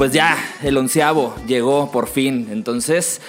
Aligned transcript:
Pues 0.00 0.14
ya, 0.14 0.38
el 0.62 0.78
onceavo 0.78 1.36
llegó 1.46 1.92
por 1.92 2.08
fin. 2.08 2.48
Entonces, 2.50 3.20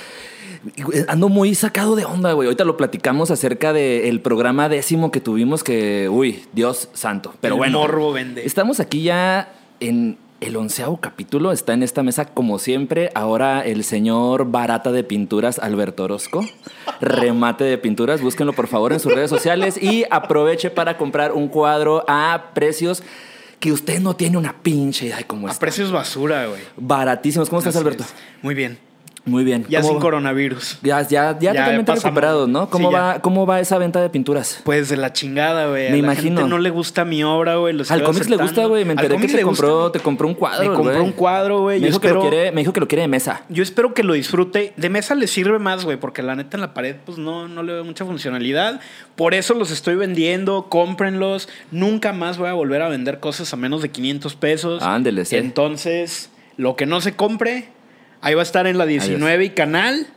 ando 1.07 1.29
muy 1.29 1.55
sacado 1.55 1.95
de 1.95 2.05
onda, 2.05 2.33
güey. 2.33 2.47
Ahorita 2.47 2.63
lo 2.63 2.77
platicamos 2.77 3.31
acerca 3.31 3.73
del 3.73 4.19
programa 4.21 4.69
décimo 4.69 5.11
que 5.11 5.19
tuvimos 5.21 5.63
que, 5.63 6.09
uy, 6.09 6.43
Dios 6.53 6.89
santo. 6.93 7.33
Pero 7.41 7.55
El 7.55 7.59
bueno, 7.59 7.79
morbo 7.79 8.13
vende. 8.13 8.45
estamos 8.45 8.79
aquí 8.79 9.03
ya 9.03 9.53
en 9.79 10.17
el 10.39 10.55
onceavo 10.57 10.97
capítulo. 10.97 11.51
Está 11.51 11.73
en 11.73 11.83
esta 11.83 12.01
mesa, 12.03 12.25
como 12.25 12.57
siempre, 12.59 13.11
ahora 13.13 13.61
el 13.61 13.83
señor 13.83 14.49
Barata 14.49 14.91
de 14.91 15.03
Pinturas, 15.03 15.59
Alberto 15.59 16.03
Orozco. 16.03 16.43
Remate 16.99 17.63
de 17.63 17.77
pinturas. 17.77 18.21
Búsquenlo, 18.21 18.53
por 18.53 18.67
favor, 18.67 18.91
en 18.93 18.99
sus 18.99 19.13
redes 19.13 19.29
sociales 19.29 19.81
y 19.81 20.05
aproveche 20.09 20.69
para 20.71 20.97
comprar 20.97 21.31
un 21.33 21.47
cuadro 21.47 22.03
a 22.07 22.51
precios 22.55 23.03
que 23.59 23.71
usted 23.71 23.99
no 23.99 24.15
tiene 24.15 24.39
una 24.39 24.55
pinche 24.63 25.05
idea 25.05 25.17
de 25.17 25.25
cómo 25.25 25.47
A 25.47 25.51
está. 25.51 25.59
precios 25.59 25.91
basura, 25.91 26.47
güey. 26.47 26.61
Baratísimos. 26.77 27.47
¿Cómo 27.49 27.59
estás, 27.59 27.75
Así 27.75 27.83
Alberto? 27.83 28.03
es. 28.03 28.13
Muy 28.41 28.55
bien. 28.55 28.79
Muy 29.23 29.43
bien. 29.43 29.65
Ya 29.69 29.81
¿Cómo 29.81 29.89
sin 29.89 29.97
va? 29.97 30.01
coronavirus. 30.01 30.79
Ya, 30.81 31.01
ya, 31.01 31.37
ya, 31.39 31.39
Ya 31.39 31.51
totalmente 31.51 31.91
pasamos. 31.91 32.03
recuperados, 32.05 32.49
¿no? 32.49 32.69
¿Cómo, 32.69 32.89
Sí, 32.89 32.95
va, 32.95 33.19
¿Cómo 33.21 33.45
va 33.45 33.59
esa 33.59 33.77
venta 33.77 34.01
de 34.01 34.09
pinturas? 34.09 34.61
Pues 34.63 34.89
de 34.89 34.97
la 34.97 35.13
chingada, 35.13 35.67
güey. 35.67 35.85
Me 35.85 35.91
la 35.91 35.97
imagino. 35.97 36.37
gente 36.41 36.49
no 36.49 36.57
le 36.57 36.71
gusta 36.71 37.05
mi 37.05 37.23
obra, 37.23 37.57
güey. 37.57 37.75
Al 37.89 38.03
cómics 38.03 38.29
le 38.29 38.37
gusta, 38.37 38.65
güey. 38.65 38.83
Me 38.83 38.93
enteré 38.93 39.17
que 39.17 39.27
te 39.27 39.43
gusta. 39.43 39.63
compró, 39.67 39.91
te 39.91 39.99
compró 39.99 40.27
un 40.27 40.33
cuadro, 40.33 40.71
Me 40.71 40.75
compró 40.75 41.03
un 41.03 41.11
cuadro, 41.11 41.61
güey. 41.61 41.79
Me, 41.79 41.87
dijo 41.87 42.01
que 42.01 42.09
lo 42.09 42.21
quiere, 42.21 42.51
me 42.51 42.61
dijo 42.61 42.73
que 42.73 42.79
lo 42.79 42.87
quiere 42.87 43.03
de 43.03 43.07
mesa. 43.07 43.43
Yo 43.49 43.61
espero 43.61 43.93
que 43.93 44.03
lo 44.03 44.13
disfrute. 44.13 44.73
De 44.75 44.89
mesa 44.89 45.13
le 45.13 45.27
sirve 45.27 45.59
más, 45.59 45.85
güey, 45.85 45.97
porque 45.97 46.23
la 46.23 46.35
neta 46.35 46.57
en 46.57 46.61
la 46.61 46.73
pared, 46.73 46.95
pues 47.05 47.17
no, 47.19 47.47
no 47.47 47.61
le 47.61 47.73
veo 47.73 47.83
mucha 47.83 48.05
funcionalidad. 48.05 48.81
Por 49.15 49.35
eso 49.35 49.53
los 49.53 49.69
estoy 49.69 49.95
vendiendo, 49.95 50.67
cómprenlos. 50.69 51.47
Nunca 51.69 52.11
más 52.11 52.39
voy 52.39 52.49
a 52.49 52.53
volver 52.53 52.81
a 52.81 52.89
vender 52.89 53.19
cosas 53.19 53.53
a 53.53 53.57
menos 53.57 53.83
de 53.83 53.89
500 53.89 54.35
pesos. 54.35 54.81
Ándele, 54.81 55.25
sí. 55.25 55.35
Entonces, 55.35 56.31
lo 56.57 56.75
que 56.75 56.85
no 56.85 57.01
se 57.01 57.15
compre, 57.15 57.69
ahí 58.21 58.33
va 58.33 58.41
a 58.41 58.43
estar 58.43 58.67
en 58.67 58.77
la 58.77 58.85
19 58.85 59.45
y 59.45 59.49
canal, 59.51 60.07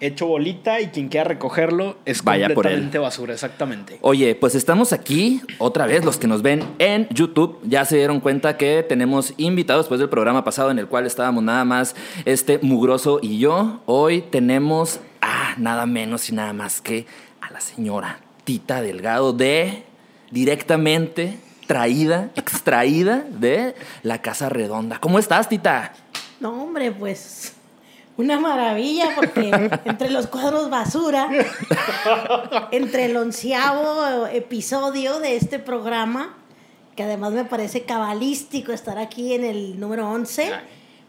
hecho 0.00 0.26
bolita, 0.26 0.80
y 0.80 0.88
quien 0.88 1.08
quiera 1.08 1.24
recogerlo 1.24 1.96
es 2.04 2.22
Vaya 2.24 2.48
por 2.48 2.66
él. 2.66 2.72
completamente 2.72 2.98
basura, 2.98 3.32
exactamente. 3.34 3.98
Oye, 4.00 4.34
pues 4.34 4.54
estamos 4.54 4.92
aquí, 4.92 5.40
otra 5.58 5.86
vez, 5.86 6.04
los 6.04 6.16
que 6.18 6.26
nos 6.26 6.42
ven 6.42 6.64
en 6.78 7.08
YouTube, 7.10 7.60
ya 7.62 7.84
se 7.84 7.96
dieron 7.96 8.20
cuenta 8.20 8.56
que 8.56 8.84
tenemos 8.86 9.32
invitados 9.36 9.84
después 9.84 10.00
del 10.00 10.08
programa 10.08 10.42
pasado 10.44 10.70
en 10.70 10.78
el 10.78 10.88
cual 10.88 11.06
estábamos 11.06 11.44
nada 11.44 11.64
más 11.64 11.94
este 12.24 12.58
mugroso 12.62 13.20
y 13.22 13.38
yo. 13.38 13.80
Hoy 13.86 14.22
tenemos 14.22 14.98
a 15.20 15.54
nada 15.56 15.86
menos 15.86 16.28
y 16.30 16.34
nada 16.34 16.52
más 16.52 16.80
que 16.80 17.06
a 17.40 17.52
la 17.52 17.60
señora 17.60 18.18
Tita 18.44 18.82
Delgado 18.82 19.32
de 19.32 19.84
directamente 20.32 21.38
traída, 21.68 22.30
extraída 22.34 23.24
de 23.30 23.76
la 24.02 24.20
Casa 24.20 24.48
Redonda. 24.48 24.98
¿Cómo 24.98 25.20
estás, 25.20 25.48
Tita? 25.48 25.92
No, 26.42 26.60
hombre, 26.60 26.90
pues 26.90 27.52
una 28.16 28.40
maravilla 28.40 29.10
porque 29.14 29.48
entre 29.84 30.10
los 30.10 30.26
cuadros 30.26 30.70
basura, 30.70 31.30
entre 32.72 33.04
el 33.04 33.16
onceavo 33.16 34.26
episodio 34.26 35.20
de 35.20 35.36
este 35.36 35.60
programa, 35.60 36.34
que 36.96 37.04
además 37.04 37.32
me 37.32 37.44
parece 37.44 37.84
cabalístico 37.84 38.72
estar 38.72 38.98
aquí 38.98 39.34
en 39.34 39.44
el 39.44 39.78
número 39.78 40.10
11, 40.10 40.50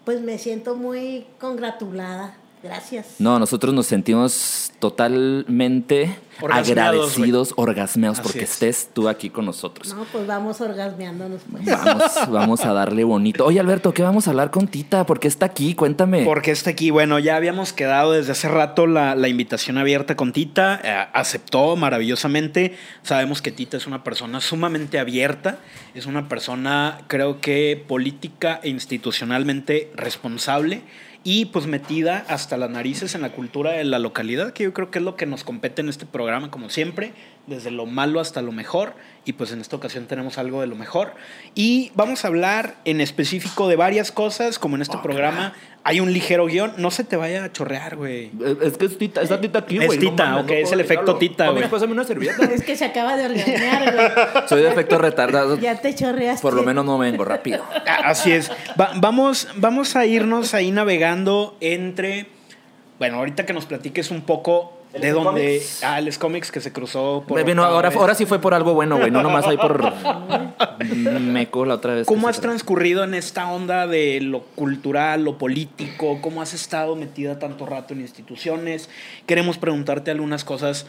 pues 0.05 0.21
me 0.21 0.37
siento 0.37 0.75
muy 0.75 1.25
congratulada. 1.39 2.37
Gracias. 2.63 3.15
No, 3.19 3.39
nosotros 3.39 3.73
nos 3.73 3.87
sentimos 3.87 4.71
totalmente 4.79 6.15
Orgasmeados, 6.41 7.11
agradecidos, 7.13 7.53
orgasmeados, 7.57 8.19
Así 8.19 8.27
porque 8.27 8.45
es. 8.45 8.51
estés 8.51 8.89
tú 8.93 9.09
aquí 9.09 9.29
con 9.29 9.45
nosotros. 9.45 9.93
No, 9.93 10.05
pues 10.05 10.25
vamos 10.25 10.61
orgasmeándonos 10.61 11.41
pues. 11.51 11.65
Vamos, 11.65 12.11
vamos 12.29 12.65
a 12.65 12.71
darle 12.71 13.03
bonito. 13.03 13.45
Oye, 13.45 13.59
Alberto, 13.59 13.93
¿qué 13.93 14.01
vamos 14.01 14.27
a 14.27 14.31
hablar 14.31 14.49
con 14.49 14.67
Tita? 14.67 15.05
¿Por 15.05 15.19
qué 15.19 15.27
está 15.27 15.45
aquí? 15.45 15.75
Cuéntame. 15.75 16.23
Porque 16.23 16.51
está 16.51 16.69
aquí, 16.69 16.89
bueno, 16.89 17.19
ya 17.19 17.35
habíamos 17.35 17.73
quedado 17.73 18.13
desde 18.13 18.31
hace 18.31 18.47
rato 18.47 18.87
la, 18.87 19.15
la 19.15 19.27
invitación 19.27 19.77
abierta 19.77 20.15
con 20.15 20.31
Tita, 20.31 20.79
eh, 20.83 21.07
aceptó 21.13 21.75
maravillosamente, 21.75 22.77
sabemos 23.03 23.41
que 23.41 23.51
Tita 23.51 23.75
es 23.75 23.87
una 23.87 24.05
persona 24.05 24.39
sumamente 24.39 24.99
abierta, 24.99 25.59
es 25.95 26.05
una 26.05 26.29
persona 26.29 27.01
creo 27.07 27.41
que 27.41 27.83
política 27.87 28.61
e 28.63 28.69
institucionalmente 28.69 29.91
responsable 29.95 30.83
y 31.23 31.45
pues 31.45 31.67
metida 31.67 32.25
hasta 32.27 32.57
las 32.57 32.69
narices 32.69 33.15
en 33.15 33.21
la 33.21 33.31
cultura 33.31 33.71
de 33.71 33.83
la 33.83 33.99
localidad, 33.99 34.53
que 34.53 34.63
yo 34.63 34.73
creo 34.73 34.91
que 34.91 34.99
es 34.99 35.05
lo 35.05 35.15
que 35.15 35.25
nos 35.25 35.43
compete 35.43 35.81
en 35.81 35.89
este 35.89 36.05
programa 36.05 36.51
como 36.51 36.69
siempre, 36.69 37.13
desde 37.47 37.71
lo 37.71 37.85
malo 37.85 38.19
hasta 38.21 38.41
lo 38.41 38.51
mejor 38.53 38.93
y 39.25 39.33
pues 39.33 39.51
en 39.51 39.59
esta 39.59 39.75
ocasión 39.75 40.05
tenemos 40.05 40.37
algo 40.37 40.61
de 40.61 40.67
lo 40.67 40.75
mejor 40.75 41.13
y 41.55 41.91
vamos 41.93 42.23
a 42.23 42.29
hablar 42.29 42.75
en 42.85 43.01
específico 43.01 43.67
de 43.67 43.75
varias 43.75 44.11
cosas, 44.13 44.59
como 44.59 44.77
en 44.77 44.81
este 44.81 44.97
programa 44.99 45.53
hay 45.85 45.99
un 45.99 46.13
ligero 46.13 46.45
guion, 46.45 46.71
no 46.77 46.89
se 46.91 47.03
te 47.03 47.17
vaya 47.17 47.43
a 47.43 47.51
chorrear, 47.51 47.97
güey. 47.97 48.31
Es 48.61 48.77
que 48.77 48.85
es 48.85 48.97
Tita, 48.97 49.21
está 49.21 49.41
Tita 49.41 49.59
aquí, 49.59 49.77
Es 49.77 49.87
güey. 49.87 49.99
no 49.99 50.11
Tita, 50.11 50.25
mames, 50.25 50.43
ok, 50.45 50.49
no 50.51 50.55
es 50.55 50.71
el 50.71 50.79
efecto. 50.79 51.15
Tita, 51.17 51.49
güey. 51.49 51.69
pásame 51.69 51.91
una 51.91 52.05
servilleta. 52.05 52.45
Es 52.45 52.63
que 52.63 52.77
se 52.77 52.85
acaba 52.85 53.17
de 53.17 53.25
orgasmear, 53.25 53.93
güey. 53.93 54.07
Soy 54.47 54.61
de 54.61 54.69
efecto 54.69 54.97
retardado. 54.97 55.59
Ya 55.59 55.75
te 55.81 55.93
chorreaste. 55.93 56.41
Por 56.41 56.53
lo 56.53 56.63
menos 56.63 56.85
no 56.85 56.97
vengo 56.97 57.25
rápido. 57.25 57.65
Ah, 57.85 58.03
Así 58.05 58.31
es. 58.31 58.49
Va- 58.79 58.91
vamos, 58.95 59.49
vamos 59.57 59.97
a 59.97 60.05
irnos 60.05 60.53
ahí 60.53 60.71
navegando 60.71 61.57
entre. 61.59 62.27
Bueno, 62.99 63.17
ahorita 63.17 63.45
que 63.45 63.51
nos 63.51 63.65
platiques 63.65 64.09
un 64.11 64.21
poco 64.21 64.77
de 64.99 65.07
¿El 65.07 65.13
dónde. 65.15 65.41
Comics? 65.41 65.83
Ah, 65.83 65.99
el 65.99 66.17
cómics 66.17 66.51
que 66.51 66.61
se 66.61 66.71
cruzó 66.71 67.23
por. 67.27 67.41
Bueno, 67.41 67.63
octava 67.63 67.75
ahora, 67.75 67.89
ahora 67.89 68.15
sí 68.15 68.25
fue 68.25 68.39
por 68.39 68.53
algo 68.53 68.73
bueno, 68.73 68.97
güey. 68.97 69.09
No 69.09 69.23
nomás 69.23 69.45
ahí 69.45 69.57
por 69.57 69.91
meco 70.85 71.65
la 71.65 71.75
otra 71.75 71.95
vez. 71.95 72.07
¿Cómo 72.07 72.27
has 72.27 72.39
transcurrido 72.39 73.03
en 73.03 73.15
esta 73.15 73.51
onda 73.51 73.87
de 73.87 74.21
lo 74.21 74.41
cultural, 74.41 75.23
lo 75.23 75.37
político? 75.37 76.19
¿Cómo 76.21 76.41
has 76.41 76.53
estado 76.53 76.95
metida 76.95 77.39
tanto 77.39 77.65
rato 77.65 77.93
en 77.93 78.01
instituciones? 78.01 78.89
Queremos 79.25 79.57
preguntarte 79.57 80.11
algunas 80.11 80.43
cosas. 80.43 80.85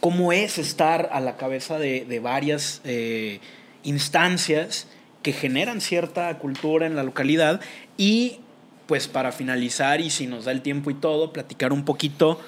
¿Cómo 0.00 0.32
es 0.32 0.58
estar 0.58 1.10
a 1.12 1.20
la 1.20 1.36
cabeza 1.36 1.78
de, 1.78 2.04
de 2.04 2.18
varias 2.18 2.80
eh, 2.84 3.40
instancias 3.84 4.88
que 5.22 5.32
generan 5.32 5.80
cierta 5.80 6.36
cultura 6.38 6.86
en 6.86 6.96
la 6.96 7.04
localidad? 7.04 7.60
Y 7.96 8.40
pues 8.86 9.06
para 9.06 9.32
finalizar, 9.32 10.00
y 10.00 10.10
si 10.10 10.26
nos 10.26 10.46
da 10.46 10.52
el 10.52 10.62
tiempo 10.62 10.90
y 10.90 10.94
todo, 10.94 11.32
platicar 11.32 11.72
un 11.72 11.84
poquito 11.84 12.40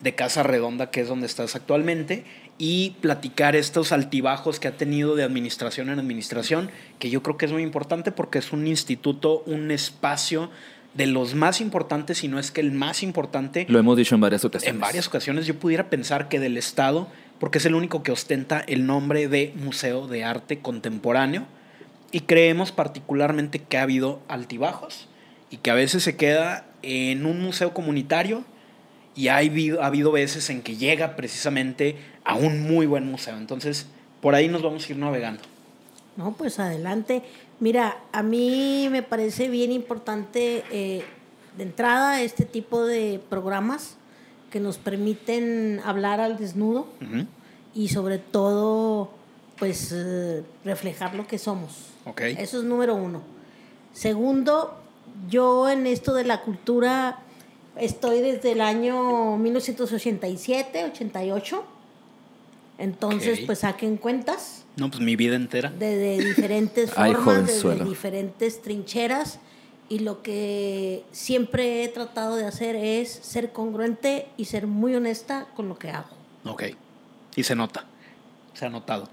de 0.00 0.14
Casa 0.14 0.42
Redonda, 0.42 0.90
que 0.90 1.00
es 1.00 1.08
donde 1.08 1.26
estás 1.26 1.56
actualmente, 1.56 2.24
y 2.58 2.96
platicar 3.00 3.56
estos 3.56 3.92
altibajos 3.92 4.58
que 4.60 4.68
ha 4.68 4.76
tenido 4.76 5.14
de 5.14 5.22
administración 5.22 5.90
en 5.90 5.98
administración, 5.98 6.70
que 6.98 7.10
yo 7.10 7.22
creo 7.22 7.36
que 7.36 7.46
es 7.46 7.52
muy 7.52 7.62
importante 7.62 8.12
porque 8.12 8.38
es 8.38 8.52
un 8.52 8.66
instituto, 8.66 9.42
un 9.46 9.70
espacio 9.70 10.50
de 10.94 11.06
los 11.06 11.34
más 11.34 11.60
importantes, 11.60 12.18
si 12.18 12.28
no 12.28 12.38
es 12.38 12.50
que 12.50 12.60
el 12.60 12.72
más 12.72 13.02
importante 13.02 13.66
Lo 13.68 13.78
hemos 13.78 13.96
dicho 13.96 14.14
en 14.14 14.20
varias 14.20 14.44
ocasiones. 14.44 14.74
en 14.74 14.80
varias 14.80 15.06
ocasiones 15.06 15.46
yo 15.46 15.54
pudiera 15.58 15.90
pensar 15.90 16.28
que 16.28 16.40
del 16.40 16.56
Estado, 16.56 17.08
porque 17.38 17.58
es 17.58 17.66
el 17.66 17.74
único 17.74 18.02
que 18.02 18.10
ostenta 18.10 18.60
el 18.60 18.86
nombre 18.86 19.28
de 19.28 19.52
Museo 19.56 20.08
de 20.08 20.24
Arte 20.24 20.58
Contemporáneo, 20.58 21.46
y 22.10 22.20
creemos 22.20 22.72
particularmente 22.72 23.60
que 23.60 23.78
ha 23.78 23.82
habido 23.82 24.20
altibajos 24.28 25.08
y 25.50 25.58
que 25.58 25.70
a 25.70 25.74
veces 25.74 26.02
se 26.02 26.16
queda 26.16 26.66
en 26.82 27.26
un 27.26 27.40
museo 27.40 27.74
comunitario 27.74 28.44
y 29.18 29.26
ha 29.26 29.38
habido, 29.38 29.82
ha 29.82 29.86
habido 29.86 30.12
veces 30.12 30.48
en 30.48 30.62
que 30.62 30.76
llega 30.76 31.16
precisamente 31.16 31.96
a 32.22 32.36
un 32.36 32.62
muy 32.62 32.86
buen 32.86 33.04
museo. 33.04 33.36
Entonces, 33.36 33.86
por 34.20 34.36
ahí 34.36 34.46
nos 34.46 34.62
vamos 34.62 34.88
a 34.88 34.92
ir 34.92 34.96
navegando. 34.96 35.42
No, 36.16 36.34
pues 36.34 36.60
adelante. 36.60 37.24
Mira, 37.58 37.98
a 38.12 38.22
mí 38.22 38.86
me 38.92 39.02
parece 39.02 39.48
bien 39.48 39.72
importante 39.72 40.62
eh, 40.70 41.02
de 41.56 41.62
entrada 41.64 42.22
este 42.22 42.44
tipo 42.44 42.86
de 42.86 43.20
programas 43.28 43.96
que 44.52 44.60
nos 44.60 44.78
permiten 44.78 45.80
hablar 45.84 46.20
al 46.20 46.38
desnudo 46.38 46.86
y 47.74 47.88
sobre 47.88 48.18
todo, 48.18 49.10
pues 49.58 49.92
eh, 49.92 50.44
reflejar 50.64 51.16
lo 51.16 51.26
que 51.26 51.38
somos. 51.38 51.88
Eso 52.16 52.58
es 52.58 52.64
número 52.64 52.94
uno. 52.94 53.22
Segundo, 53.92 54.78
yo 55.28 55.68
en 55.68 55.88
esto 55.88 56.14
de 56.14 56.22
la 56.22 56.42
cultura 56.42 57.18
estoy 57.80 58.20
desde 58.20 58.52
el 58.52 58.60
año 58.60 59.36
1987, 59.38 60.84
88. 60.84 61.64
Entonces, 62.78 63.40
Ok. 63.40 63.46
pues 63.46 63.58
saquen 63.60 63.96
cuentas 63.96 64.64
No, 64.76 64.88
pues 64.90 65.00
mi 65.02 65.16
vida 65.16 65.34
entera. 65.36 65.70
de, 65.70 65.96
de 65.96 66.24
diferentes 66.24 66.90
formas, 66.94 67.46
desde 67.46 67.84
diferentes 67.84 68.62
trincheras. 68.62 69.40
Y 69.90 70.00
lo 70.00 70.22
que 70.22 71.02
siempre 71.12 71.82
he 71.82 71.88
tratado 71.88 72.36
de 72.36 72.44
hacer 72.44 72.76
es 72.76 73.10
ser 73.10 73.52
congruente 73.52 74.28
y 74.36 74.44
ser 74.44 74.66
muy 74.66 74.94
honesta 74.94 75.46
con 75.56 75.68
lo 75.68 75.78
que 75.78 75.90
hago. 75.90 76.08
Ok. 76.44 76.64
Y 77.36 77.42
se 77.42 77.54
nota. 77.56 77.86
Se 78.52 78.66
ha 78.66 78.68
notado. 78.68 79.08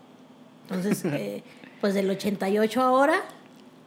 Entonces, 0.70 1.02
eh, 1.14 1.44
pues 1.80 1.94
del 1.94 2.10
88 2.10 2.82
ahora, 2.82 3.22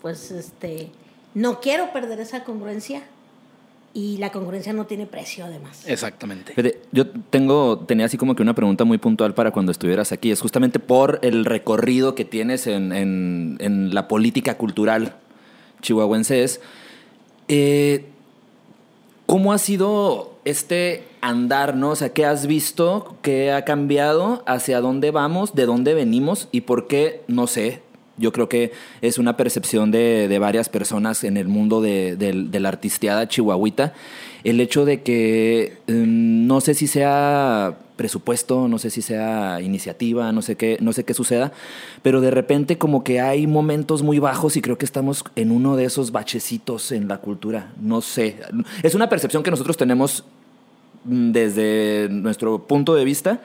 pues 0.01 0.31
este, 0.31 0.91
no 1.35 1.61
quiero 1.61 1.93
perder 1.93 2.21
esa 2.21 2.43
congruencia 2.45 3.03
y 3.99 4.17
la 4.19 4.31
congruencia 4.31 4.73
no 4.73 4.87
tiene 4.87 5.07
precio 5.07 5.45
además. 5.45 5.83
Exactamente. 5.87 6.53
Fede, 6.55 6.81
Yo 6.93 7.09
tengo, 7.09 7.79
tenía 7.81 8.07
así 8.07 8.17
como 8.17 8.37
que 8.37 8.43
una 8.43 8.55
pregunta 8.55 8.85
muy 8.85 8.99
puntual 8.99 9.35
para 9.35 9.51
cuando 9.51 9.73
estuvieras 9.73 10.13
aquí. 10.13 10.31
Es 10.31 10.41
justamente 10.41 10.79
por 10.79 11.19
el 11.23 11.45
recorrido 11.45 12.15
que 12.15 12.25
tienes 12.25 12.67
en, 12.67 12.93
en- 12.93 13.57
en 13.61 13.95
la 13.95 14.07
política 14.07 14.57
cultural 14.57 15.17
chihuahuense. 15.83 16.45
Es, 16.45 16.61
eh, 17.49 18.05
¿Cómo 19.27 19.53
ha 19.53 19.59
sido 19.59 20.39
este 20.47 21.05
andar, 21.21 21.77
no? 21.77 21.91
O 21.91 21.97
sea, 21.97 22.11
¿qué 22.15 22.25
has 22.25 22.47
visto? 22.47 23.17
¿Qué 23.21 23.53
ha 23.53 23.65
cambiado? 23.65 24.43
¿Hacia 24.47 24.81
dónde 24.81 25.11
vamos? 25.11 25.55
¿De 25.55 25.67
dónde 25.67 25.93
venimos? 25.95 26.49
¿Y 26.51 26.63
por 26.63 26.87
qué? 26.87 27.23
No 27.29 27.47
sé. 27.47 27.83
Yo 28.19 28.33
creo 28.33 28.49
que 28.49 28.73
es 29.01 29.19
una 29.19 29.37
percepción 29.37 29.91
de, 29.91 30.29
de 30.29 30.39
varias 30.39 30.69
personas 30.69 31.25
en 31.25 31.37
el 31.37 31.49
mundo 31.49 31.81
de, 31.81 32.17
de 32.17 32.61
la 32.61 32.69
artisteada 32.69 33.29
chihuahuita. 33.29 33.95
El 34.45 34.61
hecho 34.61 34.85
de 34.85 35.03
que 35.03 35.79
mm, 35.87 36.47
no 36.47 36.61
sé 36.61 36.75
si 36.75 36.87
sea 36.87 37.77
presupuesto, 37.99 38.69
no 38.69 38.79
sé 38.79 38.91
si 38.91 39.03
sea 39.03 39.61
iniciativa, 39.61 40.33
no 40.33 40.41
sé 40.41 40.57
qué, 40.57 40.79
no 40.81 40.93
sé 40.93 41.05
qué 41.05 41.13
suceda, 41.15 41.53
pero 42.01 42.21
de 42.21 42.31
repente 42.31 42.79
como 42.79 43.03
que 43.03 43.21
hay 43.21 43.47
momentos 43.47 44.03
muy 44.03 44.21
bajos 44.21 44.57
y 44.57 44.63
creo 44.63 44.79
que 44.79 44.85
estamos 44.85 45.25
en 45.35 45.51
uno 45.51 45.77
de 45.77 45.85
esos 45.85 46.13
bachecitos 46.13 46.93
en 46.93 47.09
la 47.09 47.19
cultura. 47.19 47.73
No 47.81 48.01
sé. 48.01 48.37
Es 48.83 48.95
una 48.95 49.09
percepción 49.09 49.43
que 49.43 49.51
nosotros 49.51 49.77
tenemos 49.77 50.25
mm, 51.05 51.33
desde 51.33 52.09
nuestro 52.09 52.67
punto 52.67 52.95
de 52.95 53.05
vista 53.05 53.41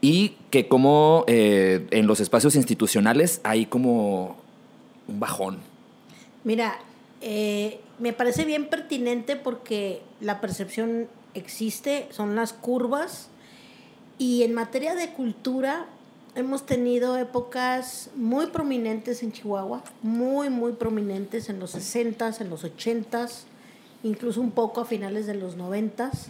y 0.00 0.36
que 0.50 0.68
como 0.68 1.24
eh, 1.26 1.86
en 1.90 2.06
los 2.06 2.20
espacios 2.20 2.56
institucionales 2.56 3.40
hay 3.44 3.66
como 3.66 4.36
un 5.08 5.20
bajón. 5.20 5.58
Mira, 6.44 6.78
eh, 7.20 7.80
me 7.98 8.12
parece 8.12 8.44
bien 8.44 8.68
pertinente 8.68 9.36
porque 9.36 10.02
la 10.20 10.40
percepción 10.40 11.08
existe, 11.34 12.06
son 12.10 12.36
las 12.36 12.52
curvas 12.52 13.28
y 14.18 14.42
en 14.42 14.54
materia 14.54 14.94
de 14.94 15.08
cultura 15.10 15.86
hemos 16.34 16.66
tenido 16.66 17.16
épocas 17.16 18.10
muy 18.16 18.46
prominentes 18.46 19.22
en 19.22 19.32
Chihuahua, 19.32 19.82
muy, 20.02 20.50
muy 20.50 20.72
prominentes 20.72 21.48
en 21.48 21.60
los 21.60 21.74
60s, 21.74 22.40
en 22.40 22.50
los 22.50 22.64
80s, 22.64 23.44
incluso 24.02 24.40
un 24.40 24.50
poco 24.50 24.80
a 24.80 24.84
finales 24.84 25.26
de 25.26 25.34
los 25.34 25.56
90s, 25.56 26.26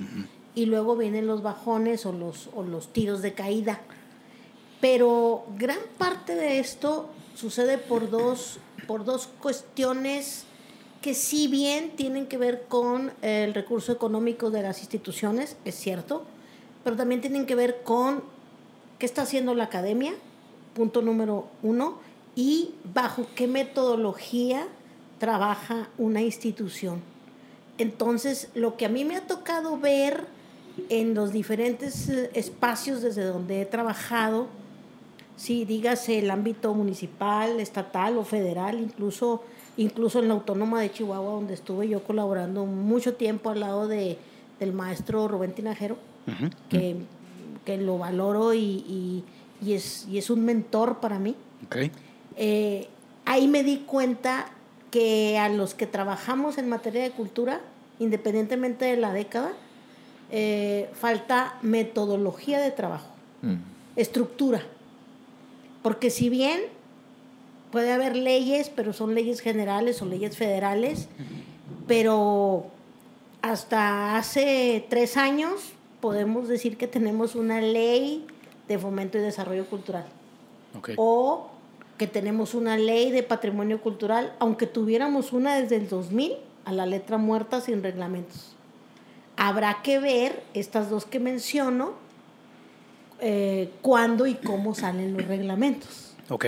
y 0.55 0.67
luego 0.67 0.97
vienen 0.97 1.27
los 1.27 1.43
bajones 1.43 2.07
o 2.07 2.13
los, 2.13 2.49
o 2.55 2.63
los 2.63 2.93
tiros 2.93 3.23
de 3.23 3.33
caída. 3.33 3.81
Pero 4.81 5.47
gran 5.59 5.79
parte 5.99 6.35
de 6.35 6.59
esto 6.59 7.09
sucede 7.35 7.79
por 7.79 8.11
dos, 8.11 8.59
por 8.87 9.05
dos 9.05 9.29
cuestiones 9.41 10.45
que 11.01 11.15
si 11.15 11.49
bien 11.49 11.91
tienen 11.97 12.27
que 12.27 12.39
ver 12.39 12.65
con 12.69 13.13
el 13.21 13.53
recurso 13.53 13.93
económico 13.93 14.51
de 14.51 14.63
las 14.63 14.81
instituciones, 14.81 15.57
es 15.65 15.75
cierto, 15.75 16.25
pero 16.83 16.97
también 16.97 17.21
tienen 17.21 17.47
que 17.47 17.55
ver 17.55 17.83
con 17.83 18.23
qué 18.99 19.05
está 19.05 19.23
haciendo 19.23 19.55
la 19.55 19.65
academia, 19.65 20.15
punto 20.75 21.03
número 21.03 21.47
uno, 21.63 21.99
y 22.37 22.75
bajo 22.95 23.27
qué 23.35 23.47
metodología 23.47 24.67
trabaja 25.19 25.89
una 25.99 26.23
institución. 26.23 27.03
Entonces, 27.77 28.49
lo 28.55 28.77
que 28.77 28.87
a 28.87 28.89
mí 28.89 29.05
me 29.05 29.17
ha 29.17 29.27
tocado 29.27 29.79
ver 29.79 30.27
en 30.89 31.15
los 31.15 31.33
diferentes 31.33 32.09
eh, 32.09 32.31
espacios 32.35 33.03
desde 33.03 33.25
donde 33.25 33.63
he 33.63 33.67
trabajado, 33.67 34.47
si 35.37 35.65
dígase 35.65 36.19
el 36.19 36.31
ámbito 36.31 36.75
municipal, 36.75 37.61
estatal 37.61 38.17
o 38.19 38.25
federal, 38.25 38.79
incluso, 38.81 39.43
incluso 39.77 40.19
en 40.21 40.29
la 40.29 40.35
Autónoma 40.35 40.81
de 40.81 40.93
Chihuahua, 40.93 41.33
donde 41.33 41.55
estuve 41.55 41.89
yo 41.89 42.03
colaborando 42.05 42.67
mucho 42.67 43.15
tiempo 43.15 43.51
al 43.51 43.61
lado 43.61 43.89
de, 43.89 44.17
del 44.61 44.73
maestro 44.73 45.27
Rubén 45.29 45.53
Tinajero, 45.53 45.97
que, 46.71 46.97
que 47.65 47.77
lo 47.79 47.99
valoro 47.99 48.55
y, 48.55 48.59
y- 48.61 49.25
y 49.65 49.73
es, 49.75 50.07
y 50.11 50.19
es 50.19 50.31
un 50.31 50.45
mentor 50.45 50.99
para 51.01 51.19
mí. 51.19 51.35
Eh, 52.37 52.89
ahí 53.25 53.47
me 53.49 53.63
di 53.63 53.79
cuenta 53.79 54.47
que 54.91 55.39
a 55.39 55.49
los 55.49 55.75
que 55.75 55.87
trabajamos 55.87 56.59
en 56.59 56.69
materia 56.69 57.03
de 57.03 57.11
cultura, 57.11 57.61
independientemente 57.99 58.85
de 58.85 58.97
la 58.97 59.13
década, 59.13 59.53
eh, 60.31 60.91
falta 60.95 61.59
metodología 61.63 62.59
de 62.61 62.71
trabajo, 62.71 63.09
Mm. 63.43 63.55
estructura. 63.97 64.63
Porque 65.83 66.09
si 66.11 66.29
bien 66.31 66.61
puede 67.71 67.93
haber 67.93 68.17
leyes, 68.17 68.71
pero 68.75 68.93
son 68.93 69.15
leyes 69.15 69.41
generales 69.41 70.01
o 70.01 70.07
leyes 70.07 70.37
federales, 70.37 71.09
pero 71.87 72.67
hasta 73.43 74.17
hace 74.17 74.87
tres 74.89 75.17
años 75.17 75.73
podemos 76.01 76.49
decir 76.49 76.77
que 76.77 76.87
tenemos 76.87 77.35
una 77.35 77.61
ley 77.61 78.27
de 78.69 78.79
fomento 78.79 79.19
y 79.19 79.21
desarrollo 79.21 79.67
cultural 79.67 80.07
o 80.97 81.49
que 81.99 82.07
tenemos 82.07 82.55
una 82.55 82.77
ley 82.77 83.11
de 83.11 83.23
patrimonio 83.23 83.81
cultural, 83.81 84.35
aunque 84.39 84.67
tuviéramos 84.67 85.33
una 85.33 85.55
desde 85.57 85.77
el 85.77 85.89
2000 85.89 86.33
a 86.65 86.73
la 86.73 86.87
letra 86.87 87.19
muerta 87.19 87.61
sin 87.61 87.83
reglamentos. 87.83 88.54
Habrá 89.37 89.83
que 89.83 89.99
ver 89.99 90.43
estas 90.55 90.91
dos 90.91 91.05
que 91.05 91.21
menciono, 91.21 91.95
eh, 93.21 93.71
cuándo 93.83 94.27
y 94.27 94.35
cómo 94.35 94.75
salen 94.75 95.15
los 95.17 95.27
reglamentos. 95.27 96.15
Ok. 96.29 96.47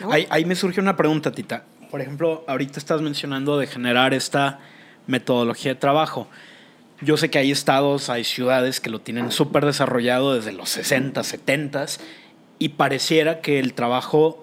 ¿no? 0.00 0.12
Ahí, 0.12 0.26
ahí 0.30 0.44
me 0.44 0.54
surge 0.54 0.80
una 0.80 0.96
pregunta, 0.96 1.32
Tita. 1.32 1.64
Por 1.90 2.00
ejemplo, 2.00 2.44
ahorita 2.46 2.78
estás 2.78 3.00
mencionando 3.00 3.58
de 3.58 3.66
generar 3.66 4.14
esta 4.14 4.58
metodología 5.06 5.74
de 5.74 5.80
trabajo. 5.80 6.28
Yo 7.00 7.16
sé 7.16 7.30
que 7.30 7.38
hay 7.38 7.50
estados, 7.50 8.10
hay 8.10 8.24
ciudades 8.24 8.80
que 8.80 8.90
lo 8.90 9.00
tienen 9.00 9.30
súper 9.30 9.64
desarrollado 9.64 10.34
desde 10.34 10.52
los 10.52 10.68
60, 10.70 11.22
70 11.22 11.86
y 12.58 12.70
pareciera 12.70 13.40
que 13.40 13.58
el 13.58 13.72
trabajo 13.74 14.42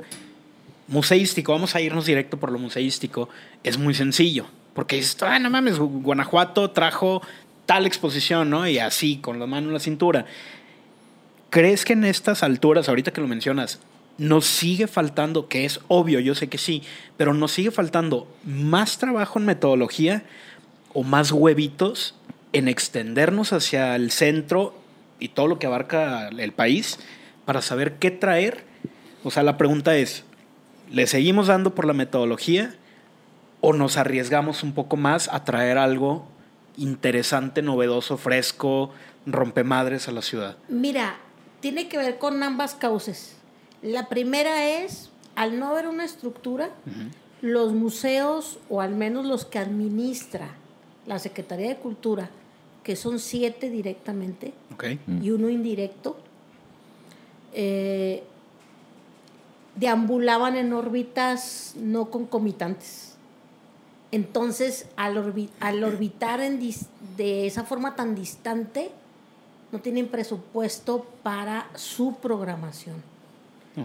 museístico, 0.87 1.51
vamos 1.51 1.75
a 1.75 1.81
irnos 1.81 2.05
directo 2.05 2.37
por 2.37 2.51
lo 2.51 2.59
museístico, 2.59 3.29
es 3.63 3.77
muy 3.77 3.93
sencillo. 3.93 4.45
Porque 4.73 4.97
dices, 4.97 5.17
ah, 5.23 5.39
no 5.39 5.49
mames, 5.49 5.79
Guanajuato 5.79 6.71
trajo 6.71 7.21
tal 7.65 7.85
exposición, 7.85 8.49
¿no? 8.49 8.67
Y 8.67 8.79
así, 8.79 9.17
con 9.17 9.39
la 9.39 9.47
mano 9.47 9.67
en 9.67 9.73
la 9.73 9.79
cintura. 9.79 10.25
¿Crees 11.49 11.85
que 11.85 11.93
en 11.93 12.03
estas 12.03 12.43
alturas, 12.43 12.89
ahorita 12.89 13.13
que 13.13 13.21
lo 13.21 13.27
mencionas, 13.27 13.79
nos 14.17 14.45
sigue 14.45 14.87
faltando, 14.87 15.47
que 15.47 15.65
es 15.65 15.79
obvio, 15.87 16.19
yo 16.19 16.35
sé 16.35 16.47
que 16.47 16.57
sí, 16.57 16.83
pero 17.17 17.33
nos 17.33 17.51
sigue 17.51 17.71
faltando 17.71 18.27
más 18.43 18.97
trabajo 18.97 19.39
en 19.39 19.45
metodología 19.45 20.23
o 20.93 21.03
más 21.03 21.31
huevitos 21.31 22.15
en 22.53 22.67
extendernos 22.67 23.51
hacia 23.51 23.95
el 23.95 24.11
centro 24.11 24.73
y 25.19 25.29
todo 25.29 25.47
lo 25.47 25.59
que 25.59 25.67
abarca 25.67 26.29
el 26.29 26.53
país 26.53 26.99
para 27.45 27.61
saber 27.61 27.95
qué 27.95 28.11
traer? 28.11 28.63
O 29.23 29.31
sea, 29.31 29.43
la 29.43 29.57
pregunta 29.57 29.97
es, 29.97 30.23
¿le 30.91 31.07
seguimos 31.07 31.47
dando 31.47 31.75
por 31.75 31.85
la 31.85 31.93
metodología 31.93 32.75
o 33.59 33.73
nos 33.73 33.97
arriesgamos 33.97 34.63
un 34.63 34.73
poco 34.73 34.95
más 34.95 35.27
a 35.27 35.43
traer 35.43 35.77
algo 35.77 36.27
interesante, 36.77 37.61
novedoso, 37.61 38.17
fresco, 38.17 38.91
rompemadres 39.25 40.07
a 40.07 40.11
la 40.11 40.21
ciudad? 40.21 40.57
Mira, 40.69 41.17
tiene 41.59 41.87
que 41.87 41.97
ver 41.97 42.17
con 42.17 42.41
ambas 42.43 42.75
causas. 42.75 43.35
La 43.81 44.09
primera 44.09 44.67
es, 44.67 45.09
al 45.35 45.59
no 45.59 45.69
haber 45.69 45.87
una 45.87 46.05
estructura, 46.05 46.69
los 47.41 47.73
museos, 47.73 48.59
o 48.69 48.81
al 48.81 48.95
menos 48.95 49.25
los 49.25 49.45
que 49.45 49.59
administra 49.59 50.49
la 51.05 51.19
Secretaría 51.19 51.69
de 51.69 51.77
Cultura, 51.77 52.29
que 52.83 52.95
son 52.95 53.19
siete 53.19 53.69
directamente 53.69 54.53
¿Ok? 54.73 54.85
y 55.21 55.31
uno 55.31 55.49
indirecto, 55.49 56.17
eh, 57.53 58.23
deambulaban 59.75 60.55
en 60.55 60.73
órbitas 60.73 61.73
no 61.77 62.09
concomitantes. 62.09 63.14
Entonces, 64.15 64.87
al, 64.95 65.17
orbi- 65.17 65.49
al 65.59 65.83
orbitar 65.83 66.39
en 66.39 66.57
de 67.17 67.45
esa 67.47 67.65
forma 67.65 67.97
tan 67.97 68.15
distante, 68.15 68.89
no 69.73 69.79
tienen 69.81 70.07
presupuesto 70.07 71.05
para 71.21 71.69
su 71.75 72.15
programación. 72.21 72.95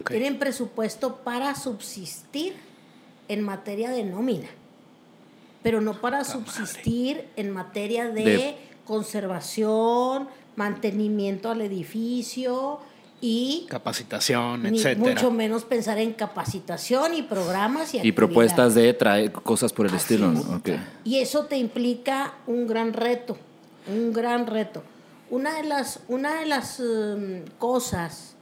Tienen 0.07 0.39
presupuesto 0.39 1.17
para 1.25 1.57
subsistir 1.57 2.55
en 3.27 3.43
materia 3.43 3.91
de 3.91 4.05
nómina, 4.05 4.47
pero 5.65 5.81
no 5.81 6.01
para 6.01 6.23
subsistir 6.23 7.27
en 7.35 7.51
materia 7.51 8.09
de, 8.09 8.23
De- 8.25 8.57
conservación, 8.87 10.29
mantenimiento 10.55 11.51
al 11.51 11.61
edificio 11.61 12.79
y 13.21 13.67
Capacitación, 13.69 14.63
ni 14.63 14.79
etcétera. 14.79 15.15
mucho 15.15 15.31
menos 15.31 15.65
pensar 15.65 15.99
en 15.99 16.13
capacitación 16.15 17.15
y 17.15 17.23
programas 17.23 17.93
y, 17.95 18.01
Y 18.03 18.13
propuestas 18.13 18.75
de 18.75 18.93
traer 18.95 19.31
cosas 19.33 19.73
por 19.73 19.87
el 19.87 19.95
Así 19.95 20.15
estilo, 20.15 20.33
es. 20.33 20.45
¿no? 20.47 20.57
Ok. 20.57 20.71
Y 21.05 21.19
eso 21.19 21.45
te 21.45 21.57
implica 21.59 22.35
un 22.47 22.67
gran 22.67 22.93
reto, 22.95 23.37
un 23.89 24.13
gran 24.13 24.47
reto. 24.47 24.83
Una 25.29 25.55
de 25.55 25.65
las, 25.65 26.01
una 26.09 26.41
de 26.41 26.47
las 26.47 26.81
em, 26.81 27.45
cosas 27.59 28.35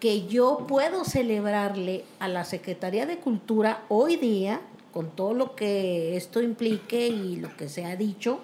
que 0.00 0.26
yo 0.26 0.64
puedo 0.66 1.04
celebrarle 1.04 2.04
a 2.18 2.28
la 2.28 2.44
Secretaría 2.44 3.04
de 3.04 3.18
Cultura 3.18 3.82
hoy 3.88 4.16
día, 4.16 4.60
con 4.92 5.10
todo 5.10 5.34
lo 5.34 5.54
que 5.54 6.16
esto 6.16 6.40
implique 6.40 7.08
y 7.08 7.36
lo 7.36 7.54
que 7.56 7.68
se 7.68 7.84
ha 7.84 7.94
dicho 7.96 8.40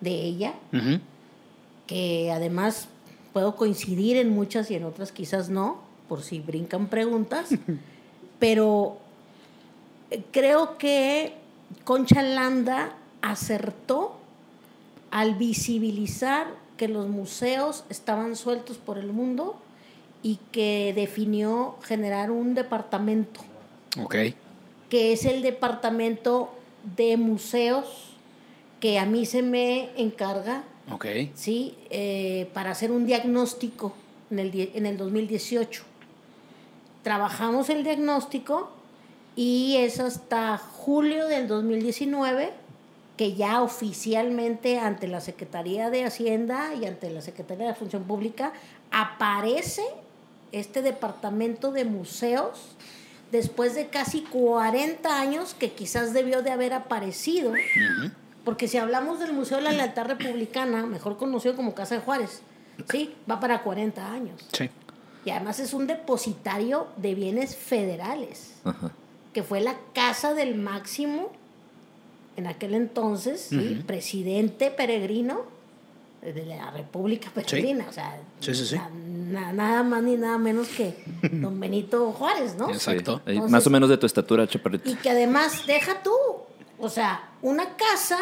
de 0.00 0.10
ella, 0.10 0.54
que 1.86 2.30
además 2.32 2.88
puedo 3.36 3.54
coincidir 3.54 4.16
en 4.16 4.30
muchas 4.30 4.70
y 4.70 4.76
en 4.76 4.84
otras 4.84 5.12
quizás 5.12 5.50
no, 5.50 5.76
por 6.08 6.22
si 6.22 6.40
brincan 6.40 6.86
preguntas, 6.86 7.50
pero 8.38 8.96
eh, 10.10 10.22
creo 10.30 10.78
que 10.78 11.34
Concha 11.84 12.22
Landa 12.22 12.94
acertó 13.20 14.16
al 15.10 15.34
visibilizar 15.34 16.46
que 16.78 16.88
los 16.88 17.08
museos 17.08 17.84
estaban 17.90 18.36
sueltos 18.36 18.78
por 18.78 18.96
el 18.96 19.12
mundo 19.12 19.60
y 20.22 20.38
que 20.50 20.94
definió 20.96 21.76
generar 21.82 22.30
un 22.30 22.54
departamento 22.54 23.42
Ok. 24.00 24.14
que 24.88 25.12
es 25.12 25.26
el 25.26 25.42
departamento 25.42 26.48
de 26.96 27.18
museos 27.18 28.14
que 28.80 28.98
a 28.98 29.04
mí 29.04 29.26
se 29.26 29.42
me 29.42 29.90
encarga 30.00 30.64
Ok. 30.90 31.06
¿sí? 31.34 31.74
Eh, 31.90 32.48
para 32.54 32.70
hacer 32.70 32.90
un 32.92 33.06
diagnóstico 33.06 33.92
en 34.30 34.38
el, 34.38 34.50
die- 34.50 34.72
en 34.74 34.86
el 34.86 34.96
2018. 34.96 35.82
Trabajamos 37.02 37.70
el 37.70 37.84
diagnóstico 37.84 38.70
y 39.36 39.76
es 39.78 40.00
hasta 40.00 40.56
julio 40.58 41.26
del 41.28 41.46
2019 41.48 42.52
que 43.16 43.34
ya 43.34 43.62
oficialmente 43.62 44.78
ante 44.78 45.08
la 45.08 45.20
Secretaría 45.20 45.88
de 45.90 46.04
Hacienda 46.04 46.74
y 46.74 46.84
ante 46.84 47.10
la 47.10 47.22
Secretaría 47.22 47.66
de 47.68 47.74
Función 47.74 48.04
Pública 48.04 48.52
aparece 48.90 49.82
este 50.52 50.82
departamento 50.82 51.72
de 51.72 51.84
museos 51.84 52.76
después 53.32 53.74
de 53.74 53.86
casi 53.88 54.20
40 54.22 55.18
años 55.20 55.54
que 55.54 55.72
quizás 55.72 56.12
debió 56.12 56.42
de 56.42 56.50
haber 56.50 56.72
aparecido. 56.74 57.52
Porque 58.46 58.66
si 58.68 58.78
hablamos 58.78 59.18
del 59.20 59.32
Museo 59.34 59.58
de 59.58 59.64
la 59.64 59.72
Lealtad 59.72 60.06
Republicana, 60.06 60.86
mejor 60.86 61.18
conocido 61.18 61.54
como 61.56 61.74
Casa 61.74 61.96
de 61.96 62.00
Juárez, 62.00 62.40
sí, 62.90 63.12
va 63.30 63.38
para 63.40 63.62
40 63.62 64.10
años. 64.12 64.40
Sí. 64.52 64.70
Y 65.26 65.30
además 65.30 65.58
es 65.60 65.74
un 65.74 65.86
depositario 65.88 66.86
de 66.96 67.14
bienes 67.14 67.56
federales, 67.56 68.54
Ajá. 68.64 68.92
que 69.34 69.42
fue 69.42 69.60
la 69.60 69.74
casa 69.92 70.32
del 70.32 70.54
máximo 70.54 71.30
en 72.36 72.46
aquel 72.46 72.74
entonces, 72.74 73.46
¿sí? 73.50 73.82
presidente 73.86 74.70
peregrino 74.70 75.40
de 76.22 76.44
la 76.46 76.70
República 76.70 77.28
Peregrina. 77.34 77.86
O 77.88 77.92
sea, 77.92 78.18
Sí, 78.40 78.54
sí, 78.54 78.64
sí. 78.66 78.76
na- 78.76 78.90
na- 78.90 79.52
nada 79.52 79.82
más 79.82 80.02
ni 80.02 80.16
nada 80.16 80.38
menos 80.38 80.68
que 80.68 80.94
don 81.32 81.58
Benito 81.58 82.12
Juárez, 82.12 82.54
¿no? 82.56 82.70
Exacto. 82.70 83.20
Entonces- 83.26 83.50
más 83.50 83.66
o 83.66 83.70
menos 83.70 83.88
de 83.88 83.96
tu 83.98 84.06
estatura, 84.06 84.46
chaparrito. 84.46 84.88
Y 84.88 84.94
que 84.94 85.10
además, 85.10 85.66
deja 85.66 86.02
tú, 86.02 86.12
o 86.78 86.88
sea, 86.88 87.30
una 87.46 87.76
casa, 87.76 88.18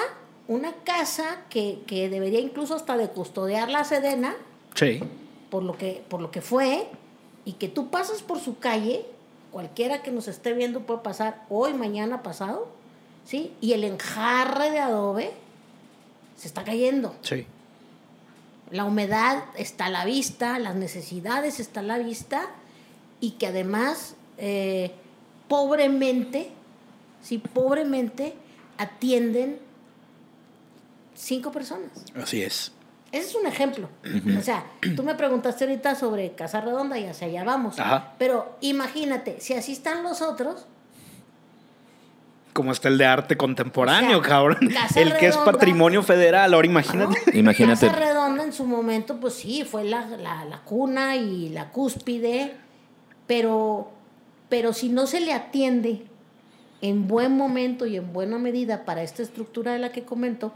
una 0.48 0.72
casa 0.84 1.24
que, 1.48 1.80
que 1.86 2.10
debería 2.10 2.40
incluso 2.40 2.74
hasta 2.74 2.98
de 2.98 3.08
custodiar 3.08 3.70
la 3.70 3.82
Sedena, 3.84 4.34
Sí. 4.74 5.00
por 5.50 5.62
lo 5.62 5.78
que, 5.78 6.04
por 6.10 6.20
lo 6.20 6.30
que 6.30 6.42
fue, 6.42 6.86
y 7.46 7.54
que 7.54 7.68
tú 7.68 7.88
pasas 7.88 8.20
por 8.20 8.38
su 8.38 8.58
calle, 8.58 9.06
cualquiera 9.50 10.02
que 10.02 10.10
nos 10.10 10.28
esté 10.28 10.52
viendo 10.52 10.80
puede 10.80 11.00
pasar 11.00 11.46
hoy, 11.48 11.72
mañana, 11.72 12.22
pasado, 12.22 12.68
¿sí? 13.24 13.54
Y 13.62 13.72
el 13.72 13.84
enjarre 13.84 14.70
de 14.70 14.80
adobe 14.80 15.30
se 16.36 16.46
está 16.46 16.62
cayendo. 16.62 17.14
Sí. 17.22 17.46
La 18.70 18.84
humedad 18.84 19.44
está 19.56 19.86
a 19.86 19.90
la 19.90 20.04
vista, 20.04 20.58
las 20.58 20.74
necesidades 20.74 21.60
están 21.60 21.84
a 21.90 21.96
la 21.96 22.04
vista 22.04 22.50
y 23.20 23.32
que 23.32 23.46
además 23.46 24.16
eh, 24.36 24.90
pobremente, 25.48 26.50
sí, 27.22 27.38
pobremente 27.38 28.34
atienden 28.78 29.58
cinco 31.14 31.52
personas. 31.52 31.90
Así 32.14 32.42
es. 32.42 32.72
Ese 33.12 33.28
es 33.28 33.34
un 33.36 33.46
ejemplo. 33.46 33.88
O 34.36 34.42
sea, 34.42 34.64
tú 34.96 35.04
me 35.04 35.14
preguntaste 35.14 35.64
ahorita 35.64 35.94
sobre 35.94 36.32
Casa 36.32 36.60
Redonda 36.60 36.98
y 36.98 37.06
hacia 37.06 37.28
allá 37.28 37.44
vamos. 37.44 37.78
Ajá. 37.78 38.14
Pero 38.18 38.56
imagínate, 38.60 39.40
si 39.40 39.54
así 39.54 39.72
están 39.72 40.02
los 40.02 40.20
otros, 40.20 40.66
Como 42.52 42.72
está 42.72 42.88
el 42.88 42.98
de 42.98 43.06
arte 43.06 43.36
contemporáneo, 43.36 44.18
O 44.18 44.20
sea, 44.20 44.30
cabrón. 44.30 44.68
Casa 44.72 45.00
El 45.00 45.16
que 45.16 45.28
es 45.28 45.36
patrimonio 45.36 46.02
federal, 46.02 46.54
ahora 46.54 46.66
imagínate. 46.66 47.20
¿no? 47.26 47.32
Imagínate. 47.38 47.86
Casa 47.86 47.98
Redonda 47.98 48.42
en 48.42 48.52
su 48.52 48.64
momento, 48.64 49.18
pues 49.20 49.34
sí, 49.34 49.64
fue 49.64 49.84
la, 49.84 50.06
la, 50.06 50.44
la 50.44 50.58
cuna 50.62 51.14
y 51.14 51.50
la 51.50 51.70
cúspide, 51.70 52.56
pero, 53.28 53.92
pero 54.48 54.72
si 54.72 54.88
no 54.88 55.06
se 55.06 55.20
le 55.20 55.32
atiende 55.32 56.04
en 56.84 57.08
buen 57.08 57.34
momento 57.34 57.86
y 57.86 57.96
en 57.96 58.12
buena 58.12 58.36
medida 58.36 58.84
para 58.84 59.02
esta 59.02 59.22
estructura 59.22 59.72
de 59.72 59.78
la 59.78 59.90
que 59.90 60.04
comento, 60.04 60.52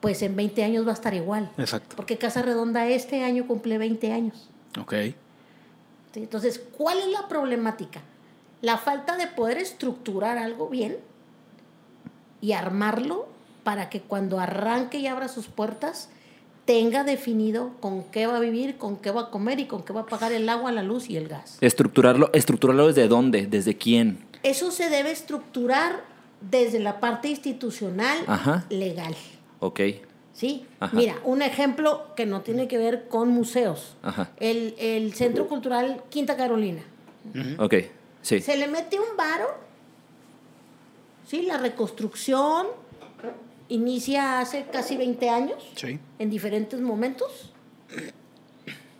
pues 0.00 0.22
en 0.22 0.34
20 0.34 0.64
años 0.64 0.86
va 0.86 0.92
a 0.92 0.94
estar 0.94 1.12
igual. 1.12 1.50
Exacto. 1.58 1.96
Porque 1.96 2.16
Casa 2.16 2.40
Redonda 2.40 2.88
este 2.88 3.22
año 3.22 3.46
cumple 3.46 3.76
20 3.76 4.10
años. 4.10 4.48
Ok. 4.80 4.94
¿sí? 4.94 5.14
Entonces, 6.14 6.62
¿cuál 6.78 6.98
es 6.98 7.08
la 7.08 7.28
problemática? 7.28 8.00
La 8.62 8.78
falta 8.78 9.18
de 9.18 9.26
poder 9.26 9.58
estructurar 9.58 10.38
algo 10.38 10.70
bien 10.70 10.96
y 12.40 12.52
armarlo 12.52 13.28
para 13.62 13.90
que 13.90 14.00
cuando 14.00 14.40
arranque 14.40 14.96
y 14.96 15.08
abra 15.08 15.28
sus 15.28 15.48
puertas 15.48 16.08
tenga 16.64 17.04
definido 17.04 17.72
con 17.80 18.04
qué 18.04 18.26
va 18.26 18.38
a 18.38 18.40
vivir, 18.40 18.78
con 18.78 18.96
qué 18.96 19.10
va 19.10 19.22
a 19.22 19.30
comer 19.30 19.60
y 19.60 19.66
con 19.66 19.82
qué 19.82 19.92
va 19.92 20.02
a 20.02 20.06
pagar 20.06 20.32
el 20.32 20.48
agua, 20.48 20.72
la 20.72 20.82
luz 20.82 21.10
y 21.10 21.18
el 21.18 21.28
gas. 21.28 21.58
Estructurarlo, 21.60 22.30
estructurarlo 22.32 22.86
desde 22.86 23.08
dónde, 23.08 23.46
desde 23.46 23.76
quién. 23.76 24.29
Eso 24.42 24.70
se 24.70 24.88
debe 24.88 25.10
estructurar 25.10 26.02
desde 26.40 26.78
la 26.78 27.00
parte 27.00 27.28
institucional 27.28 28.18
Ajá. 28.26 28.64
legal. 28.70 29.14
Ok. 29.60 29.80
¿Sí? 30.32 30.66
Ajá. 30.78 30.96
Mira, 30.96 31.16
un 31.24 31.42
ejemplo 31.42 32.06
que 32.16 32.24
no 32.24 32.40
tiene 32.40 32.66
que 32.66 32.78
ver 32.78 33.08
con 33.08 33.28
museos. 33.28 33.96
Ajá. 34.02 34.30
El, 34.38 34.74
el 34.78 35.12
Centro 35.14 35.46
Cultural 35.48 36.02
Quinta 36.08 36.36
Carolina. 36.36 36.82
Ok. 37.58 37.74
Sí. 38.22 38.40
Se 38.40 38.56
le 38.56 38.66
mete 38.66 38.98
un 38.98 39.16
varo. 39.16 39.48
Sí, 41.26 41.42
la 41.42 41.58
reconstrucción 41.58 42.66
inicia 43.68 44.40
hace 44.40 44.64
casi 44.72 44.96
20 44.96 45.28
años, 45.30 45.62
Sí. 45.76 45.98
en 46.18 46.30
diferentes 46.30 46.80
momentos. 46.80 47.52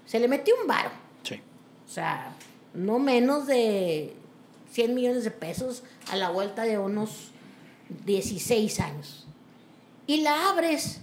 Se 0.05 0.21
le 0.21 0.29
metió 0.29 0.55
un 0.61 0.67
varo. 0.67 0.91
Sí. 1.23 1.41
O 1.89 1.91
sea, 1.91 2.33
no 2.75 2.99
menos 2.99 3.47
de 3.47 4.15
100 4.71 4.95
millones 4.95 5.25
de 5.25 5.31
pesos 5.31 5.83
a 6.11 6.17
la 6.17 6.31
vuelta 6.31 6.62
de 6.62 6.79
unos 6.79 7.31
16 8.07 8.81
años. 8.81 9.27
Y 10.07 10.23
la 10.23 10.50
abres. 10.50 11.00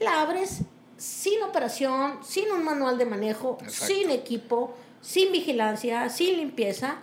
La 0.00 0.22
abres 0.22 0.62
sin 0.96 1.42
operación, 1.42 2.18
sin 2.24 2.50
un 2.52 2.64
manual 2.64 2.98
de 2.98 3.06
manejo, 3.06 3.58
Exacto. 3.62 3.86
sin 3.94 4.10
equipo, 4.10 4.74
sin 5.00 5.32
vigilancia, 5.32 6.08
sin 6.08 6.36
limpieza. 6.36 6.98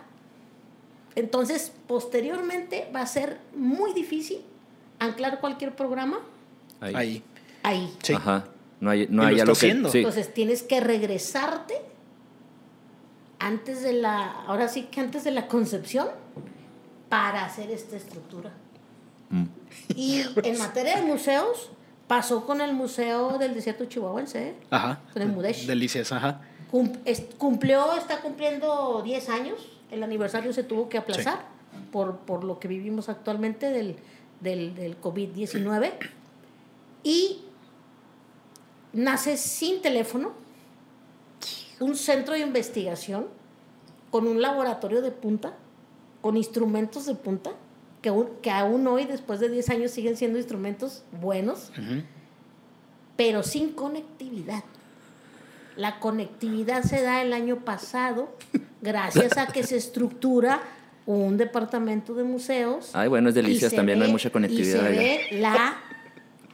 Entonces, 1.14 1.72
posteriormente 1.86 2.88
va 2.94 3.02
a 3.02 3.06
ser 3.06 3.38
muy 3.54 3.92
difícil 3.92 4.42
anclar 4.98 5.40
cualquier 5.40 5.74
programa 5.74 6.20
Ahí. 6.80 6.94
Ahí. 6.94 7.22
ahí. 7.62 7.94
Sí. 8.02 8.14
Ajá. 8.14 8.46
No 8.80 8.90
hay, 8.90 9.06
no 9.10 9.22
lo 9.22 9.28
hay 9.28 9.40
algo 9.40 9.52
que. 9.52 9.60
Sí. 9.60 9.98
Entonces 9.98 10.32
tienes 10.32 10.62
que 10.62 10.80
regresarte 10.80 11.74
antes 13.40 13.82
de 13.82 13.92
la, 13.94 14.30
ahora 14.46 14.68
sí 14.68 14.84
que 14.84 15.00
antes 15.00 15.24
de 15.24 15.32
la 15.32 15.48
concepción, 15.48 16.08
para 17.08 17.44
hacer 17.44 17.70
esta 17.72 17.96
estructura. 17.96 18.52
Mm. 19.30 19.44
Y 19.96 20.22
en 20.44 20.58
materia 20.58 20.96
de 20.96 21.02
museos, 21.02 21.70
pasó 22.06 22.44
con 22.46 22.60
el 22.60 22.72
Museo 22.74 23.38
del 23.38 23.54
Desierto 23.54 23.84
Chihuahuense, 23.86 24.48
¿eh? 24.50 24.54
Ajá. 24.70 25.00
Con 25.12 25.22
el 25.22 25.28
Mudesh. 25.28 25.66
Delicias, 25.66 26.12
ajá. 26.12 26.40
Cum- 26.70 26.92
es- 27.04 27.24
cumplió, 27.38 27.94
está 27.96 28.20
cumpliendo 28.20 29.02
10 29.04 29.28
años, 29.28 29.58
el 29.90 30.02
aniversario 30.04 30.52
se 30.52 30.62
tuvo 30.62 30.88
que 30.88 30.98
aplazar 30.98 31.40
por, 31.92 32.18
por 32.18 32.44
lo 32.44 32.58
que 32.60 32.68
vivimos 32.68 33.08
actualmente 33.08 33.70
del, 33.70 33.96
del, 34.40 34.74
del 34.76 35.00
COVID-19. 35.00 35.90
Y 37.02 37.42
nace 38.92 39.36
sin 39.36 39.80
teléfono, 39.82 40.32
un 41.80 41.96
centro 41.96 42.34
de 42.34 42.40
investigación 42.40 43.26
con 44.10 44.28
un 44.28 44.40
laboratorio 44.40 45.02
de 45.02 45.10
punta, 45.10 45.54
con 46.20 46.36
instrumentos 46.36 47.06
de 47.06 47.14
punta, 47.14 47.50
que 48.02 48.08
aún, 48.10 48.28
que 48.42 48.50
aún 48.50 48.86
hoy, 48.86 49.04
después 49.04 49.40
de 49.40 49.48
10 49.48 49.70
años, 49.70 49.90
siguen 49.90 50.16
siendo 50.16 50.38
instrumentos 50.38 51.02
buenos, 51.20 51.70
pero 53.16 53.42
sin 53.42 53.72
conectividad. 53.72 54.64
La 55.76 55.98
conectividad 56.00 56.82
se 56.82 57.02
da 57.02 57.22
el 57.22 57.32
año 57.32 57.64
pasado 57.64 58.34
gracias 58.82 59.38
a 59.38 59.46
que 59.46 59.62
se 59.62 59.76
estructura 59.76 60.60
un 61.06 61.36
departamento 61.36 62.14
de 62.14 62.24
museos. 62.24 62.90
Ay, 62.94 63.08
bueno, 63.08 63.28
es 63.30 63.34
delicias, 63.34 63.72
también 63.72 63.98
no 63.98 64.04
hay 64.04 64.12
mucha 64.12 64.30
conectividad 64.30 64.66
Y 64.66 64.72
se 64.72 64.78
allá. 64.88 64.98
ve 65.00 65.26
la 65.40 65.76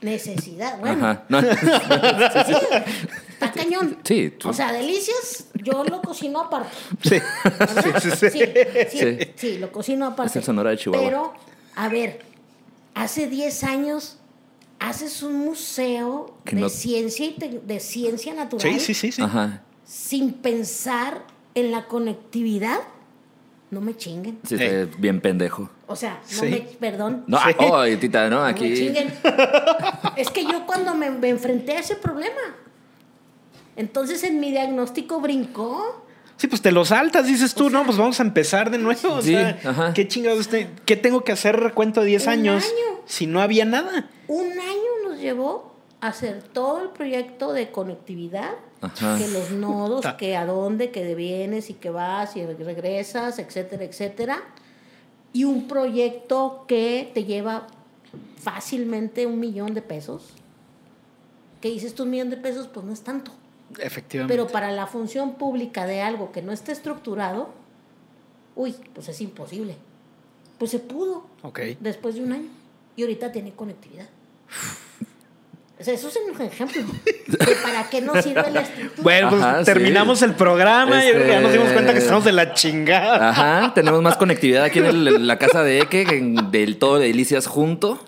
necesidad. 0.01 0.79
Bueno, 0.79 1.05
Ajá. 1.05 1.23
No. 1.29 1.41
sí, 2.45 2.53
Está 3.39 3.51
cañón. 3.51 3.97
Sí, 4.03 4.31
tú- 4.37 4.49
O 4.49 4.53
sea, 4.53 4.71
delicias, 4.71 5.47
yo 5.63 5.83
lo 5.83 6.01
cocino 6.01 6.41
aparte. 6.41 6.69
Sí. 7.03 7.19
Sí, 7.19 7.91
sí, 8.01 8.11
sí. 8.11 8.29
sí, 8.29 8.97
Sí. 8.99 9.31
sí, 9.35 9.57
lo 9.59 9.71
cocino 9.71 10.07
aparte. 10.07 10.31
Es 10.31 10.35
el 10.37 10.43
Sonora 10.43 10.71
de 10.71 10.77
Chihuahua. 10.77 11.05
Pero, 11.07 11.33
a 11.75 11.87
ver, 11.89 12.21
hace 12.95 13.27
10 13.27 13.63
años 13.63 14.17
haces 14.79 15.21
un 15.23 15.37
museo 15.39 16.37
Que 16.45 16.55
de 16.55 16.61
no- 16.61 16.69
ciencia 16.69 17.25
y 17.27 17.31
te- 17.33 17.61
de 17.63 17.79
ciencia 17.79 18.33
natural 18.33 18.61
Sí, 18.73 18.79
sí, 18.79 18.93
sí, 18.93 19.11
sí. 19.11 19.21
Ajá. 19.21 19.61
sin 19.85 20.33
pensar 20.33 21.23
en 21.55 21.71
la 21.71 21.85
conectividad. 21.85 22.79
No 23.69 23.81
me 23.81 23.97
chinguen. 23.97 24.39
Sí, 24.47 24.55
está 24.55 24.95
bien 24.97 25.19
pendejo. 25.19 25.69
O 25.87 25.95
sea, 25.95 26.21
no 26.35 26.39
Sí. 26.39 26.45
me, 26.45 26.57
perdón. 26.61 27.23
No, 27.27 27.37
Sí. 27.39 27.49
oh, 27.59 27.83
tita, 27.99 28.29
no, 28.29 28.39
no 28.39 28.45
me 28.45 28.55
chinguen. 28.55 29.13
es 30.15 30.29
que 30.29 30.43
yo 30.45 30.65
cuando 30.65 30.95
me, 30.95 31.11
me 31.11 31.29
enfrenté 31.29 31.73
a 31.73 31.79
ese 31.79 31.95
problema, 31.95 32.39
entonces 33.77 34.23
en 34.23 34.39
mi 34.39 34.51
diagnóstico 34.51 35.21
brincó. 35.21 36.03
Sí, 36.35 36.47
pues 36.47 36.61
te 36.61 36.71
lo 36.71 36.85
saltas, 36.85 37.25
dices 37.25 37.55
tú, 37.55 37.69
no, 37.69 37.83
pues 37.85 37.97
vamos 37.97 38.19
a 38.19 38.23
empezar 38.23 38.69
de 38.69 38.77
nuevo. 38.77 39.13
O 39.13 39.21
Sí, 39.21 39.29
sea, 39.31 39.59
ajá. 39.65 39.93
¿qué 39.93 40.07
chingados? 40.07 40.47
te- 40.49 40.69
¿Qué 40.85 40.95
tengo 40.95 41.23
que 41.23 41.31
hacer 41.31 41.59
recuento 41.59 42.01
de 42.01 42.07
10 42.07 42.23
Un 42.25 42.29
años 42.29 42.63
año. 42.65 43.01
si 43.05 43.25
no 43.25 43.41
había 43.41 43.65
nada? 43.65 44.09
Un 44.27 44.51
año 44.51 45.09
nos 45.09 45.19
llevó 45.19 45.73
a 45.99 46.09
hacer 46.09 46.43
todo 46.43 46.81
el 46.83 46.89
proyecto 46.89 47.53
de 47.53 47.71
conectividad, 47.71 48.51
Ajá. 48.81 49.17
que 49.17 49.27
los 49.29 49.49
nodos, 49.49 50.05
que 50.19 50.35
a 50.37 50.45
dónde, 50.45 50.91
que 50.91 51.03
de 51.03 51.15
vienes 51.15 51.71
y 51.71 51.73
que 51.73 51.89
vas 51.89 52.35
y 52.35 52.45
regresas, 52.45 53.39
etcétera, 53.39 53.83
etcétera. 53.85 54.43
Y 55.33 55.45
un 55.45 55.67
proyecto 55.67 56.65
que 56.67 57.09
te 57.15 57.23
lleva 57.23 57.65
fácilmente 58.39 59.25
un 59.25 59.39
millón 59.39 59.73
de 59.73 59.81
pesos. 59.81 60.23
¿Qué 61.61 61.69
dices 61.69 61.95
tú 61.95 62.03
un 62.03 62.11
millón 62.11 62.29
de 62.29 62.37
pesos? 62.37 62.67
Pues 62.67 62.85
no 62.85 62.93
es 62.93 63.01
tanto. 63.01 63.31
Efectivamente. 63.79 64.33
Pero 64.33 64.47
para 64.47 64.71
la 64.71 64.87
función 64.87 65.35
pública 65.35 65.85
de 65.85 66.01
algo 66.01 66.31
que 66.31 66.41
no 66.41 66.51
esté 66.51 66.71
estructurado, 66.71 67.49
uy, 68.55 68.75
pues 68.93 69.09
es 69.09 69.19
imposible. 69.21 69.75
Pues 70.57 70.71
se 70.71 70.79
pudo 70.79 71.27
Ok. 71.43 71.59
después 71.79 72.15
de 72.15 72.23
un 72.23 72.31
año 72.33 72.47
y 72.95 73.01
ahorita 73.03 73.31
tiene 73.31 73.51
conectividad. 73.53 74.07
O 75.79 75.83
sea, 75.83 75.93
eso 75.93 76.07
es 76.07 76.17
un 76.17 76.41
ejemplo 76.41 76.81
de 77.27 77.55
para 77.61 77.87
qué 77.87 78.01
nos 78.01 78.23
sirve 78.23 78.49
la 78.49 78.61
estructura. 78.61 79.03
Bueno, 79.03 79.29
pues 79.29 79.43
Ajá, 79.43 79.59
sí. 79.59 79.65
terminamos 79.65 80.23
el 80.23 80.33
programa. 80.33 80.99
Que 80.99 81.27
ya 81.27 81.39
nos 81.39 81.51
dimos 81.51 81.67
cuenta 81.71 81.91
que 81.91 81.99
Este- 81.99 82.05
estamos 82.07 82.25
de 82.25 82.31
la 82.31 82.55
chingada. 82.55 83.29
Ajá, 83.29 83.73
tenemos 83.75 84.01
más 84.01 84.17
conectividad 84.17 84.63
aquí 84.63 84.79
en, 84.79 84.85
el- 84.87 85.07
en 85.07 85.27
la 85.27 85.37
casa 85.37 85.61
de 85.61 85.81
Eke, 85.81 86.05
que 86.05 86.17
en- 86.17 86.49
del 86.49 86.79
todo 86.79 86.97
de 86.97 87.05
Delicias 87.05 87.45
junto. 87.45 88.03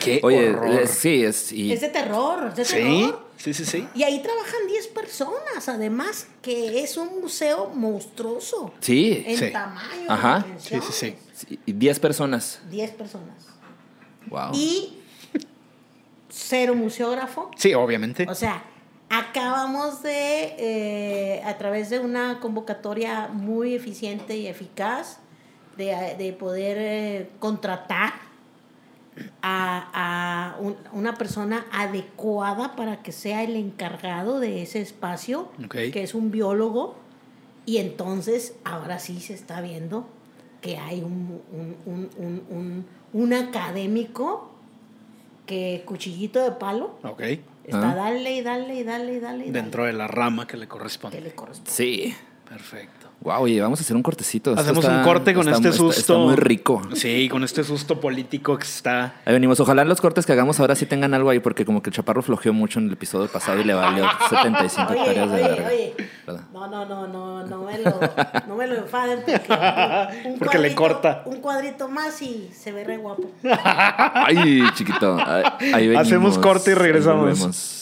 Qué 0.00 0.18
Oye, 0.24 0.50
horror. 0.50 0.80
es- 0.82 0.90
sí, 0.90 1.22
es. 1.24 1.52
Y, 1.52 1.70
Es 1.72 1.80
de 1.82 1.90
terror, 1.90 2.48
es 2.48 2.56
de 2.56 2.64
Sí, 2.64 2.74
terror. 2.74 3.28
Sí, 3.42 3.52
sí, 3.54 3.64
sí. 3.64 3.88
Y 3.94 4.02
ahí 4.04 4.22
trabajan 4.22 4.66
10 4.68 4.86
personas, 4.88 5.68
además, 5.68 6.26
que 6.42 6.82
es 6.82 6.96
un 6.96 7.20
museo 7.20 7.70
monstruoso. 7.74 8.72
sí, 8.80 9.24
En 9.26 9.36
Sí. 9.38 9.50
tamaño, 9.50 10.06
Ajá. 10.08 10.46
Sí, 10.58 10.76
sí, 10.80 10.92
sí. 10.92 11.16
sí, 11.34 11.58
y 11.66 11.72
10 11.72 11.98
personas. 12.00 12.60
10 12.70 12.90
personas. 12.92 13.46
Wow. 14.28 14.50
Y 14.54 14.98
cero 16.28 16.74
museógrafo. 16.74 17.50
Sí, 17.56 17.74
obviamente. 17.74 18.26
O 18.28 18.34
sea, 18.34 18.62
acabamos 19.10 20.02
de, 20.02 20.54
eh, 20.58 21.42
a 21.44 21.58
través 21.58 21.90
de 21.90 21.98
una 21.98 22.40
convocatoria 22.40 23.28
muy 23.28 23.74
eficiente 23.74 24.36
y 24.36 24.46
eficaz, 24.46 25.18
de, 25.76 26.14
de 26.18 26.32
poder 26.32 26.76
eh, 26.78 27.30
contratar 27.38 28.12
a, 29.42 30.54
a 30.56 30.60
un- 30.60 30.76
una 30.92 31.14
persona 31.14 31.66
adecuada 31.72 32.74
para 32.76 33.02
que 33.02 33.12
sea 33.12 33.42
el 33.42 33.56
encargado 33.56 34.40
de 34.40 34.62
ese 34.62 34.80
espacio, 34.80 35.50
que 35.70 36.02
es 36.02 36.14
un 36.14 36.30
biólogo, 36.30 36.94
y 37.66 37.76
entonces 37.78 38.54
ahora 38.64 38.98
sí 38.98 39.20
se 39.20 39.34
está 39.34 39.60
viendo 39.60 40.06
que 40.60 40.78
hay 40.78 41.02
un, 41.02 41.40
un, 41.52 41.76
un- 41.86 42.10
un- 42.16 42.42
un- 42.50 42.86
un 43.12 43.32
académico 43.34 44.48
que 45.46 45.82
cuchillito 45.84 46.42
de 46.42 46.52
palo 46.52 46.96
Ok. 47.02 47.20
está 47.64 47.90
Ah. 47.90 47.94
dale 47.94 48.32
y 48.36 48.42
dale 48.42 48.74
y 48.76 48.82
dale 48.84 49.14
y 49.14 49.20
dale 49.20 49.50
Dentro 49.52 49.84
de 49.84 49.92
la 49.92 50.06
rama 50.08 50.46
que 50.46 50.56
le 50.56 50.64
que 50.64 50.68
corresponde. 50.68 51.20
le 51.20 51.34
corresponde. 51.34 51.70
Sí. 51.70 52.14
Perfecto. 52.52 53.06
Wow, 53.20 53.42
oye, 53.44 53.60
vamos 53.62 53.78
a 53.78 53.82
hacer 53.82 53.94
un 53.96 54.02
cortecito. 54.02 54.52
Hacemos 54.52 54.84
está- 54.84 54.98
un 54.98 55.04
corte 55.04 55.32
con 55.32 55.42
está- 55.46 55.56
este 55.56 55.68
está- 55.68 55.78
susto. 55.78 56.00
Está 56.00 56.14
muy 56.18 56.34
rico. 56.36 56.82
Sí, 56.94 57.28
con 57.30 57.44
este 57.44 57.62
susto 57.64 57.98
político 58.00 58.58
que 58.58 58.64
está. 58.64 59.14
Ahí 59.24 59.32
venimos. 59.32 59.58
Ojalá 59.60 59.84
los 59.84 60.00
cortes 60.00 60.26
que 60.26 60.32
hagamos 60.32 60.58
ahora 60.60 60.74
sí 60.74 60.84
tengan 60.86 61.14
algo 61.14 61.30
ahí, 61.30 61.38
porque 61.38 61.64
como 61.64 61.80
que 61.82 61.90
el 61.90 61.94
chaparro 61.96 62.20
flojeó 62.22 62.52
mucho 62.52 62.78
en 62.80 62.88
el 62.88 62.92
episodio 62.92 63.28
pasado 63.28 63.60
y 63.60 63.64
le 63.64 63.72
valió 63.74 64.04
75 64.28 64.92
Oye, 64.92 65.00
hectáreas 65.00 65.30
de 65.30 65.34
oye, 65.36 65.48
verga. 65.48 65.68
oye. 65.68 65.94
No, 66.52 66.66
no, 66.68 66.84
no, 66.84 67.06
no, 67.06 67.46
no 67.46 67.62
me 67.62 67.78
lo, 67.78 68.00
no 68.48 68.56
me 68.56 68.66
lo 68.66 68.74
enfaden 68.74 69.20
porque, 69.24 70.28
un 70.28 70.38
Porque 70.38 70.58
le 70.58 70.74
corta. 70.74 71.22
Un 71.24 71.36
cuadrito 71.40 71.88
más 71.88 72.20
y 72.20 72.50
se 72.52 72.72
ve 72.72 72.84
re 72.84 72.96
guapo. 72.98 73.30
Ay, 73.44 74.62
chiquito. 74.74 75.16
Ahí, 75.24 75.44
ahí 75.72 75.86
venimos. 75.88 76.06
Hacemos 76.06 76.38
corte 76.38 76.72
y 76.72 76.74
regresamos. 76.74 77.22
Ahí 77.24 77.30
volvemos. 77.30 77.78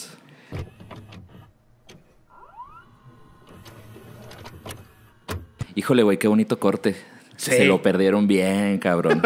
Híjole, 5.75 6.03
güey, 6.03 6.17
qué 6.17 6.27
bonito 6.27 6.59
corte. 6.59 6.95
Sí. 7.37 7.51
Se 7.51 7.65
lo 7.65 7.81
perdieron 7.81 8.27
bien, 8.27 8.77
cabrón. 8.77 9.21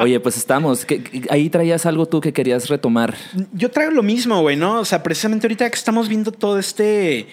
Oye, 0.00 0.18
pues 0.20 0.38
estamos. 0.38 0.86
¿Qué- 0.86 1.02
qué- 1.02 1.26
ahí 1.28 1.50
traías 1.50 1.84
algo 1.84 2.06
tú 2.06 2.20
que 2.20 2.32
querías 2.32 2.68
retomar. 2.70 3.14
Yo 3.52 3.70
traigo 3.70 3.92
lo 3.92 4.02
mismo, 4.02 4.40
güey, 4.40 4.56
¿no? 4.56 4.80
O 4.80 4.84
sea, 4.86 5.02
precisamente 5.02 5.46
ahorita 5.46 5.68
que 5.68 5.76
estamos 5.76 6.08
viendo 6.08 6.32
todo 6.32 6.58
este. 6.58 7.26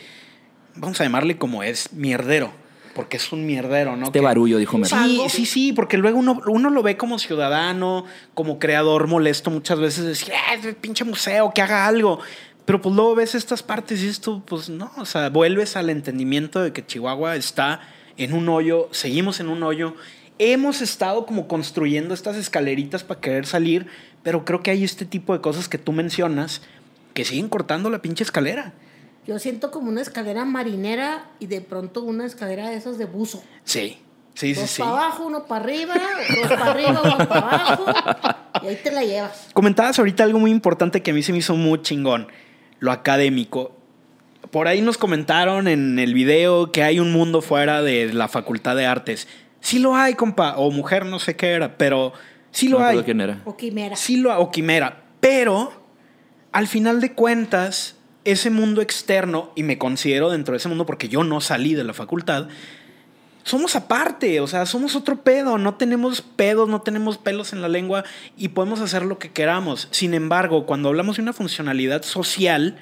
Vamos 0.76 1.00
a 1.00 1.04
llamarle 1.06 1.38
como 1.38 1.64
es, 1.64 1.94
mierdero. 1.94 2.52
Porque 2.96 3.16
es 3.16 3.32
un 3.32 3.46
mierdero, 3.46 3.96
¿no? 3.96 4.08
Este 4.08 4.20
Que- 4.20 4.26
barullo, 4.26 4.58
dijo. 4.58 4.84
Sí, 4.84 5.22
sí, 5.30 5.46
sí, 5.46 5.72
porque 5.74 5.98
luego 5.98 6.20
uno, 6.20 6.42
uno 6.48 6.70
lo 6.70 6.84
ve 6.84 6.98
como 6.98 7.18
ciudadano, 7.18 8.04
como 8.34 8.60
creador 8.60 9.08
molesto 9.08 9.52
muchas 9.52 9.80
veces, 9.80 10.04
decir, 10.06 10.34
"Ah, 10.34 10.56
ese 10.56 10.74
pinche 10.74 11.06
museo, 11.06 11.52
que 11.56 11.62
haga 11.62 11.86
algo. 11.88 12.20
Pero 12.66 12.82
pues 12.82 12.94
luego 12.94 13.16
ves 13.16 13.36
estas 13.36 13.64
partes 13.64 14.04
y 14.04 14.08
esto, 14.10 14.44
pues 14.46 14.70
no, 14.70 14.92
o 14.98 15.06
sea, 15.06 15.30
vuelves 15.30 15.78
al 15.78 15.90
entendimiento 15.90 16.62
de 16.62 16.74
que 16.74 16.86
Chihuahua 16.86 17.36
está 17.38 17.80
en 18.20 18.34
un 18.34 18.50
hoyo, 18.50 18.90
seguimos 18.92 19.40
en 19.40 19.48
un 19.48 19.64
hoyo. 19.64 19.96
Hemos 20.38 20.82
estado 20.82 21.26
como 21.26 21.48
construyendo 21.48 22.14
estas 22.14 22.36
escaleritas 22.36 23.04
para 23.04 23.22
querer 23.22 23.46
salir, 23.46 23.88
pero 24.24 24.46
creo 24.46 24.62
que 24.62 24.72
hay 24.72 24.84
este 24.84 25.06
tipo 25.06 25.34
de 25.34 25.42
cosas 25.42 25.70
que 25.70 25.78
tú 25.78 25.94
mencionas 25.94 26.62
que 27.14 27.24
siguen 27.26 27.48
cortando 27.50 27.90
la 27.90 28.02
pinche 28.02 28.24
escalera. 28.24 28.74
Yo 29.26 29.40
siento 29.40 29.72
como 29.72 29.90
una 29.90 30.02
escalera 30.02 30.44
marinera 30.44 31.30
y 31.40 31.48
de 31.48 31.62
pronto 31.62 32.04
una 32.04 32.26
escalera 32.26 32.70
de 32.70 32.76
esas 32.76 32.98
de 32.98 33.06
buzo. 33.06 33.42
Sí, 33.64 34.00
sí, 34.34 34.54
sí, 34.54 34.62
dos 34.62 34.70
sí. 34.70 34.82
para 34.82 34.92
abajo, 34.92 35.26
uno 35.26 35.46
para 35.46 35.64
arriba, 35.64 35.94
dos 35.94 36.48
para 36.50 36.72
arriba, 36.72 37.02
uno 37.04 37.18
para 37.28 37.40
abajo. 37.40 37.86
Y 38.64 38.68
ahí 38.68 38.80
te 38.84 38.92
la 38.92 39.04
llevas. 39.04 39.48
Comentabas 39.54 39.98
ahorita 40.00 40.26
algo 40.26 40.40
muy 40.40 40.52
importante 40.52 41.02
que 41.02 41.12
a 41.12 41.14
mí 41.14 41.24
se 41.24 41.32
me 41.32 41.38
hizo 41.38 41.56
muy 41.56 41.82
chingón, 41.82 42.28
lo 42.80 42.92
académico. 42.92 43.79
Por 44.52 44.68
ahí 44.68 44.82
nos 44.82 44.98
comentaron 44.98 45.68
en 45.68 46.00
el 46.00 46.14
video 46.14 46.72
que 46.72 46.84
hay 46.84 47.00
un 47.00 47.12
mundo 47.12 47.42
fuera 47.42 47.84
de 47.84 48.12
la 48.14 48.28
Facultad 48.28 48.76
de 48.76 48.88
Artes. 48.88 49.28
Sí 49.62 49.80
lo 49.80 49.96
hay, 49.96 50.16
compa, 50.16 50.56
o 50.58 50.72
mujer, 50.72 51.06
no 51.06 51.20
sé 51.20 51.36
qué 51.36 51.52
era, 51.52 51.78
pero 51.78 52.14
sí 52.52 52.68
lo 52.68 52.80
No 52.80 52.86
hay. 52.86 53.04
quién 53.04 53.22
era. 53.22 53.42
O 53.46 53.56
quimera. 53.56 53.96
Sí 53.96 54.18
lo 54.18 54.38
o 54.40 54.50
quimera, 54.50 55.04
pero 55.20 55.72
al 56.52 56.68
final 56.68 57.00
de 57.00 57.14
cuentas 57.14 57.96
ese 58.26 58.50
mundo 58.50 58.82
externo 58.82 59.52
y 59.56 59.64
me 59.64 59.78
considero 59.78 60.30
dentro 60.30 60.54
de 60.54 60.58
ese 60.58 60.70
mundo 60.70 60.86
porque 60.86 61.10
yo 61.10 61.24
no 61.24 61.42
salí 61.42 61.76
de 61.76 61.84
la 61.84 61.94
facultad. 61.94 62.48
Somos 63.44 63.76
aparte, 63.76 64.42
o 64.42 64.48
sea, 64.48 64.66
somos 64.66 64.96
otro 64.96 65.22
pedo, 65.24 65.58
no 65.58 65.76
tenemos 65.76 66.22
pedos, 66.22 66.68
no 66.70 66.82
tenemos 66.82 67.18
pelos 67.18 67.54
en 67.54 67.62
la 67.62 67.68
lengua 67.68 68.04
y 68.38 68.50
podemos 68.50 68.82
hacer 68.82 69.04
lo 69.04 69.18
que 69.18 69.32
queramos. 69.32 69.88
Sin 69.92 70.14
embargo, 70.14 70.66
cuando 70.66 70.90
hablamos 70.90 71.18
de 71.18 71.24
una 71.24 71.34
funcionalidad 71.34 72.04
social 72.04 72.78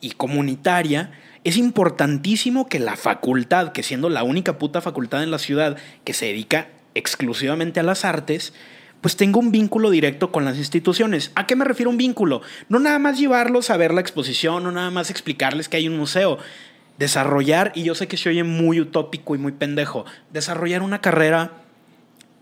y 0.00 0.12
comunitaria, 0.12 1.12
es 1.44 1.56
importantísimo 1.56 2.68
que 2.68 2.78
la 2.78 2.96
facultad, 2.96 3.72
que 3.72 3.82
siendo 3.82 4.10
la 4.10 4.22
única 4.22 4.58
puta 4.58 4.80
facultad 4.80 5.22
en 5.22 5.30
la 5.30 5.38
ciudad 5.38 5.76
que 6.04 6.12
se 6.12 6.26
dedica 6.26 6.68
exclusivamente 6.94 7.80
a 7.80 7.84
las 7.84 8.04
artes, 8.04 8.52
pues 9.00 9.16
tenga 9.16 9.38
un 9.38 9.50
vínculo 9.50 9.90
directo 9.90 10.30
con 10.30 10.44
las 10.44 10.58
instituciones. 10.58 11.32
¿A 11.34 11.46
qué 11.46 11.56
me 11.56 11.64
refiero 11.64 11.90
un 11.90 11.96
vínculo? 11.96 12.42
No 12.68 12.78
nada 12.78 12.98
más 12.98 13.18
llevarlos 13.18 13.70
a 13.70 13.76
ver 13.76 13.94
la 13.94 14.00
exposición, 14.00 14.64
no 14.64 14.72
nada 14.72 14.90
más 14.90 15.10
explicarles 15.10 15.68
que 15.68 15.78
hay 15.78 15.88
un 15.88 15.96
museo. 15.96 16.38
Desarrollar, 16.98 17.72
y 17.74 17.84
yo 17.84 17.94
sé 17.94 18.08
que 18.08 18.18
se 18.18 18.28
oye 18.28 18.44
muy 18.44 18.78
utópico 18.78 19.34
y 19.34 19.38
muy 19.38 19.52
pendejo, 19.52 20.04
desarrollar 20.32 20.82
una 20.82 21.00
carrera 21.00 21.59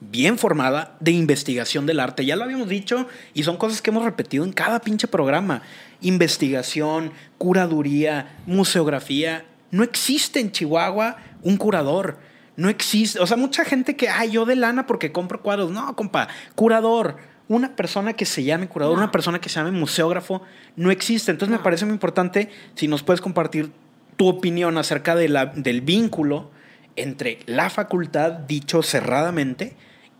bien 0.00 0.38
formada 0.38 0.96
de 1.00 1.10
investigación 1.10 1.86
del 1.86 2.00
arte. 2.00 2.24
Ya 2.24 2.36
lo 2.36 2.44
habíamos 2.44 2.68
dicho 2.68 3.06
y 3.34 3.42
son 3.42 3.56
cosas 3.56 3.82
que 3.82 3.90
hemos 3.90 4.04
repetido 4.04 4.44
en 4.44 4.52
cada 4.52 4.80
pinche 4.80 5.08
programa. 5.08 5.62
Investigación, 6.00 7.12
curaduría, 7.36 8.36
museografía. 8.46 9.44
No 9.70 9.82
existe 9.82 10.40
en 10.40 10.52
Chihuahua 10.52 11.16
un 11.42 11.56
curador. 11.56 12.18
No 12.56 12.68
existe. 12.68 13.20
O 13.20 13.26
sea, 13.26 13.36
mucha 13.36 13.64
gente 13.64 13.96
que, 13.96 14.08
ay, 14.08 14.32
yo 14.32 14.44
de 14.44 14.56
lana 14.56 14.86
porque 14.86 15.12
compro 15.12 15.42
cuadros. 15.42 15.70
No, 15.70 15.94
compa, 15.96 16.28
curador. 16.54 17.16
Una 17.48 17.76
persona 17.76 18.12
que 18.12 18.26
se 18.26 18.44
llame 18.44 18.68
curador, 18.68 18.96
No. 18.96 19.02
una 19.04 19.12
persona 19.12 19.40
que 19.40 19.48
se 19.48 19.56
llame 19.56 19.70
museógrafo, 19.70 20.42
no 20.76 20.90
existe. 20.90 21.30
Entonces 21.30 21.56
me 21.56 21.62
parece 21.62 21.86
muy 21.86 21.94
importante 21.94 22.50
si 22.74 22.88
nos 22.88 23.02
puedes 23.02 23.20
compartir 23.20 23.72
tu 24.16 24.28
opinión 24.28 24.76
acerca 24.76 25.14
de 25.14 25.28
la, 25.28 25.46
del 25.46 25.80
vínculo 25.80 26.50
entre 26.96 27.38
la 27.46 27.70
facultad, 27.70 28.32
dicho 28.32 28.82
cerradamente, 28.82 29.76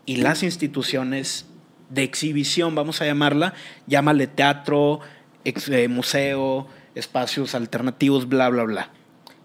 y 0.09 0.15
las 0.17 0.41
instituciones 0.41 1.45
de 1.89 2.01
exhibición, 2.03 2.73
vamos 2.73 2.99
a 3.01 3.05
llamarla, 3.05 3.53
llámale 3.85 4.25
teatro, 4.27 5.01
ex- 5.43 5.69
eh, 5.69 5.87
museo, 5.87 6.65
espacios 6.95 7.53
alternativos, 7.53 8.27
bla, 8.27 8.49
bla, 8.49 8.63
bla. 8.63 8.91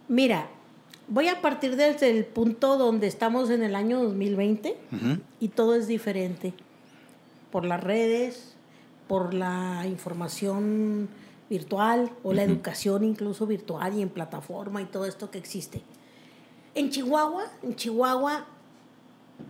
Mira, 0.09 0.48
voy 1.09 1.29
a 1.29 1.42
partir 1.42 1.77
desde 1.77 2.11
el 2.11 2.24
punto 2.24 2.79
donde 2.79 3.07
estamos 3.09 3.50
en 3.50 3.62
el 3.62 3.74
año 3.74 4.03
2020 4.03 4.77
Ujú. 4.92 5.18
y 5.40 5.48
todo 5.48 5.74
es 5.74 5.87
diferente. 5.87 6.55
Por 7.50 7.66
las 7.66 7.83
redes, 7.85 8.55
por 9.07 9.35
la 9.35 9.85
información 9.87 11.09
virtual 11.50 12.11
o 12.22 12.33
la 12.33 12.42
educación 12.42 13.05
incluso 13.05 13.46
virtual 13.46 13.98
y 13.98 14.03
en 14.03 14.09
plataforma 14.09 14.81
y 14.81 14.87
todo 14.87 15.05
esto 15.05 15.31
que 15.31 15.37
existe. 15.37 15.83
En 16.74 16.88
Chihuahua, 16.90 17.44
en 17.62 17.77
Chihuahua 17.77 18.46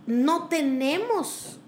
no 0.07 0.47
tenemos 0.47 1.59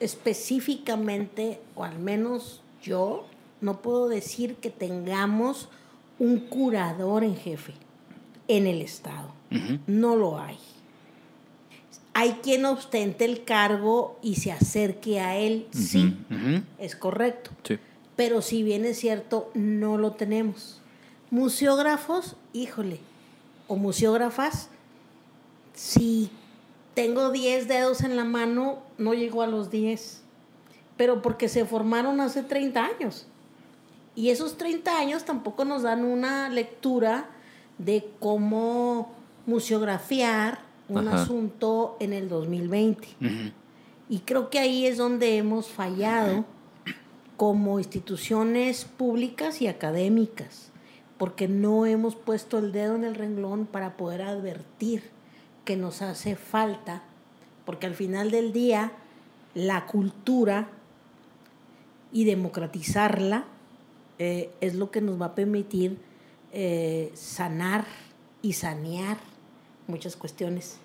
específicamente, 0.00 1.60
o 1.74 1.84
al 1.84 1.98
menos 1.98 2.60
yo, 2.82 3.26
no 3.60 3.80
puedo 3.80 4.08
decir 4.08 4.56
que 4.56 4.70
tengamos 4.70 5.68
un 6.18 6.40
curador 6.40 7.24
en 7.24 7.36
jefe 7.36 7.72
en 8.48 8.66
el 8.66 8.82
Estado. 8.82 9.34
No 9.86 10.16
lo 10.16 10.40
hay. 10.40 10.58
Hay 12.14 12.32
quien 12.42 12.64
ostente 12.64 13.24
el 13.24 13.44
cargo 13.44 14.18
y 14.22 14.36
se 14.36 14.50
acerque 14.52 15.20
a 15.20 15.36
él, 15.36 15.66
sí, 15.70 16.16
es 16.78 16.96
correcto. 16.96 17.50
Sí. 17.62 17.78
Pero 18.16 18.40
si 18.40 18.62
bien 18.62 18.86
es 18.86 18.98
cierto, 18.98 19.50
no 19.54 19.98
lo 19.98 20.12
tenemos. 20.12 20.80
Museógrafos, 21.30 22.36
híjole, 22.54 23.00
o 23.68 23.76
museógrafas, 23.76 24.70
si 25.74 26.30
tengo 26.96 27.30
10 27.30 27.68
dedos 27.68 28.00
en 28.00 28.16
la 28.16 28.24
mano, 28.24 28.78
no 28.96 29.12
llego 29.12 29.42
a 29.42 29.46
los 29.46 29.70
10. 29.70 30.22
Pero 30.96 31.20
porque 31.20 31.50
se 31.50 31.66
formaron 31.66 32.22
hace 32.22 32.42
30 32.42 32.82
años. 32.82 33.26
Y 34.14 34.30
esos 34.30 34.56
30 34.56 34.98
años 34.98 35.26
tampoco 35.26 35.66
nos 35.66 35.82
dan 35.82 36.04
una 36.04 36.48
lectura 36.48 37.28
de 37.76 38.08
cómo 38.18 39.12
museografiar 39.44 40.60
un 40.88 41.06
Ajá. 41.06 41.22
asunto 41.22 41.98
en 42.00 42.14
el 42.14 42.30
2020. 42.30 43.08
Ujú. 43.20 43.52
Y 44.08 44.20
creo 44.20 44.48
que 44.48 44.58
ahí 44.58 44.86
es 44.86 44.96
donde 44.96 45.36
hemos 45.36 45.68
fallado 45.68 46.46
como 47.36 47.78
instituciones 47.78 48.86
públicas 48.86 49.60
y 49.60 49.66
académicas, 49.66 50.70
porque 51.18 51.46
no 51.46 51.84
hemos 51.84 52.16
puesto 52.16 52.56
el 52.56 52.72
dedo 52.72 52.94
en 52.94 53.04
el 53.04 53.16
renglón 53.16 53.66
para 53.66 53.98
poder 53.98 54.22
advertir 54.22 55.14
que 55.66 55.76
nos 55.76 56.00
hace 56.00 56.34
falta, 56.36 57.02
porque 57.66 57.86
al 57.86 57.94
final 57.94 58.30
del 58.30 58.54
día 58.54 58.92
la 59.54 59.84
cultura 59.84 60.68
y 62.12 62.24
democratizarla 62.24 63.44
eh, 64.18 64.50
es 64.62 64.74
lo 64.74 64.90
que 64.90 65.02
nos 65.02 65.20
va 65.20 65.26
a 65.26 65.34
permitir 65.34 65.98
eh, 66.52 67.10
sanar 67.14 67.84
y 68.40 68.54
sanear 68.54 69.18
muchas 69.88 70.16
cuestiones, 70.16 70.78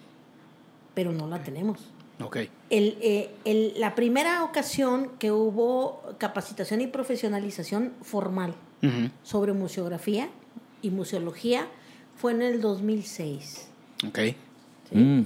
pero 0.93 1.13
no 1.13 1.27
la 1.27 1.41
tenemos. 1.43 1.79
Ok. 2.21 2.37
El, 2.69 2.97
eh, 3.01 3.33
el- 3.45 3.73
la 3.79 3.95
primera 3.95 4.43
ocasión 4.43 5.11
que 5.17 5.31
hubo 5.31 6.01
capacitación 6.17 6.81
y 6.81 6.87
profesionalización 6.87 7.93
formal 8.01 8.53
sobre 9.23 9.53
museografía 9.53 10.27
y 10.81 10.89
museología 10.89 11.67
fue 12.17 12.31
en 12.31 12.41
el 12.41 12.61
2006. 12.61 13.67
Mm. 14.91 15.21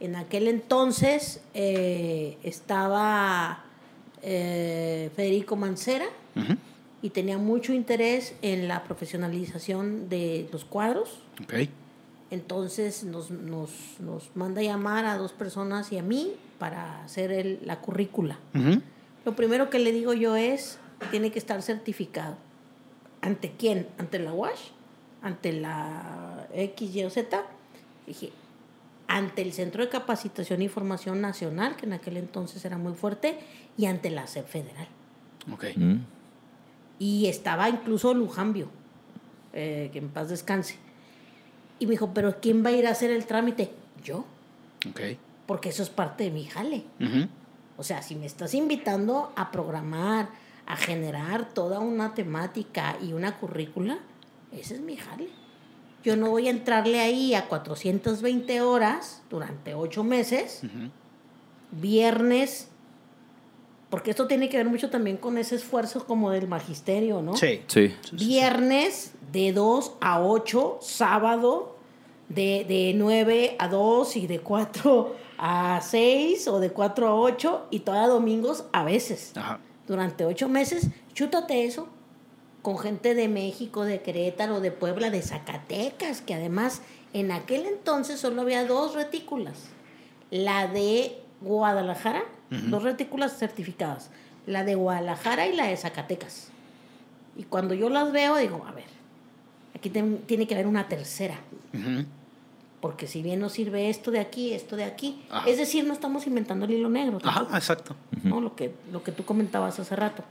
En 0.00 0.16
aquel 0.16 0.48
entonces 0.48 1.40
eh, 1.54 2.36
estaba 2.42 3.64
eh, 4.22 5.10
Federico 5.16 5.56
Mancera 5.56 6.06
y 7.00 7.10
tenía 7.10 7.38
mucho 7.38 7.72
interés 7.72 8.34
en 8.42 8.66
la 8.68 8.82
profesionalización 8.84 10.08
de 10.08 10.48
los 10.52 10.64
cuadros. 10.64 11.20
Entonces 12.30 13.04
nos, 13.04 13.30
nos, 13.30 13.70
nos 14.00 14.30
manda 14.34 14.60
a 14.60 14.64
llamar 14.64 15.04
a 15.04 15.16
dos 15.16 15.32
personas 15.32 15.92
y 15.92 15.98
a 15.98 16.02
mí 16.02 16.32
para 16.58 17.04
hacer 17.04 17.30
el- 17.32 17.60
la 17.64 17.80
currícula. 17.80 18.38
Lo 19.24 19.36
primero 19.36 19.70
que 19.70 19.78
le 19.78 19.92
digo 19.92 20.12
yo 20.14 20.36
es, 20.36 20.78
tiene 21.10 21.30
que 21.30 21.38
estar 21.38 21.62
certificado. 21.62 22.36
¿Ante 23.22 23.52
quién? 23.56 23.86
¿Ante 23.98 24.18
la 24.18 24.32
UASH? 24.32 24.70
¿Ante 25.22 25.52
la 25.52 26.46
X, 26.52 26.94
Y 26.94 27.04
o 27.04 27.10
Z? 27.10 27.42
Dije, 28.06 28.30
ante 29.08 29.42
el 29.42 29.52
Centro 29.52 29.82
de 29.84 29.90
Capacitación 29.90 30.62
y 30.62 30.68
Formación 30.68 31.20
Nacional, 31.20 31.76
que 31.76 31.86
en 31.86 31.92
aquel 31.92 32.16
entonces 32.16 32.64
era 32.64 32.78
muy 32.78 32.94
fuerte, 32.94 33.38
y 33.76 33.86
ante 33.86 34.10
la 34.10 34.26
SEP 34.26 34.46
Federal. 34.46 34.88
Ok. 35.52 35.64
Mm. 35.76 35.96
Y 36.98 37.26
estaba 37.26 37.68
incluso 37.68 38.14
Lujambio, 38.14 38.68
eh, 39.52 39.90
que 39.92 39.98
en 39.98 40.08
paz 40.08 40.28
descanse. 40.28 40.76
Y 41.78 41.86
me 41.86 41.92
dijo, 41.92 42.12
¿pero 42.14 42.40
quién 42.40 42.64
va 42.64 42.68
a 42.70 42.72
ir 42.72 42.86
a 42.86 42.90
hacer 42.90 43.10
el 43.10 43.26
trámite? 43.26 43.70
Yo, 44.02 44.24
Ok. 44.88 45.00
porque 45.46 45.70
eso 45.70 45.82
es 45.82 45.90
parte 45.90 46.24
de 46.24 46.30
mi 46.30 46.44
jale. 46.44 46.84
O 47.76 47.82
sea, 47.82 48.02
si 48.02 48.14
me 48.14 48.26
estás 48.26 48.54
invitando 48.54 49.32
a 49.36 49.50
programar, 49.50 50.28
a 50.66 50.76
generar 50.76 51.48
toda 51.52 51.80
una 51.80 52.14
temática 52.14 52.96
y 53.02 53.12
una 53.12 53.36
currícula, 53.38 53.98
ese 54.52 54.76
es 54.76 54.80
mi 54.80 54.96
jale. 54.96 55.28
Yo 56.04 56.16
no 56.16 56.30
voy 56.30 56.48
a 56.48 56.50
entrarle 56.50 57.00
ahí 57.00 57.34
a 57.34 57.48
420 57.48 58.60
horas 58.60 59.22
durante 59.30 59.74
ocho 59.74 60.04
meses, 60.04 60.60
Ujú. 60.62 60.90
viernes, 61.72 62.68
porque 63.88 64.10
esto 64.10 64.26
tiene 64.26 64.48
que 64.48 64.58
ver 64.58 64.66
mucho 64.68 64.90
también 64.90 65.16
con 65.16 65.38
ese 65.38 65.56
esfuerzo 65.56 66.06
como 66.06 66.30
del 66.30 66.46
magisterio, 66.46 67.22
¿no? 67.22 67.36
Sí. 67.36 67.62
Sí. 67.68 67.94
Viernes 68.12 69.12
de 69.32 69.52
2 69.52 69.94
a 70.00 70.20
8, 70.20 70.78
sábado 70.82 71.76
de, 72.28 72.64
de 72.68 72.92
9 72.94 73.56
a 73.58 73.68
2 73.68 74.16
y 74.16 74.26
de 74.26 74.40
4 74.40 75.16
a 75.38 75.80
6 75.82 76.48
o 76.48 76.60
de 76.60 76.70
4 76.70 77.08
a 77.08 77.14
8 77.14 77.66
y 77.70 77.80
todavía 77.80 78.08
domingos 78.08 78.64
a 78.72 78.84
veces. 78.84 79.32
Ajá. 79.36 79.58
Durante 79.86 80.24
8 80.24 80.48
meses, 80.48 80.88
chútate 81.14 81.64
eso 81.64 81.88
con 82.64 82.78
gente 82.78 83.14
de 83.14 83.28
México, 83.28 83.84
de 83.84 84.00
Querétaro, 84.00 84.62
de 84.62 84.70
Puebla, 84.70 85.10
de 85.10 85.20
Zacatecas, 85.20 86.22
que 86.22 86.32
además 86.32 86.80
en 87.12 87.30
aquel 87.30 87.66
entonces 87.66 88.18
solo 88.18 88.40
había 88.40 88.66
dos 88.66 88.94
retículas. 88.94 89.66
La 90.30 90.66
de 90.66 91.18
Guadalajara, 91.42 92.22
dos 92.48 92.82
retículas 92.82 93.36
certificadas. 93.36 94.08
La 94.46 94.64
de 94.64 94.76
Guadalajara 94.76 95.46
y 95.46 95.54
la 95.54 95.66
de 95.66 95.76
Zacatecas. 95.76 96.48
Y 97.36 97.42
cuando 97.42 97.74
yo 97.74 97.90
las 97.90 98.10
veo, 98.12 98.38
digo, 98.38 98.64
a 98.66 98.72
ver, 98.72 98.86
aquí 99.74 99.90
tiene 99.90 100.46
que 100.46 100.54
haber 100.54 100.66
una 100.66 100.88
tercera. 100.88 101.36
Porque 102.80 103.06
si 103.06 103.20
bien 103.20 103.40
nos 103.40 103.52
sirve 103.52 103.90
esto 103.90 104.10
de 104.10 104.20
aquí, 104.20 104.54
esto 104.54 104.76
de 104.76 104.84
aquí. 104.84 105.22
Ajá. 105.28 105.46
Es 105.50 105.58
decir, 105.58 105.84
no 105.84 105.92
estamos 105.92 106.26
inventando 106.26 106.64
el 106.64 106.70
hilo 106.70 106.88
negro. 106.88 107.18
Ajá, 107.24 107.46
exacto. 107.58 107.94
¿no? 108.22 108.40
Lo 108.40 108.56
que, 108.56 108.74
lo 108.90 109.02
que 109.04 109.12
tú 109.12 109.26
comentabas 109.26 109.78
hace 109.78 109.94
rato. 109.94 110.24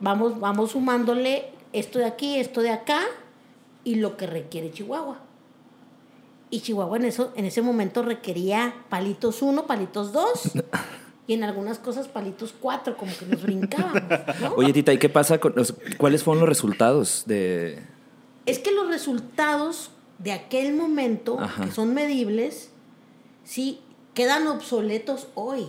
Vamos, 0.00 0.38
vamos 0.38 0.72
sumándole 0.72 1.46
esto 1.72 1.98
de 1.98 2.06
aquí, 2.06 2.38
esto 2.38 2.62
de 2.62 2.70
acá 2.70 3.02
y 3.84 3.96
lo 3.96 4.16
que 4.16 4.26
requiere 4.26 4.70
Chihuahua. 4.70 5.18
Y 6.50 6.60
Chihuahua 6.60 6.96
en, 6.96 7.04
eso, 7.04 7.32
en 7.36 7.44
ese 7.44 7.62
momento 7.62 8.02
requería 8.02 8.74
palitos 8.88 9.42
1, 9.42 9.66
palitos 9.66 10.12
2 10.12 10.52
y 11.26 11.34
en 11.34 11.44
algunas 11.44 11.78
cosas 11.78 12.08
palitos 12.08 12.54
4, 12.58 12.96
como 12.96 13.12
que 13.16 13.26
nos 13.26 13.42
brincábamos. 13.42 14.02
¿no? 14.40 14.54
Oye, 14.56 14.72
Tita, 14.72 14.92
¿y 14.92 14.98
qué 14.98 15.08
pasa 15.08 15.38
con 15.38 15.52
los, 15.56 15.74
cuáles 15.98 16.22
fueron 16.22 16.40
los 16.40 16.48
resultados 16.48 17.24
de 17.26 17.82
Es 18.46 18.58
que 18.58 18.72
los 18.72 18.88
resultados 18.88 19.90
de 20.18 20.32
aquel 20.32 20.74
momento, 20.74 21.38
Ajá. 21.38 21.66
que 21.66 21.70
son 21.70 21.92
medibles, 21.92 22.70
sí, 23.44 23.80
quedan 24.14 24.46
obsoletos 24.46 25.28
hoy. 25.34 25.68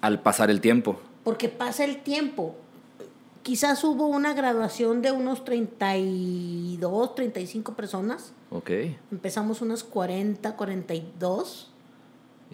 al 0.00 0.20
pasar 0.22 0.50
el 0.50 0.60
tiempo? 0.60 1.00
porque 1.28 1.50
pasa 1.50 1.84
el 1.84 1.98
tiempo. 1.98 2.56
Quizás 3.48 3.82
hubo 3.82 4.06
una 4.08 4.34
graduación 4.34 5.00
de 5.00 5.10
unos 5.10 5.42
32, 5.42 7.14
35 7.14 7.72
personas. 7.74 8.34
Ok. 8.50 8.70
Empezamos 9.10 9.62
unas 9.62 9.84
40, 9.84 10.54
42 10.54 11.70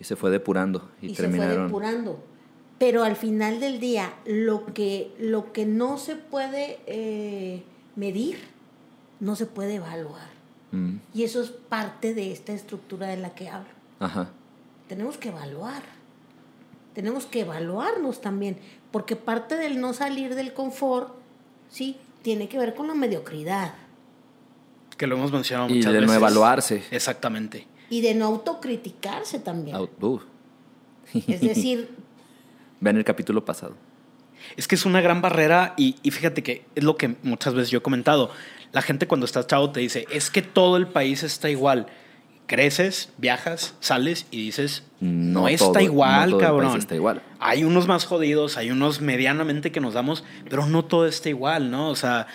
Y 0.01 0.05
se 0.05 0.15
fue 0.15 0.31
depurando 0.31 0.89
y, 1.03 1.07
y, 1.07 1.09
se 1.11 1.17
fue 1.17 1.25
terminaron. 1.33 1.67
depurando. 1.67 2.23
Pero 2.79 3.03
al 3.03 3.17
final 3.17 3.59
del 3.59 3.81
día, 3.81 4.15
lo 4.25 4.67
que, 4.67 5.13
lo 5.19 5.53
que 5.53 5.67
no 5.67 5.99
se 5.99 6.15
puede 6.15 6.79
eh, 6.87 7.65
medir, 7.97 8.39
no 9.19 9.35
se 9.35 9.47
puede 9.47 9.75
evaluar. 9.75 10.29
Mm, 10.71 10.99
Y 11.13 11.25
eso 11.25 11.43
es 11.43 11.51
parte 11.51 12.15
de 12.15 12.31
esta 12.31 12.53
estructura 12.53 13.09
de 13.09 13.17
la 13.17 13.35
que 13.35 13.49
hablo. 13.49 13.75
Ajá. 13.99 14.29
tenemos 14.89 15.17
que 15.19 15.31
evaluar. 15.31 15.83
Tenemos 16.95 17.27
que 17.27 17.41
evaluarnos 17.41 18.21
también, 18.21 18.57
porque 18.91 19.17
parte 19.17 19.57
del 19.57 19.81
no 19.81 19.93
salir 19.93 20.35
del 20.35 20.53
confort, 20.55 21.13
sí, 21.69 21.97
tiene 22.23 22.49
que 22.49 22.57
ver 22.59 22.75
con 22.75 22.87
la 22.87 22.95
mediocridad. 22.95 23.75
Que 24.97 25.07
lo 25.09 25.17
hemos 25.17 25.33
mencionado 25.33 25.69
Y 25.71 25.75
muchas 25.79 25.93
de 25.93 26.01
no 26.01 26.07
veces. 26.07 26.17
evaluarse. 26.17 26.83
Exactamente. 26.93 27.67
Y 27.91 28.01
de 28.01 28.15
no 28.15 28.27
autocriticarse 28.27 29.41
también. 29.41 29.77
Au- 29.77 29.91
uf. 30.01 30.23
Es 31.27 31.41
decir, 31.41 31.89
Ven 32.81 32.97
el 32.97 33.05
capítulo 33.05 33.45
pasado. 33.45 33.75
Es 34.57 34.69
que 34.69 34.75
es 34.75 34.85
una 34.85 35.01
gran 35.01 35.23
barrera 35.23 35.73
y, 35.77 35.97
y 36.03 36.11
fíjate 36.11 36.43
que 36.43 36.65
es 36.75 36.85
lo 36.85 36.97
que 36.97 37.17
muchas 37.23 37.55
veces 37.55 37.71
yo 37.71 37.79
he 37.79 37.83
comentado. 37.83 38.31
La 38.73 38.83
gente 38.83 39.07
cuando 39.09 39.25
estás 39.27 39.47
chavo 39.47 39.71
te 39.71 39.81
dice, 39.81 40.07
es 40.11 40.31
que 40.31 40.43
todo 40.43 40.77
el 40.77 40.87
país 40.87 41.23
está 41.23 41.49
igual. 41.51 41.87
Creces, 42.47 43.09
viajas, 43.17 43.75
sales 43.81 44.27
y 44.31 44.45
dices, 44.45 44.83
no, 45.01 45.41
No 45.43 45.49
está 45.49 45.67
todo- 45.67 45.81
igual, 45.81 46.31
no 46.31 46.37
todo 46.37 46.41
el 46.41 46.47
cabrón. 46.47 46.71
país 46.73 46.83
está 46.85 46.95
igual. 46.95 47.23
Hay 47.41 47.65
unos 47.65 47.87
más 47.89 48.05
jodidos, 48.05 48.57
hay 48.59 48.71
unos 48.71 49.01
medianamente 49.01 49.73
que 49.73 49.81
nos 49.81 49.95
damos, 49.95 50.25
pero 50.51 50.67
no 50.67 50.85
todo 50.85 51.07
está 51.07 51.31
igual, 51.31 51.71
¿no? 51.71 51.89
O 51.89 51.97
sea, 51.97 52.27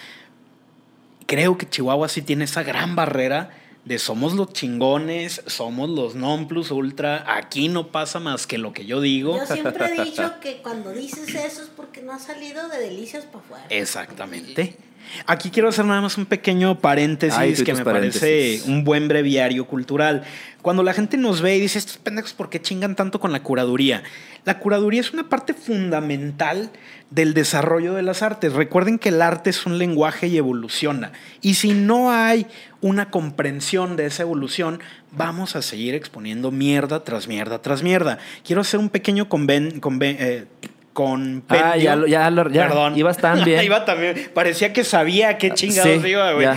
creo 1.27 1.57
que 1.57 1.69
Chihuahua 1.69 2.09
sí 2.09 2.21
tiene 2.23 2.45
esa 2.45 2.63
gran 2.63 2.95
barrera 2.95 3.51
de 3.85 3.97
somos 3.97 4.33
los 4.33 4.51
chingones, 4.51 5.41
somos 5.47 5.89
los 5.89 6.13
non 6.15 6.47
plus 6.47 6.69
ultra, 6.71 7.23
aquí 7.35 7.69
no 7.69 7.87
pasa 7.91 8.19
más 8.19 8.45
que 8.45 8.57
lo 8.57 8.73
que 8.73 8.85
yo 8.85 9.01
digo. 9.01 9.37
yo 9.37 9.45
siempre 9.45 9.85
he 9.95 10.03
dicho 10.05 10.39
que 10.41 10.57
cuando 10.61 10.91
dices 10.91 11.29
eso 11.33 11.61
es 11.63 11.69
porque 11.75 12.01
no 12.01 12.11
has 12.13 12.23
salido 12.25 12.67
de 12.67 12.79
delicias 12.79 13.25
para 13.25 13.39
afuera. 13.39 13.65
Exactamente. 13.69 14.75
Aquí 15.25 15.49
quiero 15.49 15.69
hacer 15.69 15.85
nada 15.85 16.01
más 16.01 16.17
un 16.17 16.25
pequeño 16.25 16.79
paréntesis 16.79 17.37
Ay, 17.37 17.53
que 17.63 17.73
me 17.73 17.83
paréntesis. 17.83 18.21
parece 18.21 18.61
un 18.71 18.83
buen 18.83 19.07
breviario 19.07 19.65
cultural. 19.65 20.23
Cuando 20.61 20.83
la 20.83 20.93
gente 20.93 21.17
nos 21.17 21.41
ve 21.41 21.55
y 21.57 21.59
dice, 21.61 21.79
estos 21.79 21.97
pendejos, 21.97 22.33
¿por 22.33 22.49
qué 22.49 22.61
chingan 22.61 22.95
tanto 22.95 23.19
con 23.19 23.31
la 23.31 23.41
curaduría? 23.41 24.03
La 24.45 24.59
curaduría 24.59 25.01
es 25.01 25.11
una 25.13 25.29
parte 25.29 25.53
fundamental 25.53 26.69
del 27.09 27.33
desarrollo 27.33 27.93
de 27.93 28.01
las 28.03 28.21
artes. 28.21 28.53
Recuerden 28.53 28.99
que 28.99 29.09
el 29.09 29.21
arte 29.21 29.49
es 29.49 29.65
un 29.65 29.77
lenguaje 29.77 30.27
y 30.27 30.37
evoluciona. 30.37 31.11
Y 31.41 31.55
si 31.55 31.71
no 31.73 32.11
hay 32.11 32.45
una 32.81 33.09
comprensión 33.09 33.95
de 33.95 34.05
esa 34.05 34.23
evolución, 34.23 34.79
vamos 35.11 35.55
a 35.55 35.61
seguir 35.61 35.95
exponiendo 35.95 36.51
mierda 36.51 37.03
tras 37.03 37.27
mierda 37.27 37.61
tras 37.61 37.81
mierda. 37.83 38.19
Quiero 38.45 38.61
hacer 38.61 38.79
un 38.79 38.89
pequeño 38.89 39.27
conven, 39.29 39.81
conven- 39.81 40.17
eh, 40.19 40.45
compendio. 40.93 41.65
Ah, 41.65 41.77
ya 41.77 41.95
lo- 41.95 42.07
ya 42.07 42.29
ya. 42.49 42.67
Perdón. 42.67 42.97
Ibas 42.97 43.17
tan 43.17 43.43
bien. 43.45 43.63
Iba 43.63 43.85
también. 43.85 44.31
Parecía 44.33 44.73
que 44.73 44.83
sabía 44.83 45.37
qué 45.37 45.51
chingados 45.53 46.01
Sí, 46.01 46.09
iba, 46.09 46.31
güey. 46.33 46.45
Iba 46.47 46.55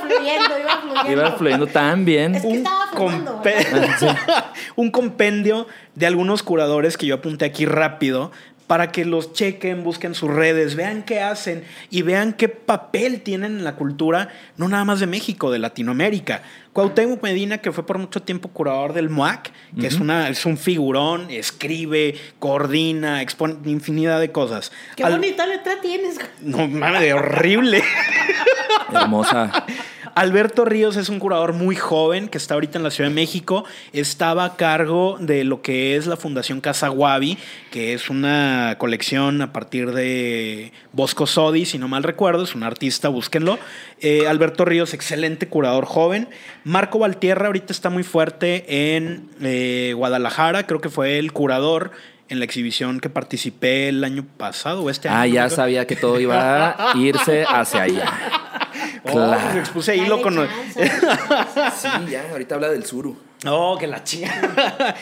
fluyendo, 0.00 0.58
iba 0.58 0.80
fluyendo. 0.80 1.12
Iba 1.12 1.32
fluyendo 1.32 1.66
tan 1.66 2.04
bien. 2.04 2.34
Es 2.34 2.42
que 2.42 2.52
estaba 2.52 2.86
fumando, 2.92 3.40
¿verdad? 3.42 4.16
un 4.76 4.90
compendio 4.90 5.66
de 5.94 6.06
algunos 6.06 6.42
curadores 6.42 6.96
que 6.96 7.06
yo 7.06 7.14
apunté 7.16 7.44
aquí 7.44 7.66
rápido 7.66 8.32
para 8.66 8.90
que 8.92 9.04
los 9.04 9.32
chequen, 9.32 9.84
busquen 9.84 10.14
sus 10.14 10.30
redes, 10.30 10.74
vean 10.76 11.02
qué 11.02 11.20
hacen 11.20 11.64
y 11.90 12.02
vean 12.02 12.32
qué 12.32 12.48
papel 12.48 13.20
tienen 13.20 13.58
en 13.58 13.64
la 13.64 13.74
cultura, 13.76 14.28
no 14.56 14.68
nada 14.68 14.84
más 14.84 15.00
de 15.00 15.06
México, 15.06 15.50
de 15.50 15.58
Latinoamérica. 15.58 16.42
Cuauhtémoc 16.72 17.22
Medina, 17.22 17.58
que 17.58 17.70
fue 17.70 17.84
por 17.84 17.98
mucho 17.98 18.22
tiempo 18.22 18.48
curador 18.48 18.94
del 18.94 19.10
MOAC, 19.10 19.52
que 19.78 19.86
es, 19.86 19.96
una, 20.00 20.30
es 20.30 20.46
un 20.46 20.56
figurón, 20.56 21.30
escribe, 21.30 22.14
coordina, 22.38 23.20
expone 23.20 23.56
infinidad 23.66 24.20
de 24.20 24.32
cosas. 24.32 24.72
Qué 24.96 25.04
Al- 25.04 25.12
bonita 25.12 25.46
letra 25.46 25.74
tienes. 25.82 26.18
No, 26.40 26.66
mames, 26.68 27.02
de 27.02 27.12
horrible. 27.12 27.82
Hermosa. 28.92 29.52
Alberto 30.14 30.64
Ríos 30.64 30.96
es 30.96 31.08
un 31.08 31.18
curador 31.18 31.52
muy 31.52 31.76
joven 31.76 32.28
que 32.28 32.38
está 32.38 32.54
ahorita 32.54 32.78
en 32.78 32.84
la 32.84 32.90
Ciudad 32.90 33.08
de 33.08 33.14
México. 33.14 33.64
Estaba 33.92 34.44
a 34.44 34.56
cargo 34.56 35.16
de 35.18 35.44
lo 35.44 35.62
que 35.62 35.96
es 35.96 36.06
la 36.06 36.16
Fundación 36.16 36.60
Casa 36.60 36.88
Guavi, 36.88 37.38
que 37.70 37.94
es 37.94 38.10
una 38.10 38.76
colección 38.78 39.40
a 39.40 39.52
partir 39.52 39.92
de 39.92 40.72
Bosco 40.92 41.26
Sodi, 41.26 41.64
si 41.64 41.78
no 41.78 41.88
mal 41.88 42.02
recuerdo, 42.02 42.44
es 42.44 42.54
un 42.54 42.62
artista, 42.62 43.08
búsquenlo. 43.08 43.58
Eh, 44.00 44.26
Alberto 44.26 44.64
Ríos, 44.64 44.94
excelente 44.94 45.48
curador 45.48 45.86
joven. 45.86 46.28
Marco 46.64 46.98
Valtierra 46.98 47.46
ahorita 47.46 47.72
está 47.72 47.90
muy 47.90 48.02
fuerte 48.02 48.96
en 48.96 49.30
eh, 49.40 49.94
Guadalajara, 49.96 50.66
creo 50.66 50.80
que 50.80 50.90
fue 50.90 51.18
el 51.18 51.32
curador 51.32 51.92
en 52.28 52.38
la 52.38 52.44
exhibición 52.44 53.00
que 53.00 53.10
participé 53.10 53.88
el 53.88 54.02
año 54.04 54.24
pasado 54.36 54.82
o 54.82 54.90
este 54.90 55.08
año. 55.08 55.18
Ah, 55.18 55.26
ya 55.26 55.50
sabía 55.50 55.86
que 55.86 55.96
todo 55.96 56.18
iba 56.18 56.92
a 56.92 56.96
irse 56.96 57.44
hacia 57.46 57.82
allá. 57.82 58.04
Oh, 59.04 59.12
Claro. 59.12 59.40
pues 59.42 59.56
expuse 59.56 59.92
ahí 59.92 60.06
lo 60.06 60.18
Dale 60.18 60.22
con... 60.22 60.34
chance. 60.36 60.90
Sí, 61.76 61.88
ya, 62.10 62.24
ahorita 62.30 62.54
habla 62.54 62.68
del 62.68 62.84
suru. 62.86 63.16
Oh, 63.44 63.76
que 63.76 63.88
la 63.88 64.04
chinga. 64.04 64.30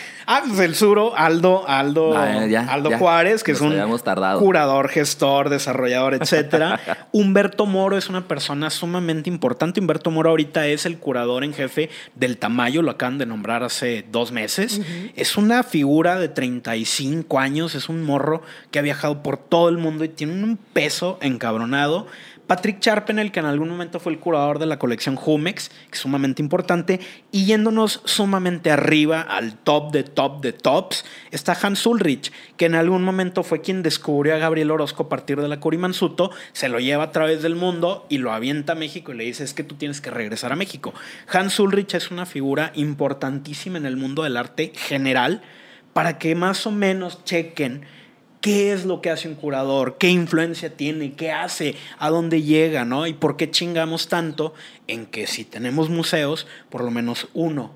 ah, 0.26 0.42
pues 0.48 0.58
el 0.60 0.74
suro, 0.74 1.14
Aldo, 1.14 1.68
Aldo, 1.68 2.16
Ah, 2.16 2.46
ya, 2.46 2.62
Aldo 2.72 2.88
ya. 2.88 2.96
Juárez, 2.96 3.44
que 3.44 3.52
es 3.52 3.60
un 3.60 3.74
tardado. 4.02 4.40
curador, 4.40 4.88
gestor, 4.88 5.50
desarrollador, 5.50 6.14
etcétera. 6.14 6.80
Humberto 7.12 7.66
Moro 7.66 7.98
es 7.98 8.08
una 8.08 8.26
persona 8.26 8.70
sumamente 8.70 9.28
importante. 9.28 9.78
Humberto 9.78 10.10
Moro 10.10 10.30
ahorita 10.30 10.66
es 10.68 10.86
el 10.86 10.96
curador 10.98 11.44
en 11.44 11.52
jefe 11.52 11.90
del 12.14 12.38
Tamayo, 12.38 12.80
lo 12.80 12.92
acaban 12.92 13.18
de 13.18 13.26
nombrar 13.26 13.62
hace 13.62 14.06
dos 14.10 14.32
meses. 14.32 14.80
Es 15.16 15.36
una 15.36 15.62
figura 15.62 16.18
de 16.18 16.30
35 16.30 17.38
años, 17.38 17.74
es 17.74 17.90
un 17.90 18.02
morro 18.02 18.40
que 18.70 18.78
ha 18.78 18.82
viajado 18.82 19.22
por 19.22 19.36
todo 19.36 19.68
el 19.68 19.76
mundo 19.76 20.02
y 20.04 20.08
tiene 20.08 20.32
un 20.42 20.56
peso 20.56 21.18
encabronado. 21.20 22.06
Patrick 22.50 22.80
Charpenel, 22.80 23.30
que 23.30 23.38
en 23.38 23.46
algún 23.46 23.68
momento 23.68 24.00
fue 24.00 24.10
el 24.10 24.18
curador 24.18 24.58
de 24.58 24.66
la 24.66 24.80
colección 24.80 25.14
Jumex, 25.14 25.68
que 25.68 25.74
es 25.92 26.00
sumamente 26.00 26.42
importante, 26.42 26.98
y 27.30 27.44
yéndonos 27.44 28.02
sumamente 28.06 28.72
arriba 28.72 29.20
al 29.20 29.54
top 29.54 29.92
de 29.92 30.02
top 30.02 30.40
de 30.40 30.52
tops, 30.52 31.04
está 31.30 31.56
Hans 31.62 31.86
Ulrich, 31.86 32.32
que 32.56 32.66
en 32.66 32.74
algún 32.74 33.04
momento 33.04 33.44
fue 33.44 33.60
quien 33.60 33.84
descubrió 33.84 34.34
a 34.34 34.38
Gabriel 34.38 34.72
Orozco 34.72 35.04
a 35.04 35.08
partir 35.08 35.40
de 35.40 35.46
la 35.46 35.60
Curimansuto, 35.60 36.32
se 36.52 36.68
lo 36.68 36.80
lleva 36.80 37.04
a 37.04 37.12
través 37.12 37.40
del 37.40 37.54
mundo 37.54 38.04
y 38.08 38.18
lo 38.18 38.32
avienta 38.32 38.72
a 38.72 38.74
México 38.74 39.12
y 39.12 39.18
le 39.18 39.24
dice, 39.26 39.44
es 39.44 39.54
que 39.54 39.62
tú 39.62 39.76
tienes 39.76 40.00
que 40.00 40.10
regresar 40.10 40.50
a 40.50 40.56
México. 40.56 40.92
Hans 41.28 41.60
Ulrich 41.60 41.94
es 41.94 42.10
una 42.10 42.26
figura 42.26 42.72
importantísima 42.74 43.78
en 43.78 43.86
el 43.86 43.96
mundo 43.96 44.24
del 44.24 44.36
arte 44.36 44.72
general, 44.74 45.40
para 45.92 46.18
que 46.18 46.34
más 46.34 46.66
o 46.66 46.72
menos 46.72 47.24
chequen 47.24 47.84
qué 48.40 48.72
es 48.72 48.84
lo 48.84 49.00
que 49.00 49.10
hace 49.10 49.28
un 49.28 49.34
curador, 49.34 49.96
qué 49.98 50.08
influencia 50.08 50.76
tiene, 50.76 51.12
qué 51.12 51.32
hace, 51.32 51.76
a 51.98 52.10
dónde 52.10 52.42
llega, 52.42 52.84
¿no? 52.84 53.06
Y 53.06 53.12
por 53.12 53.36
qué 53.36 53.50
chingamos 53.50 54.08
tanto 54.08 54.54
en 54.86 55.06
que 55.06 55.26
si 55.26 55.44
tenemos 55.44 55.90
museos, 55.90 56.46
por 56.68 56.82
lo 56.82 56.90
menos 56.90 57.28
uno 57.34 57.72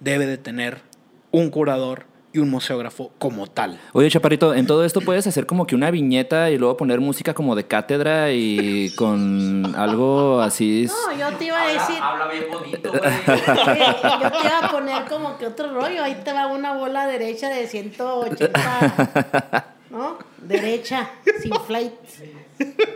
debe 0.00 0.26
de 0.26 0.38
tener 0.38 0.82
un 1.30 1.50
curador 1.50 2.06
y 2.32 2.40
un 2.40 2.50
museógrafo 2.50 3.12
como 3.18 3.46
tal. 3.46 3.78
Oye, 3.92 4.10
Chaparrito, 4.10 4.54
en 4.54 4.66
todo 4.66 4.84
esto 4.84 5.00
puedes 5.00 5.24
hacer 5.24 5.46
como 5.46 5.68
que 5.68 5.76
una 5.76 5.92
viñeta 5.92 6.50
y 6.50 6.58
luego 6.58 6.76
poner 6.76 7.00
música 7.00 7.32
como 7.32 7.54
de 7.54 7.64
cátedra 7.64 8.32
y 8.32 8.92
con 8.96 9.72
algo 9.76 10.40
así. 10.40 10.88
No, 10.88 11.16
yo 11.16 11.36
te 11.36 11.44
iba 11.44 11.62
a 11.62 11.68
decir. 11.68 11.96
Habla 12.02 12.26
bien 12.26 12.46
bonito, 12.52 12.90
güey. 12.98 13.02
Yo 13.02 14.30
te 14.32 14.46
iba 14.46 14.58
a 14.62 14.70
poner 14.70 15.04
como 15.04 15.38
que 15.38 15.46
otro 15.46 15.72
rollo. 15.72 16.02
Ahí 16.02 16.22
te 16.24 16.32
va 16.32 16.48
una 16.48 16.72
bola 16.72 17.06
derecha 17.06 17.50
de 17.50 17.68
180. 17.68 19.70
¿No? 19.94 20.18
Derecha, 20.38 21.10
sin 21.40 21.54
flight. 21.66 21.92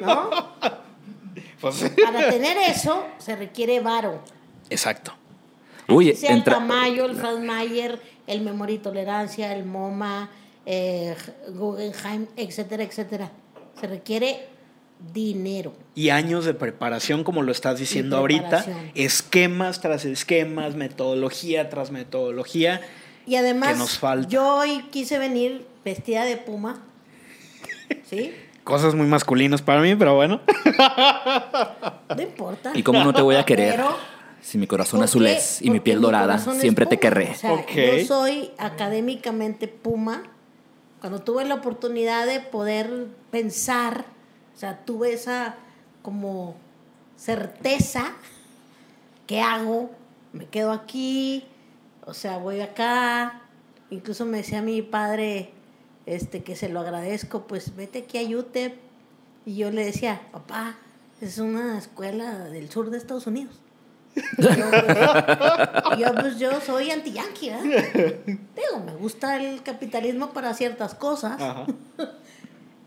¿No? 0.01 0.31
Pues, 1.61 1.93
Para 2.05 2.29
tener 2.29 2.57
eso 2.71 3.07
se 3.19 3.37
requiere 3.37 3.81
varo. 3.81 4.21
exacto. 4.69 5.13
Uy, 5.89 6.15
sea 6.15 6.33
el 6.33 6.39
entra. 6.39 6.55
Tamayo, 6.55 7.07
el 7.07 7.17
Franz 7.17 7.41
Mayer, 7.41 7.99
el 8.27 8.43
Memoria 8.43 8.75
y 8.75 8.79
Tolerancia, 8.79 9.55
el 9.55 9.65
MoMA, 9.65 10.29
eh, 10.67 11.17
Guggenheim, 11.49 12.27
etcétera, 12.37 12.83
etcétera. 12.83 13.33
Se 13.81 13.87
requiere 13.87 14.49
dinero. 15.15 15.73
Y 15.95 16.11
años 16.11 16.45
de 16.45 16.53
preparación, 16.53 17.25
como 17.25 17.43
lo 17.43 17.53
estás 17.53 17.79
diciendo 17.79 18.19
ahorita, 18.19 18.67
esquemas 18.95 19.81
tras 19.81 20.05
esquemas, 20.05 20.75
metodología 20.75 21.71
tras 21.71 21.91
metodología. 21.91 22.83
Y 23.27 23.37
además, 23.37 23.73
que 23.73 23.79
nos 23.79 23.99
falta. 23.99 24.29
yo 24.29 24.57
hoy 24.57 24.83
quise 24.91 25.19
venir 25.19 25.67
vestida 25.85 26.25
de 26.25 26.37
puma. 26.37 26.85
¿Sí? 28.05 28.35
Cosas 28.65 28.95
muy 28.95 29.07
masculinas 29.07 29.63
para 29.63 29.81
mí, 29.81 29.95
pero 29.97 30.15
bueno. 30.15 30.41
No 32.17 32.23
importa. 32.23 32.73
¿Y 32.75 32.83
cómo 32.83 33.05
no 33.05 33.13
te 33.13 33.23
voy 33.23 33.37
a 33.37 33.45
querer? 33.45 33.73
Pero, 33.77 33.97
Si 34.41 34.57
mi 34.59 34.67
corazón 34.67 34.99
¿por 35.01 35.05
azul 35.05 35.27
es 35.27 35.61
y 35.63 35.71
mi 35.71 35.81
piel 35.81 36.01
dorada, 36.01 36.39
siempre 36.39 36.87
te 36.87 36.97
puma. 36.97 37.01
querré. 37.01 37.31
O 37.31 37.35
sea, 37.35 37.53
Ok. 37.53 37.71
yo 37.99 38.05
soy 38.07 38.51
académicamente 38.59 39.69
puma. 39.69 40.23
Cuando 41.01 41.21
tuve 41.21 41.45
la 41.45 41.55
oportunidad 41.57 42.27
de 42.27 42.41
poder 42.41 43.07
pensar, 43.31 44.05
o 44.55 44.59
sea, 44.59 44.79
tuve 44.85 45.13
esa 45.13 45.57
como 46.03 46.57
certeza, 47.17 48.13
¿qué 49.27 49.41
hago? 49.41 49.91
Me 50.33 50.47
quedo 50.47 50.73
aquí, 50.73 51.45
o 52.07 52.15
sea, 52.15 52.39
voy 52.39 52.61
acá. 52.61 53.43
Incluso 53.91 54.25
me 54.25 54.39
decía 54.39 54.61
mi 54.63 54.83
padre, 54.83 55.53
este, 56.09 56.43
que 56.43 56.57
se 56.57 56.69
lo 56.69 56.81
agradezco, 56.81 57.47
pues 57.47 57.77
vete 57.77 58.01
aquí 58.01 58.19
a 58.19 58.39
UTEP. 58.39 58.75
Y 59.45 59.57
yo 59.57 59.71
le 59.71 59.85
decía, 59.85 60.23
papá, 60.33 60.77
es 61.21 61.39
una 61.39 61.79
escuela 61.79 62.45
del 62.49 62.71
sur 62.71 62.91
de 62.91 62.99
Estados 62.99 63.27
Unidos. 63.27 63.55
Yo, 64.39 64.49
pues, 64.49 65.99
yo, 65.99 66.15
pues, 66.15 66.39
yo 66.39 66.61
soy 66.61 66.91
anti-yankee, 66.91 67.51
¿verdad? 67.51 68.15
Digo, 68.27 68.85
me 68.85 68.95
gusta 68.97 69.37
el 69.37 69.63
capitalismo 69.63 70.33
para 70.33 70.55
ciertas 70.55 70.95
cosas. 70.95 71.41
Ajá. 71.41 71.67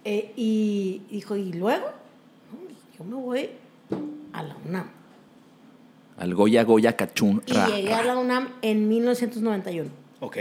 Eh, 0.04 0.34
y 0.36 1.04
dijo, 1.12 1.36
¿y 1.36 1.54
luego? 1.54 1.86
No, 2.52 2.98
Yo 2.98 3.04
me 3.04 3.24
voy 3.24 3.50
a 4.34 4.42
la 4.42 4.56
UNAM. 4.66 4.90
Al 6.18 6.34
Goya 6.34 6.64
Goya 6.64 6.96
Cachún. 6.96 7.44
Y 7.46 7.54
Ra, 7.54 7.68
llegué 7.68 7.94
a 7.94 8.04
la 8.04 8.18
UNAM 8.18 8.50
en 8.64 8.88
1991. 8.88 9.92
Ok. 10.22 10.38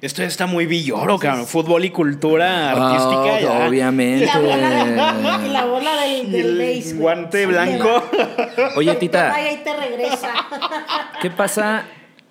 Esto 0.00 0.22
ya 0.22 0.28
está 0.28 0.46
muy 0.46 0.66
villoro, 0.66 1.18
cabrón. 1.18 1.46
Fútbol 1.46 1.84
y 1.84 1.90
cultura 1.90 2.70
artística. 2.72 3.36
Ah, 3.36 3.40
ya. 3.40 3.64
Y 3.64 3.68
obviamente. 3.68 4.26
la 4.26 4.38
bola, 4.38 4.84
de- 4.84 5.48
la 5.48 5.64
bola 5.64 6.02
del, 6.02 6.32
del 6.32 6.60
el 6.60 6.94
guante 6.98 7.46
blanco. 7.46 8.02
Oye, 8.76 8.94
Tita, 8.96 9.34
y 9.52 9.56
te 9.64 9.74
regresa. 9.76 10.32
¿qué 11.22 11.30
pasa, 11.30 11.84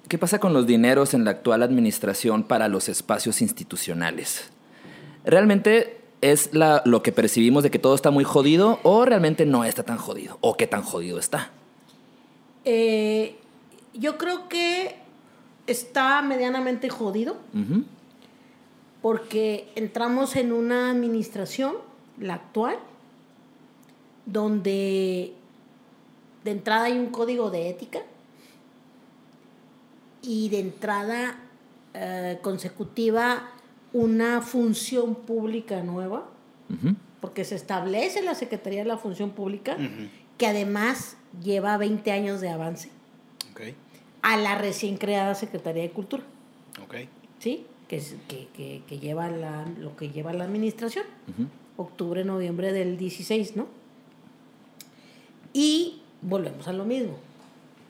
¿qué 0.08 0.18
pasa 0.18 0.40
con 0.40 0.54
los 0.54 0.68
dineros 0.68 1.14
en 1.16 1.26
la 1.26 1.32
actual 1.32 1.64
administración 1.64 2.44
para 2.44 2.68
los 2.68 2.88
espacios 2.88 3.42
institucionales? 3.42 4.52
¿Realmente 5.26 5.98
es 6.22 6.50
la- 6.54 6.84
lo 6.86 7.02
que 7.02 7.12
percibimos 7.12 7.64
de 7.64 7.72
que 7.72 7.80
todo 7.80 7.96
está 7.96 8.12
muy 8.12 8.24
jodido 8.24 8.80
o 8.84 9.06
realmente 9.06 9.46
no 9.48 9.66
está 9.66 9.82
tan 9.84 9.98
jodido? 9.98 10.38
¿O 10.42 10.56
qué 10.56 10.68
tan 10.68 10.84
jodido 10.84 11.18
está? 11.18 11.50
Eh, 12.64 13.36
yo 13.94 14.18
creo 14.18 14.48
que 14.50 14.98
está 15.68 16.22
medianamente 16.22 16.90
jodido 16.90 17.38
porque 19.02 19.72
entramos 19.76 20.36
en 20.36 20.52
una 20.52 20.90
administración, 20.90 21.76
la 22.20 22.36
actual, 22.36 22.78
donde 24.26 25.34
de 26.44 26.52
entrada 26.52 26.86
hay 26.86 26.98
un 26.98 27.08
código 27.08 27.52
de 27.52 27.70
ética 27.70 28.00
y 30.22 30.50
de 30.50 30.60
entrada 30.60 31.40
eh, 31.94 32.40
consecutiva 32.42 33.52
una 33.94 34.42
función 34.42 35.16
pública 35.16 35.82
nueva, 35.82 36.28
porque 37.22 37.46
se 37.46 37.56
establece 37.56 38.22
la 38.24 38.36
Secretaría 38.36 38.80
de 38.80 38.90
la 38.90 38.98
Función 38.98 39.30
Pública, 39.30 39.78
que 40.38 40.48
además 40.48 41.16
lleva 41.44 41.78
20 41.78 42.12
años 42.12 42.42
de 42.42 42.50
avance. 42.50 42.90
Ok, 43.52 43.62
a 44.28 44.38
la 44.38 44.56
recién 44.58 44.98
creada 44.98 45.36
Secretaría 45.36 45.84
de 45.84 45.92
Cultura, 45.92 46.24
ok. 46.84 46.96
¿sí? 47.40 47.66
Que, 47.88 48.02
que, 48.28 48.48
que- 48.56 48.82
que 48.88 48.98
lleva 49.00 49.30
la, 49.30 49.66
lo 49.80 49.96
que 49.96 50.10
lleva 50.10 50.34
la 50.34 50.46
administración, 50.46 51.06
octubre, 51.78 52.24
noviembre 52.26 52.74
del 52.74 52.98
16, 52.98 53.56
¿no? 53.56 53.68
Y 55.54 56.02
volvemos 56.22 56.68
a 56.68 56.74
lo 56.74 56.86
mismo. 56.86 57.14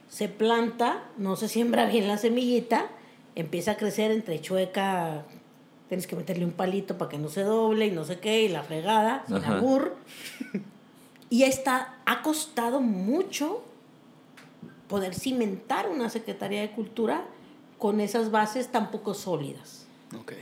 Se 0.09 0.27
planta, 0.27 1.03
no 1.17 1.35
se 1.35 1.47
siembra 1.47 1.85
bien 1.87 2.07
la 2.07 2.17
semillita, 2.17 2.87
empieza 3.35 3.71
a 3.71 3.77
crecer 3.77 4.11
entre 4.11 4.41
chueca, 4.41 5.23
tienes 5.87 6.05
que 6.07 6.15
meterle 6.15 6.45
un 6.45 6.51
palito 6.51 6.97
para 6.97 7.09
que 7.09 7.17
no 7.17 7.29
se 7.29 7.41
doble 7.43 7.87
y 7.87 7.91
no 7.91 8.03
sé 8.05 8.19
qué, 8.19 8.43
y 8.43 8.47
la 8.49 8.63
fregada, 8.63 9.23
sin 9.27 9.37
albur. 9.37 9.95
Y 11.27 11.41
está, 11.43 11.95
ha 12.05 12.21
costado 12.21 12.81
mucho 12.81 13.63
poder 14.87 15.13
cimentar 15.15 15.89
una 15.89 16.09
Secretaría 16.09 16.61
de 16.61 16.71
Cultura 16.71 17.25
con 17.79 17.99
esas 17.99 18.31
bases 18.31 18.71
tan 18.71 18.91
poco 18.91 19.13
sólidas. 19.13 19.85
Ok. 20.19 20.33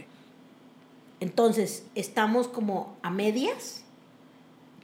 Entonces, 1.20 1.86
estamos 1.96 2.48
como 2.48 2.96
a 3.02 3.10
medias, 3.10 3.84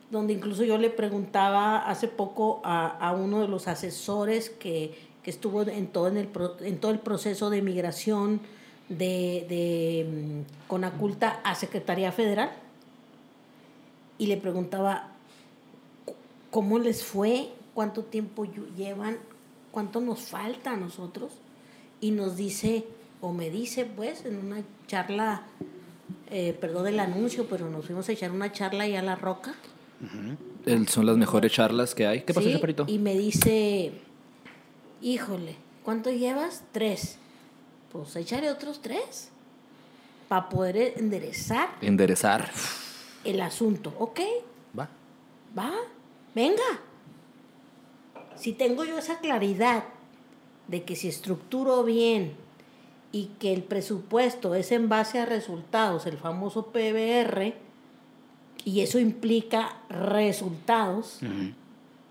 donde 0.10 0.34
incluso 0.34 0.64
yo 0.64 0.78
le 0.78 0.90
preguntaba 0.90 1.78
hace 1.90 2.08
poco 2.08 2.62
a, 2.64 2.88
a 2.88 3.12
uno 3.12 3.42
de 3.42 3.48
los 3.48 3.68
asesores 3.68 4.50
que, 4.50 4.98
que 5.22 5.30
estuvo 5.30 5.62
en 5.64 5.88
todo, 5.88 6.08
en, 6.08 6.18
el, 6.18 6.28
pro- 6.28 6.58
en 6.62 6.80
todo 6.80 6.92
el 6.92 7.00
proceso 7.00 7.50
de 7.50 7.62
migración 7.62 8.40
de, 8.88 9.46
de 9.50 10.08
mm, 10.10 10.68
Conaculta 10.70 11.42
a 11.44 11.54
Secretaría 11.56 12.12
Federal, 12.12 12.52
y 14.18 14.26
le 14.28 14.38
preguntaba 14.38 15.12
"C- 16.06 16.14
cómo 16.50 16.80
les 16.80 17.04
fue, 17.04 17.50
cuánto 17.74 18.04
tiempo 18.04 18.46
llevan, 18.76 19.18
cuánto 19.72 20.02
nos 20.02 20.20
falta 20.22 20.72
a 20.72 20.78
nosotros, 20.78 21.32
y 22.02 22.12
nos 22.12 22.36
dice, 22.38 22.86
o 23.22 23.34
me 23.34 23.50
dice, 23.50 23.86
pues, 23.86 24.26
en 24.26 24.38
una 24.38 24.62
charla 24.88 25.44
eh, 26.32 26.56
perdón 26.60 26.88
el 26.88 27.00
anuncio, 27.00 27.48
pero 27.50 27.70
nos 27.70 27.86
fuimos 27.86 28.08
a 28.08 28.12
echar 28.12 28.32
una 28.32 28.52
charla 28.52 28.84
allá 28.84 29.00
a 29.00 29.04
La 29.04 29.16
Roca. 29.16 29.56
Son 30.88 31.06
las 31.06 31.18
mejores 31.18 31.52
charlas 31.52 31.94
que 31.96 32.06
hay. 32.08 32.22
¿Qué 32.22 32.34
pasó, 32.34 32.48
¿sí? 32.48 32.54
Chaparito? 32.54 32.86
Y 32.88 33.00
me 33.00 33.18
dice, 33.18 33.92
híjole, 35.02 35.56
¿cuánto 35.84 36.10
llevas? 36.12 36.64
Tres. 36.72 37.18
Pues 37.92 38.16
echaré 38.16 38.52
otros 38.52 38.82
tres 38.82 39.30
para 40.28 40.48
poder 40.48 40.94
enderezar 40.98 41.70
Enderezar. 41.82 42.52
el 43.24 43.42
asunto. 43.42 43.92
Ok, 43.98 44.20
Va. 44.78 44.88
va, 45.58 45.74
venga. 46.36 46.62
Si 48.40 48.54
tengo 48.54 48.86
yo 48.86 48.98
esa 48.98 49.20
claridad 49.20 49.84
de 50.70 50.84
que 50.84 50.96
si 50.96 51.10
estructuro 51.10 51.84
bien 51.84 52.34
y 53.12 53.32
que 53.40 53.54
el 53.54 53.64
presupuesto 53.64 54.56
es 54.56 54.72
en 54.72 54.88
base 54.88 55.20
a 55.20 55.26
resultados, 55.26 56.06
el 56.06 56.18
famoso 56.18 56.68
PBR, 56.68 57.54
y 58.64 58.82
eso 58.82 59.00
implica 59.00 59.78
resultados, 59.90 61.20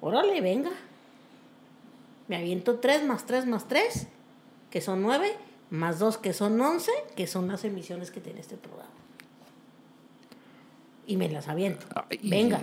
órale, 0.01 0.41
venga. 0.41 0.71
Me 2.27 2.37
aviento 2.37 2.79
3 2.79 3.07
más 3.07 3.25
3 3.27 3.47
más 3.47 3.69
3, 3.69 4.09
que 4.71 4.81
son 4.83 5.03
9, 5.03 5.35
más 5.71 5.99
2, 5.99 6.19
que 6.19 6.35
son 6.35 6.61
11, 6.61 6.91
que 7.17 7.27
son 7.27 7.49
las 7.49 7.65
emisiones 7.65 8.11
que 8.11 8.21
tiene 8.21 8.41
este 8.41 8.57
programa. 8.57 8.91
Y 11.07 11.17
me 11.17 11.31
las 11.31 11.49
aviento. 11.49 11.87
Venga. 12.23 12.61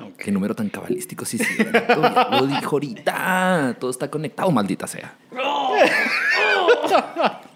Ok. 0.00 0.16
Qué 0.18 0.32
número 0.32 0.54
tan 0.54 0.68
cabalístico, 0.68 1.24
sí, 1.24 1.38
sí. 1.38 1.44
Lo 2.32 2.46
dijo 2.46 2.76
ahorita. 2.76 3.76
Todo 3.78 3.90
está 3.90 4.10
conectado, 4.10 4.50
maldita 4.50 4.86
sea. 4.86 5.14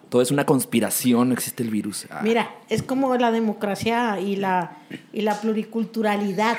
Todo 0.08 0.22
es 0.22 0.30
una 0.30 0.46
conspiración, 0.46 1.28
no 1.28 1.34
existe 1.34 1.62
el 1.62 1.70
virus. 1.70 2.06
Ah, 2.10 2.20
Mira, 2.22 2.50
es 2.68 2.82
como 2.82 3.14
la 3.16 3.30
democracia 3.30 4.18
y 4.20 4.36
la, 4.36 4.78
y 5.12 5.20
la 5.20 5.38
pluriculturalidad. 5.40 6.56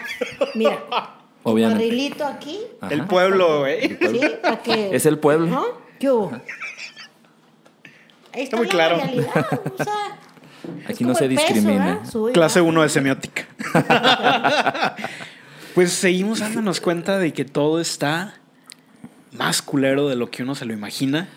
Mira, 0.56 0.80
Obviamente. 1.44 1.84
barrilito 1.86 2.26
aquí, 2.28 2.60
Ajá. 2.80 2.94
El 2.94 3.06
pueblo, 3.06 3.60
güey. 3.62 3.98
¿sí? 3.98 4.22
Para 4.42 4.62
que, 4.62 4.96
Es 4.96 5.06
el 5.06 5.18
pueblo. 5.18 5.48
¿No? 5.48 5.65
¿Qué 6.00 6.12
hubo? 6.12 6.32
Ahí 8.34 8.44
está, 8.44 8.58
muy 8.58 8.68
la 8.68 8.72
claro. 8.72 8.98
realidad, 8.98 9.62
o 9.80 9.84
sea, 9.84 10.20
es 10.84 10.89
Aquí 10.92 11.04
no 11.04 11.15
se 11.15 11.28
peso, 11.28 11.42
discrimina. 11.42 12.04
Clase 12.34 12.60
baja. 12.60 12.70
1 12.70 12.82
de 12.84 12.89
semiótica. 12.89 13.48
pues 15.80 15.94
seguimos 15.94 16.39
dándonos 16.39 16.82
cuenta 16.82 17.20
de 17.20 17.32
que 17.32 17.46
todo 17.46 17.80
está 17.80 18.34
más 19.32 19.62
culero 19.62 20.10
de 20.10 20.18
lo 20.18 20.30
que 20.30 20.44
uno 20.44 20.54
se 20.54 20.65
lo 20.65 20.74
imagina. 20.74 21.30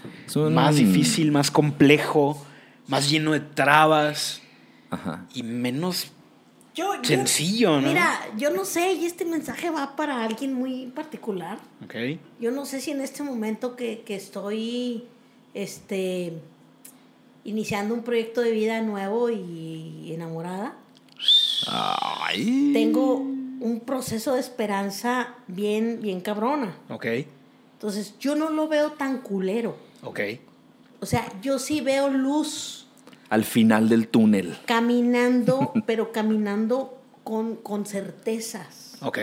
Más 0.50 0.74
difícil, 0.74 1.30
más 1.30 1.52
complejo, 1.52 2.44
más 2.88 3.08
lleno 3.08 3.30
de 3.30 3.38
trabas 3.38 4.42
Ajá. 4.90 5.26
y 5.32 5.44
menos 5.44 6.08
Yo- 6.74 6.96
yo- 6.96 7.04
sencillo, 7.04 7.80
¿no? 7.80 7.86
Mira, 7.86 8.18
yo 8.36 8.50
no 8.50 8.64
sé, 8.64 8.94
y 8.94 9.06
este 9.06 9.24
mensaje 9.24 9.70
va 9.70 9.94
para 9.94 10.24
alguien 10.24 10.54
muy 10.54 10.86
particular. 10.86 11.58
Ok. 11.84 11.94
Yo 12.40 12.50
no 12.50 12.66
sé 12.66 12.80
si 12.80 12.90
en 12.90 13.00
este 13.00 13.22
momento 13.22 13.76
que, 13.76 14.02
que 14.04 14.16
estoy 14.16 15.04
este, 15.54 16.32
iniciando 17.44 17.94
un 17.94 18.02
proyecto 18.02 18.40
de 18.40 18.50
vida 18.50 18.82
nuevo 18.82 19.30
y 19.30 20.10
enamorada, 20.12 20.74
Ay. 21.68 22.70
tengo 22.72 23.24
un 23.62 23.80
proceso 23.80 24.34
de 24.34 24.40
esperanza 24.40 25.34
bien, 25.46 26.00
bien 26.02 26.20
cabrona. 26.20 26.76
Ok. 26.88 27.06
Entonces, 27.74 28.14
yo 28.18 28.34
no 28.36 28.50
lo 28.50 28.68
veo 28.68 28.92
tan 28.92 29.18
culero. 29.18 29.76
Ok. 30.02 30.20
O 31.00 31.06
sea, 31.06 31.26
yo 31.42 31.58
sí 31.58 31.80
veo 31.80 32.08
luz 32.08 32.86
Al 33.30 33.44
final 33.44 33.88
del 33.88 34.08
túnel. 34.08 34.56
caminando, 34.66 35.72
pero 35.86 36.12
caminando 36.12 36.98
con, 37.24 37.56
con 37.56 37.86
certezas. 37.86 38.96
Ok. 39.02 39.18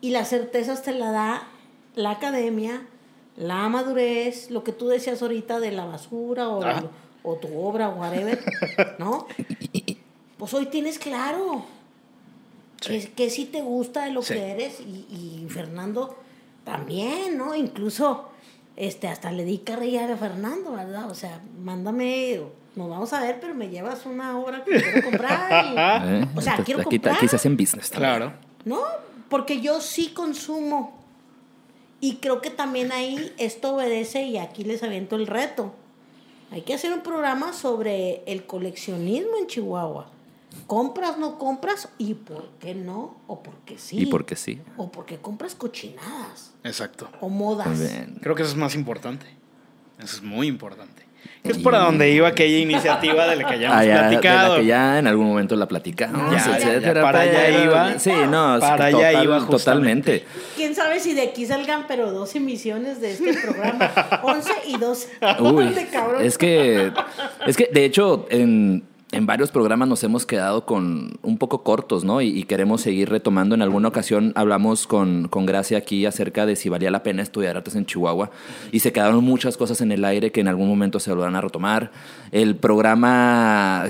Y 0.00 0.10
las 0.10 0.28
certezas 0.30 0.82
te 0.82 0.92
la 0.92 1.10
da 1.10 1.42
la 1.96 2.12
academia, 2.12 2.86
la 3.36 3.68
madurez, 3.68 4.50
lo 4.50 4.62
que 4.64 4.72
tú 4.72 4.88
decías 4.88 5.20
ahorita 5.22 5.60
de 5.60 5.72
la 5.72 5.84
basura 5.86 6.48
o, 6.48 6.62
Ah. 6.62 6.84
o 7.24 7.34
tu 7.36 7.48
obra, 7.58 7.88
whatever, 7.88 8.38
¿no? 8.98 9.26
Pues 10.38 10.54
hoy 10.54 10.66
tienes 10.66 11.00
claro 11.00 11.64
que, 12.80 13.10
que 13.10 13.30
sí 13.30 13.44
te 13.46 13.60
gusta 13.62 14.04
de 14.04 14.12
lo 14.12 14.22
Sí. 14.22 14.34
que 14.34 14.50
eres 14.50 14.80
y, 14.80 15.42
y 15.44 15.46
Fernando 15.48 16.16
también, 16.64 17.36
¿no? 17.38 17.54
Incluso 17.54 18.28
este, 18.76 19.08
hasta 19.08 19.32
le 19.32 19.44
di 19.44 19.58
carrilla 19.58 20.12
a 20.12 20.16
Fernando, 20.16 20.72
¿verdad? 20.72 21.10
O 21.10 21.14
sea, 21.14 21.40
mándame, 21.60 22.40
nos 22.76 22.88
vamos 22.88 23.12
a 23.12 23.20
ver, 23.20 23.38
pero 23.40 23.54
me 23.54 23.68
llevas 23.68 24.06
una 24.06 24.38
obra 24.38 24.62
que 24.64 24.80
quiero 24.80 25.02
comprar. 25.10 25.64
y- 25.64 26.22
¿Eh? 26.22 26.28
O 26.36 26.40
sea, 26.40 26.56
quiero 26.64 26.82
aquí, 26.82 26.96
comprar. 26.98 27.16
aquí 27.16 27.26
se 27.28 27.36
hacen 27.36 27.56
business. 27.56 27.90
también. 27.90 28.10
Claro. 28.16 28.32
No, 28.64 28.80
porque 29.28 29.60
yo 29.60 29.80
sí 29.80 30.08
consumo. 30.08 30.96
Y 32.00 32.16
creo 32.16 32.40
que 32.40 32.50
también 32.50 32.92
ahí 32.92 33.32
esto 33.38 33.74
obedece 33.74 34.22
y 34.22 34.38
aquí 34.38 34.62
les 34.62 34.82
aviento 34.84 35.16
el 35.16 35.26
reto. 35.26 35.72
Hay 36.52 36.62
que 36.62 36.74
hacer 36.74 36.92
un 36.92 37.00
programa 37.00 37.52
sobre 37.52 38.22
el 38.26 38.46
coleccionismo 38.46 39.36
en 39.40 39.48
Chihuahua. 39.48 40.06
¿Compras, 40.66 41.18
no 41.18 41.38
compras? 41.38 41.88
¿Y 41.98 42.14
por 42.14 42.48
qué 42.60 42.74
no? 42.74 43.16
¿O 43.26 43.42
por 43.42 43.54
qué 43.64 43.78
sí? 43.78 44.00
Y 44.00 44.06
porque 44.06 44.36
sí. 44.36 44.60
¿O 44.76 44.90
porque 44.90 45.16
compras 45.18 45.54
cochinadas? 45.54 46.52
Exacto. 46.64 47.08
¿O 47.20 47.28
modas? 47.28 47.68
Creo 48.22 48.34
que 48.34 48.42
eso 48.42 48.52
es 48.52 48.56
más 48.56 48.74
importante. 48.74 49.26
Eso 49.98 50.16
es 50.16 50.22
muy 50.22 50.46
importante. 50.46 51.06
Que 51.42 51.50
es 51.52 51.58
para 51.58 51.80
donde 51.80 52.10
iba 52.10 52.28
aquella 52.28 52.58
iniciativa 52.58 53.26
de 53.26 53.36
la 53.36 53.46
que 53.48 53.58
ya 53.58 53.66
hemos 53.66 53.78
Ah, 53.78 53.84
ya, 53.84 53.94
de 53.96 54.02
la 54.02 54.08
platicado. 54.08 54.56
que 54.56 54.66
ya 54.66 54.98
en 54.98 55.06
algún 55.06 55.26
momento 55.26 55.56
la 55.56 55.66
platicamos, 55.68 56.30
Ya, 56.32 56.38
ya, 56.46 56.56
etcétera. 56.58 56.94
ya, 56.94 57.02
para 57.02 57.20
allá 57.20 57.64
iba. 57.64 57.98
Sí, 57.98 58.10
no, 58.30 58.58
Para 58.60 58.86
allá 58.86 58.90
total- 59.10 59.24
iba 59.24 59.40
justamente. 59.40 60.18
totalmente. 60.20 60.24
¿Quién 60.56 60.74
sabe 60.74 61.00
si 61.00 61.14
de 61.14 61.22
aquí 61.22 61.46
salgan 61.46 61.86
pero 61.88 62.12
dos 62.12 62.34
emisiones 62.34 63.00
de 63.00 63.12
este 63.12 63.34
programa? 63.34 63.90
11 64.22 64.50
y 64.66 64.76
12. 64.78 65.08
Uy, 65.40 65.68
De 65.74 65.86
cabrón. 65.88 66.22
es 66.24 66.38
que, 66.38 66.92
es 67.46 67.56
que 67.56 67.68
de 67.72 67.84
hecho 67.84 68.26
en, 68.30 68.84
en 69.10 69.24
varios 69.24 69.50
programas 69.50 69.88
nos 69.88 70.04
hemos 70.04 70.26
quedado 70.26 70.66
con 70.66 71.18
un 71.22 71.38
poco 71.38 71.62
cortos, 71.62 72.04
¿no? 72.04 72.20
Y, 72.20 72.28
y 72.28 72.42
queremos 72.42 72.82
seguir 72.82 73.08
retomando. 73.08 73.54
En 73.54 73.62
alguna 73.62 73.88
ocasión 73.88 74.32
hablamos 74.34 74.86
con, 74.86 75.28
con 75.28 75.46
Gracia 75.46 75.78
aquí 75.78 76.04
acerca 76.04 76.44
de 76.44 76.56
si 76.56 76.68
valía 76.68 76.90
la 76.90 77.02
pena 77.02 77.22
estudiar 77.22 77.56
artes 77.56 77.74
en 77.74 77.86
Chihuahua 77.86 78.30
y 78.70 78.80
se 78.80 78.92
quedaron 78.92 79.24
muchas 79.24 79.56
cosas 79.56 79.80
en 79.80 79.92
el 79.92 80.04
aire 80.04 80.30
que 80.30 80.40
en 80.40 80.48
algún 80.48 80.68
momento 80.68 81.00
se 81.00 81.12
van 81.14 81.36
a 81.36 81.40
retomar. 81.40 81.90
El 82.32 82.56
programa 82.56 83.86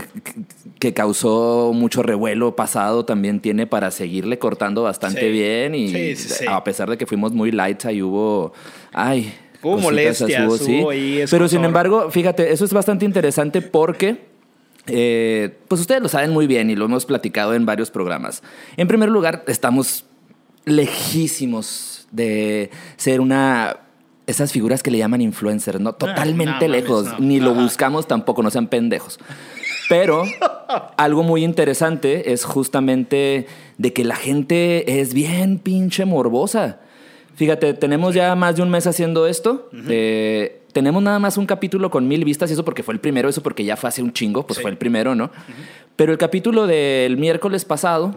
que 0.79 0.95
causó 0.95 1.73
mucho 1.75 2.05
revuelo 2.05 2.55
pasado 2.55 3.05
también 3.05 3.41
tiene 3.41 3.67
para 3.67 3.91
seguirle 3.91 4.39
cortando 4.39 4.85
bastante 4.85 5.21
Sí. 5.23 5.31
bien 5.31 5.75
y 5.75 5.89
Sí, 5.89 6.17
sí, 6.17 6.29
sí. 6.29 6.45
a 6.49 6.63
pesar 6.63 6.89
de 6.91 6.97
que 6.97 7.07
fuimos 7.07 7.33
muy 7.33 7.51
lights 7.51 7.87
ahí 7.87 8.03
hubo... 8.03 8.53
Ay, 8.93 9.35
Hubo 9.61 9.79
molestias, 9.79 10.31
hubo, 10.47 10.55
hubo 10.83 10.91
ahí 10.91 11.25
Pero 11.29 11.49
sin 11.49 11.65
embargo, 11.65 12.11
fíjate, 12.13 12.53
eso 12.53 12.65
es 12.65 12.73
bastante 12.73 13.05
interesante 13.05 13.61
porque, 13.61 14.21
eh, 14.89 15.59
pues 15.69 15.81
ustedes 15.81 16.03
lo 16.03 16.09
saben 16.09 16.31
muy 16.31 16.47
bien 16.47 16.71
y 16.71 16.77
lo 16.77 16.87
hemos 16.87 17.07
platicado 17.07 17.55
en 17.55 17.67
varios 17.67 17.91
programas. 17.91 18.43
En 18.77 18.89
primer 18.89 19.09
lugar, 19.09 19.45
estamos 19.47 20.05
lejísimos 20.65 22.07
de 22.11 22.71
ser 22.97 23.21
una... 23.21 23.79
Esas 24.27 24.53
figuras 24.53 24.83
que 24.83 24.91
le 24.91 24.99
llaman 24.99 25.23
influencers, 25.23 25.81
¿no? 25.81 25.95
Totalmente 25.95 26.69
no 26.69 26.73
lejos. 26.75 27.07
no. 27.07 27.19
Ni 27.19 27.41
lo 27.41 27.55
buscamos 27.55 28.07
tampoco, 28.07 28.43
no 28.43 28.51
sean 28.51 28.67
pendejos. 28.67 29.19
Pero 29.89 30.25
algo 30.99 31.23
muy 31.23 31.45
interesante 31.45 32.33
es 32.33 32.45
justamente 32.45 33.47
de 33.79 33.93
que 33.95 34.05
la 34.05 34.17
gente 34.17 35.01
es 35.01 35.15
bien 35.15 35.59
pinche 35.59 36.05
morbosa. 36.05 36.81
Fíjate, 37.37 37.73
tenemos 37.73 38.15
ya 38.15 38.35
más 38.35 38.57
de 38.57 38.63
un 38.63 38.71
mes 38.71 38.87
haciendo 38.87 39.27
esto. 39.27 39.71
Eh, 39.89 40.58
tenemos 40.73 41.03
nada 41.03 41.19
más 41.19 41.37
un 41.39 41.47
capítulo 41.47 41.91
con 41.91 42.07
mil 42.09 42.25
vistas, 42.25 42.51
y 42.51 42.53
eso 42.55 42.65
porque 42.65 42.83
fue 42.83 42.95
el 42.95 43.01
primero, 43.01 43.29
eso 43.29 43.43
porque 43.43 43.65
ya 43.65 43.77
fue 43.77 43.89
hace 43.89 44.03
un 44.03 44.13
chingo, 44.13 44.47
pues 44.47 44.57
Sí. 44.57 44.63
fue 44.63 44.71
el 44.71 44.77
primero, 44.79 45.15
¿no? 45.15 45.31
Pero 45.97 46.13
el 46.13 46.19
capítulo 46.19 46.67
del 46.67 47.17
miércoles 47.17 47.65
pasado 47.65 48.15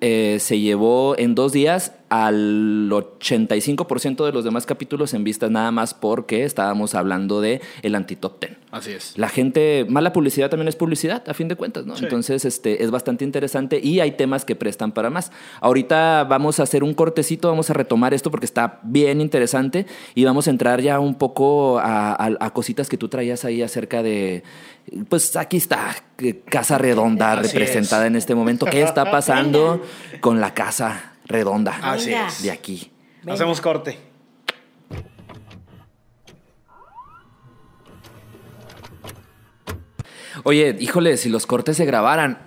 eh, 0.00 0.38
se 0.40 0.58
llevó 0.60 1.14
en 1.18 1.34
dos 1.34 1.52
días 1.52 1.92
al 2.22 2.88
85% 2.90 4.24
de 4.24 4.32
los 4.32 4.44
demás 4.44 4.66
capítulos 4.66 5.14
en 5.14 5.24
vistas, 5.24 5.50
nada 5.50 5.70
más 5.72 5.94
porque 5.94 6.44
estábamos 6.44 6.94
hablando 6.94 7.40
de 7.40 7.60
el 7.82 7.94
anti-top 7.96 8.38
10 8.40 8.52
Así 8.70 8.92
es. 8.92 9.18
la 9.18 9.28
gente, 9.28 9.84
mala 9.88 10.12
publicidad 10.12 10.48
también 10.50 10.68
es 10.68 10.76
publicidad, 10.76 11.28
a 11.28 11.34
fin 11.34 11.48
de 11.48 11.56
cuentas, 11.56 11.86
¿no? 11.86 11.96
Sí. 11.96 12.04
Entonces, 12.04 12.44
este, 12.44 12.82
es 12.84 12.90
bastante 12.90 13.24
interesante 13.24 13.80
y 13.82 13.98
hay 14.00 14.12
temas 14.12 14.44
que 14.44 14.54
prestan 14.54 14.92
para 14.92 15.10
más. 15.10 15.32
Ahorita 15.60 16.24
vamos 16.24 16.60
a 16.60 16.64
hacer 16.64 16.84
un 16.84 16.94
cortecito, 16.94 17.48
vamos 17.48 17.70
a 17.70 17.72
retomar 17.72 18.14
esto 18.14 18.30
porque 18.30 18.46
está 18.46 18.78
bien 18.82 19.20
interesante 19.20 19.86
y 20.14 20.24
vamos 20.24 20.46
a 20.46 20.50
entrar 20.50 20.80
ya 20.80 21.00
un 21.00 21.14
poco 21.16 21.78
a, 21.78 22.12
a- 22.12 22.36
a 22.40 22.50
cositas 22.52 22.88
que 22.88 22.96
tú 22.96 23.08
traías 23.08 23.44
ahí 23.44 23.62
acerca 23.62 24.02
de, 24.02 24.42
pues 25.08 25.34
aquí 25.36 25.56
está, 25.56 25.94
Casa 26.48 26.78
Redonda 26.78 27.32
Así 27.32 27.48
representada 27.48 28.04
es. 28.04 28.08
en 28.10 28.16
este 28.16 28.34
momento. 28.34 28.66
¿Qué 28.66 28.82
está 28.82 29.10
pasando 29.10 29.82
con 30.20 30.40
la 30.40 30.52
Casa 30.54 31.12
Redonda 31.24 31.78
Así 31.82 32.12
es. 32.12 32.42
de 32.42 32.50
aquí? 32.50 32.92
Venga. 33.22 33.34
Hacemos 33.34 33.60
corte. 33.60 33.98
Oye, 40.42 40.76
híjole, 40.78 41.16
si 41.16 41.28
los 41.28 41.46
cortes 41.46 41.76
se 41.76 41.84
grabaran, 41.84 42.38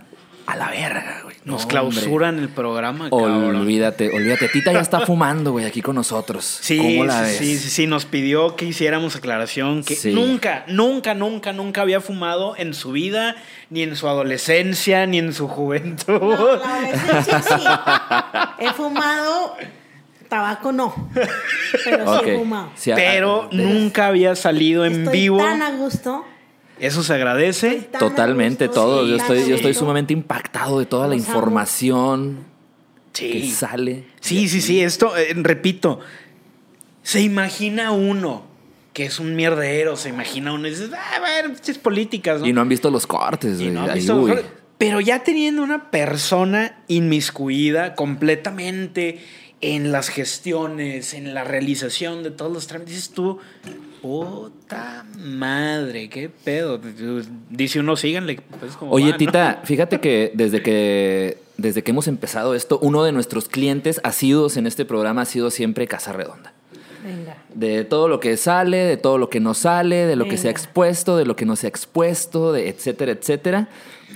a 0.46 0.56
la 0.56 0.70
verga, 0.70 1.22
güey. 1.24 1.27
Nos 1.48 1.62
No, 1.64 1.68
clausuran 1.70 2.40
el 2.40 2.50
programa, 2.50 3.10
cabrón. 3.10 3.56
Olvídate, 3.56 4.10
olvídate. 4.14 4.50
Tita 4.50 4.74
ya 4.74 4.82
está 4.82 5.00
fumando, 5.06 5.54
güey, 5.54 5.66
aquí 5.66 5.82
con 5.82 5.96
nosotros. 5.96 6.44
Sí, 6.62 6.78
¿Cómo 6.78 7.06
la 7.06 7.20
sí, 7.20 7.24
ves? 7.24 7.38
sí, 7.38 7.58
sí, 7.58 7.70
sí, 7.70 7.88
nos 7.88 8.04
pidió 8.06 8.56
que 8.58 8.66
hiciéramos 8.66 9.16
aclaración 9.16 9.84
que 9.86 9.96
Sí. 9.96 10.12
nunca, 10.14 10.66
nunca, 10.68 11.14
nunca, 11.14 11.54
nunca 11.54 11.82
había 11.84 12.02
fumado 12.02 12.56
en 12.58 12.74
su 12.74 12.92
vida, 12.92 13.38
ni 13.70 13.82
en 13.82 13.96
su 13.96 14.10
adolescencia, 14.10 15.06
ni 15.08 15.20
en 15.20 15.32
su 15.34 15.48
juventud. 15.48 16.20
No, 16.22 16.56
la 16.58 16.76
adolescencia 16.76 17.42
sí. 17.42 18.66
He 18.66 18.70
fumado, 18.74 19.56
tabaco 20.28 20.74
no. 20.74 20.94
Pero 21.86 22.20
sí 22.20 22.30
he 22.30 22.38
fumado. 22.38 22.70
Sí, 22.76 22.92
a- 22.92 22.96
Pero 22.96 23.48
nunca 23.54 24.08
había 24.08 24.36
salido 24.36 24.86
en 24.86 25.04
Estoy 25.06 25.18
vivo. 25.18 25.38
tan 25.38 25.62
a 25.62 25.72
gusto. 25.72 26.26
Eso 26.80 27.04
se 27.04 27.14
agradece. 27.14 27.90
a 27.94 27.98
Totalmente, 27.98 28.68
todo. 28.70 29.04
sí, 29.04 29.10
yo 29.12 29.16
estoy, 29.18 29.48
yo 29.50 29.56
estoy 29.56 29.74
sumamente 29.74 30.14
impactado 30.14 30.80
de 30.80 30.86
toda 30.86 31.08
la 31.08 31.16
Los 31.16 31.26
información 31.28 32.46
que 33.14 33.42
Sí. 33.42 33.52
sale. 33.52 34.04
Sí, 34.22 34.48
sí, 34.48 34.62
sí, 34.62 34.82
esto, 34.82 35.18
eh, 35.18 35.34
repito, 35.36 36.00
se 37.04 37.22
imagina 37.22 37.92
uno 37.92 38.46
que 38.94 39.06
es 39.06 39.20
un 39.20 39.36
mierdero, 39.36 39.96
se 39.96 40.10
imagina 40.10 40.54
uno 40.54 40.68
y 40.68 40.72
dices, 40.72 40.90
ah, 40.94 41.20
bueno, 41.20 41.54
pinches 41.54 41.78
políticas, 41.78 42.42
¿no? 42.42 42.48
Y 42.48 42.54
no 42.54 42.62
han 42.62 42.70
visto 42.70 42.90
los 42.90 43.06
cortes, 43.06 43.60
Y 43.62 43.70
no 43.70 43.84
han 43.84 43.94
visto 43.94 44.16
uy. 44.16 44.32
mejor- 44.32 44.46
Pero 44.80 45.02
ya 45.02 45.24
teniendo 45.24 45.64
una 45.64 45.90
persona 45.90 46.84
inmiscuida 46.88 47.96
completamente 47.96 49.20
en 49.62 49.92
las 49.92 50.10
gestiones, 50.10 51.14
en 51.16 51.34
la 51.34 51.44
realización 51.44 52.22
de 52.24 52.30
todos 52.32 52.52
los 52.54 52.68
trámites, 52.68 52.94
dices 52.96 53.10
tú, 53.12 53.40
puta 54.08 55.06
madre, 55.18 56.10
qué 56.10 56.30
pedo. 56.30 56.80
Dice 57.50 57.80
uno, 57.80 57.96
síganle. 57.96 58.40
Pues, 58.60 58.78
como 58.78 58.92
Oye, 58.92 59.08
va, 59.08 59.12
¿no? 59.12 59.18
Tita, 59.18 59.62
fíjate 59.64 60.00
que 60.00 60.32
desde 60.34 60.62
que 60.62 61.38
desde 61.58 61.84
que 61.84 61.92
hemos 61.92 62.08
empezado 62.08 62.54
esto, 62.54 62.80
uno 62.82 63.04
de 63.04 63.12
nuestros 63.12 63.50
clientes 63.50 64.00
asiduos 64.04 64.58
en 64.58 64.68
este 64.68 64.86
programa 64.86 65.24
ha 65.24 65.26
sido 65.26 65.52
siempre 65.52 65.88
Casa 65.88 66.14
Redonda. 66.14 66.54
Venga. 67.04 67.38
De 67.54 67.84
todo 67.84 68.08
lo 68.08 68.20
que 68.20 68.38
sale, 68.38 68.78
de 68.78 68.98
todo 68.98 69.18
lo 69.18 69.30
que 69.30 69.40
no 69.40 69.54
sale, 69.54 70.06
de 70.06 70.16
lo 70.16 70.28
que 70.28 70.38
se 70.38 70.48
ha 70.48 70.52
expuesto, 70.52 71.18
de 71.18 71.26
lo 71.26 71.36
que 71.36 71.46
no 71.46 71.56
se 71.56 71.68
ha 71.68 71.70
expuesto, 71.70 72.54
de 72.54 72.70
etcétera, 72.70 73.12
etcétera. 73.12 73.70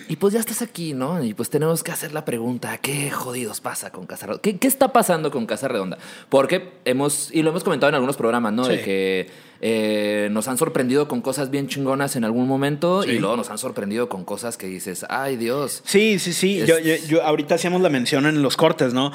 Y 0.08 0.16
pues 0.16 0.34
ya 0.34 0.40
estás 0.40 0.62
aquí, 0.62 0.94
¿no? 0.94 1.24
Y 1.24 1.34
pues 1.34 1.50
tenemos 1.50 1.84
que 1.84 1.92
hacer 1.92 2.14
la 2.14 2.24
pregunta, 2.26 2.78
¿qué 2.78 3.12
jodidos 3.12 3.60
pasa 3.62 3.92
con 3.92 4.06
Casa 4.06 4.26
Redonda? 4.26 4.42
¿Qué, 4.42 4.58
qué 4.58 4.68
está 4.68 4.94
pasando 4.94 5.32
con 5.32 5.46
Casa 5.46 5.68
Redonda? 5.68 5.98
Porque 6.30 6.72
hemos, 6.86 7.30
y 7.34 7.42
lo 7.44 7.50
hemos 7.50 7.64
comentado 7.64 7.90
en 7.90 7.96
algunos 7.96 8.16
programas, 8.18 8.54
¿no? 8.54 8.68
De 8.68 8.82
que 8.82 9.30
eh, 9.60 10.30
nos 10.32 10.48
han 10.48 10.58
sorprendido 10.58 11.08
con 11.08 11.22
cosas 11.22 11.52
bien 11.52 11.68
chingonas 11.68 12.16
en 12.16 12.24
algún 12.24 12.48
momento 12.48 13.04
Sí. 13.04 13.12
y 13.12 13.20
luego 13.20 13.36
nos 13.38 13.50
han 13.52 13.58
sorprendido 13.58 14.10
con 14.10 14.24
cosas 14.26 14.58
que 14.58 14.68
dices, 14.68 15.06
ay 15.10 15.36
Dios. 15.38 15.82
Sí, 15.86 16.20
sí, 16.20 16.34
sí. 16.34 16.62
Es- 16.62 16.68
Yo, 16.68 16.80
yo, 16.80 16.96
yo- 17.08 17.24
ahorita 17.24 17.56
hacíamos 17.56 17.82
la 17.82 17.90
mención 17.90 18.26
en 18.26 18.42
los 18.42 18.58
cortes, 18.58 18.94
¿no? 18.94 19.12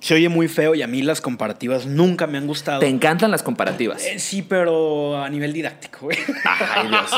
Se 0.00 0.14
oye 0.14 0.30
muy 0.30 0.48
feo 0.48 0.74
y 0.74 0.80
a 0.80 0.86
mí 0.86 1.02
las 1.02 1.20
comparativas 1.20 1.84
nunca 1.84 2.26
me 2.26 2.38
han 2.38 2.46
gustado. 2.46 2.80
Te 2.80 2.88
encantan 2.88 3.30
las 3.30 3.42
comparativas. 3.42 4.02
Eh, 4.04 4.18
sí, 4.18 4.40
pero 4.40 5.22
a 5.22 5.28
nivel 5.28 5.52
didáctico, 5.52 5.98
güey. 6.06 6.16
Ay 6.44 6.88
Dios. 6.88 7.10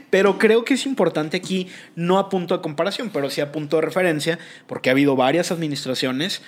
Pero 0.10 0.38
creo 0.38 0.64
que 0.64 0.74
es 0.74 0.86
importante 0.86 1.36
aquí, 1.36 1.68
no 1.94 2.18
a 2.18 2.28
punto 2.28 2.56
de 2.56 2.62
comparación, 2.62 3.10
pero 3.10 3.30
sí 3.30 3.40
a 3.40 3.52
punto 3.52 3.76
de 3.76 3.82
referencia, 3.82 4.38
porque 4.66 4.90
ha 4.90 4.92
habido 4.92 5.16
varias 5.16 5.50
administraciones. 5.52 6.42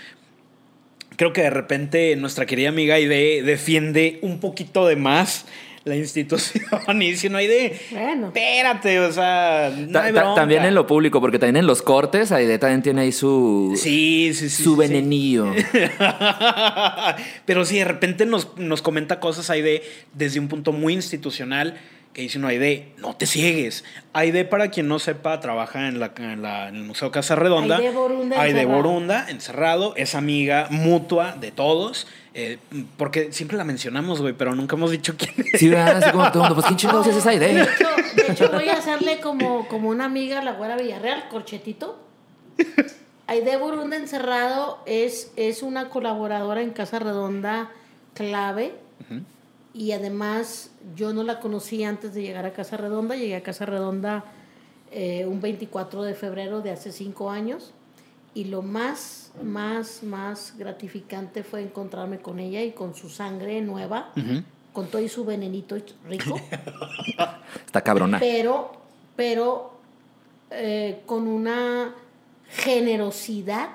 Creo 1.16 1.32
que 1.32 1.42
de 1.42 1.50
repente 1.50 2.14
nuestra 2.16 2.46
querida 2.46 2.68
amiga 2.68 2.96
Aide 2.96 3.42
defiende 3.42 4.18
un 4.22 4.40
poquito 4.40 4.86
de 4.86 4.96
más 4.96 5.46
la 5.86 5.94
institución 5.94 6.64
y 7.02 7.10
dice, 7.12 7.30
no 7.30 7.38
Aide, 7.38 7.78
Bueno. 7.92 8.26
espérate, 8.26 8.98
o 8.98 9.12
sea, 9.12 9.72
no 9.76 9.92
Ta- 9.92 10.04
hay 10.06 10.12
ta- 10.12 10.20
bronca". 10.22 10.40
también 10.40 10.64
en 10.64 10.74
lo 10.74 10.84
público, 10.84 11.20
porque 11.20 11.38
también 11.38 11.58
en 11.58 11.66
los 11.68 11.80
cortes, 11.80 12.32
Aide 12.32 12.58
también 12.58 12.82
tiene 12.82 13.02
ahí 13.02 13.12
su, 13.12 13.72
Sí, 13.80 14.32
sí, 14.34 14.48
sí. 14.50 14.64
su 14.64 14.70
sí, 14.70 14.70
sí. 14.70 14.76
venenillo. 14.76 15.46
Pero 17.46 17.64
si 17.64 17.78
de 17.78 17.84
repente 17.84 18.26
nos, 18.26 18.56
nos 18.58 18.82
comenta 18.82 19.20
cosas 19.20 19.48
Aide 19.48 19.82
desde 20.12 20.40
un 20.40 20.48
punto 20.48 20.72
muy 20.72 20.92
institucional 20.94 21.78
que 22.16 22.22
dice 22.22 22.38
uno, 22.38 22.48
Aide, 22.48 22.94
no 22.96 23.14
te 23.14 23.26
ciegues. 23.26 23.84
Aide, 24.14 24.46
para 24.46 24.70
quien 24.70 24.88
no 24.88 24.98
sepa, 24.98 25.38
trabaja 25.40 25.86
en, 25.86 26.00
la, 26.00 26.12
en, 26.16 26.40
la- 26.40 26.68
en 26.70 26.76
el 26.76 26.82
Museo 26.84 27.10
Casa 27.10 27.36
Redonda. 27.36 27.76
Aide 27.76 27.90
Borunda 27.90 28.40
Aide 28.40 28.60
encerrado. 28.62 28.82
Borunda, 28.82 29.26
encerrado. 29.28 29.94
Es 29.96 30.14
amiga 30.14 30.68
mutua 30.70 31.36
de 31.38 31.52
todos. 31.52 32.06
eh, 32.32 32.56
porque 32.96 33.34
siempre 33.34 33.58
la 33.58 33.64
mencionamos, 33.64 34.22
güey, 34.22 34.32
pero 34.32 34.54
nunca 34.54 34.76
hemos 34.76 34.90
dicho 34.92 35.14
quién 35.18 35.34
es. 35.52 35.60
Sí, 35.60 35.68
¿verdad? 35.68 35.98
Así 35.98 36.10
como 36.10 36.24
todo 36.32 36.44
el 36.44 36.48
mundo, 36.48 36.54
pues 36.54 36.66
¿quién 36.68 36.78
chingados 36.78 37.06
es 37.06 37.16
esa 37.16 37.30
De 37.32 37.36
idea? 37.36 37.64
hecho, 37.64 37.88
de 38.26 38.32
hecho, 38.32 38.50
voy 38.50 38.68
a 38.70 38.78
hacerle 38.78 39.20
como, 39.20 39.68
como 39.68 39.90
una 39.90 40.06
amiga 40.06 40.38
a 40.38 40.42
la 40.42 40.52
güera 40.52 40.76
Villarreal, 40.78 41.28
corchetito. 41.28 42.02
Aide 43.26 43.56
Burunda 43.58 43.96
Encerrado 43.96 44.78
es, 44.86 45.32
es 45.36 45.62
una 45.62 45.90
colaboradora 45.90 46.62
en 46.62 46.70
Casa 46.70 46.98
Redonda 46.98 47.70
clave. 48.14 48.72
Y 49.76 49.92
además, 49.92 50.70
yo 50.94 51.12
no 51.12 51.22
la 51.22 51.38
conocí 51.38 51.84
antes 51.84 52.14
de 52.14 52.22
llegar 52.22 52.46
a 52.46 52.54
Casa 52.54 52.78
Redonda. 52.78 53.14
Llegué 53.14 53.36
a 53.36 53.42
Casa 53.42 53.66
Redonda 53.66 54.24
eh, 54.90 55.26
un 55.26 55.42
24 55.42 56.02
de 56.02 56.14
febrero 56.14 56.62
de 56.62 56.70
hace 56.70 56.92
cinco 56.92 57.30
años. 57.30 57.74
Y 58.32 58.44
lo 58.44 58.62
más, 58.62 59.32
más, 59.42 60.02
más 60.02 60.54
gratificante 60.56 61.44
fue 61.44 61.60
encontrarme 61.62 62.20
con 62.20 62.38
ella 62.38 62.62
y 62.62 62.72
con 62.72 62.94
su 62.94 63.10
sangre 63.10 63.60
nueva, 63.60 64.12
con 64.72 64.86
todo 64.86 65.02
y 65.02 65.10
su 65.10 65.26
venenito 65.26 65.76
rico. 66.08 66.40
Está 67.66 67.82
cabrona. 67.82 68.18
pero, 68.18 68.72
pero 69.14 69.78
eh, 70.50 71.02
con 71.04 71.28
una 71.28 71.94
generosidad, 72.48 73.70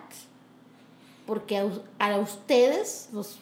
porque 1.27 1.59
a, 1.59 1.67
a 1.99 2.17
ustedes, 2.17 3.09
los 3.13 3.37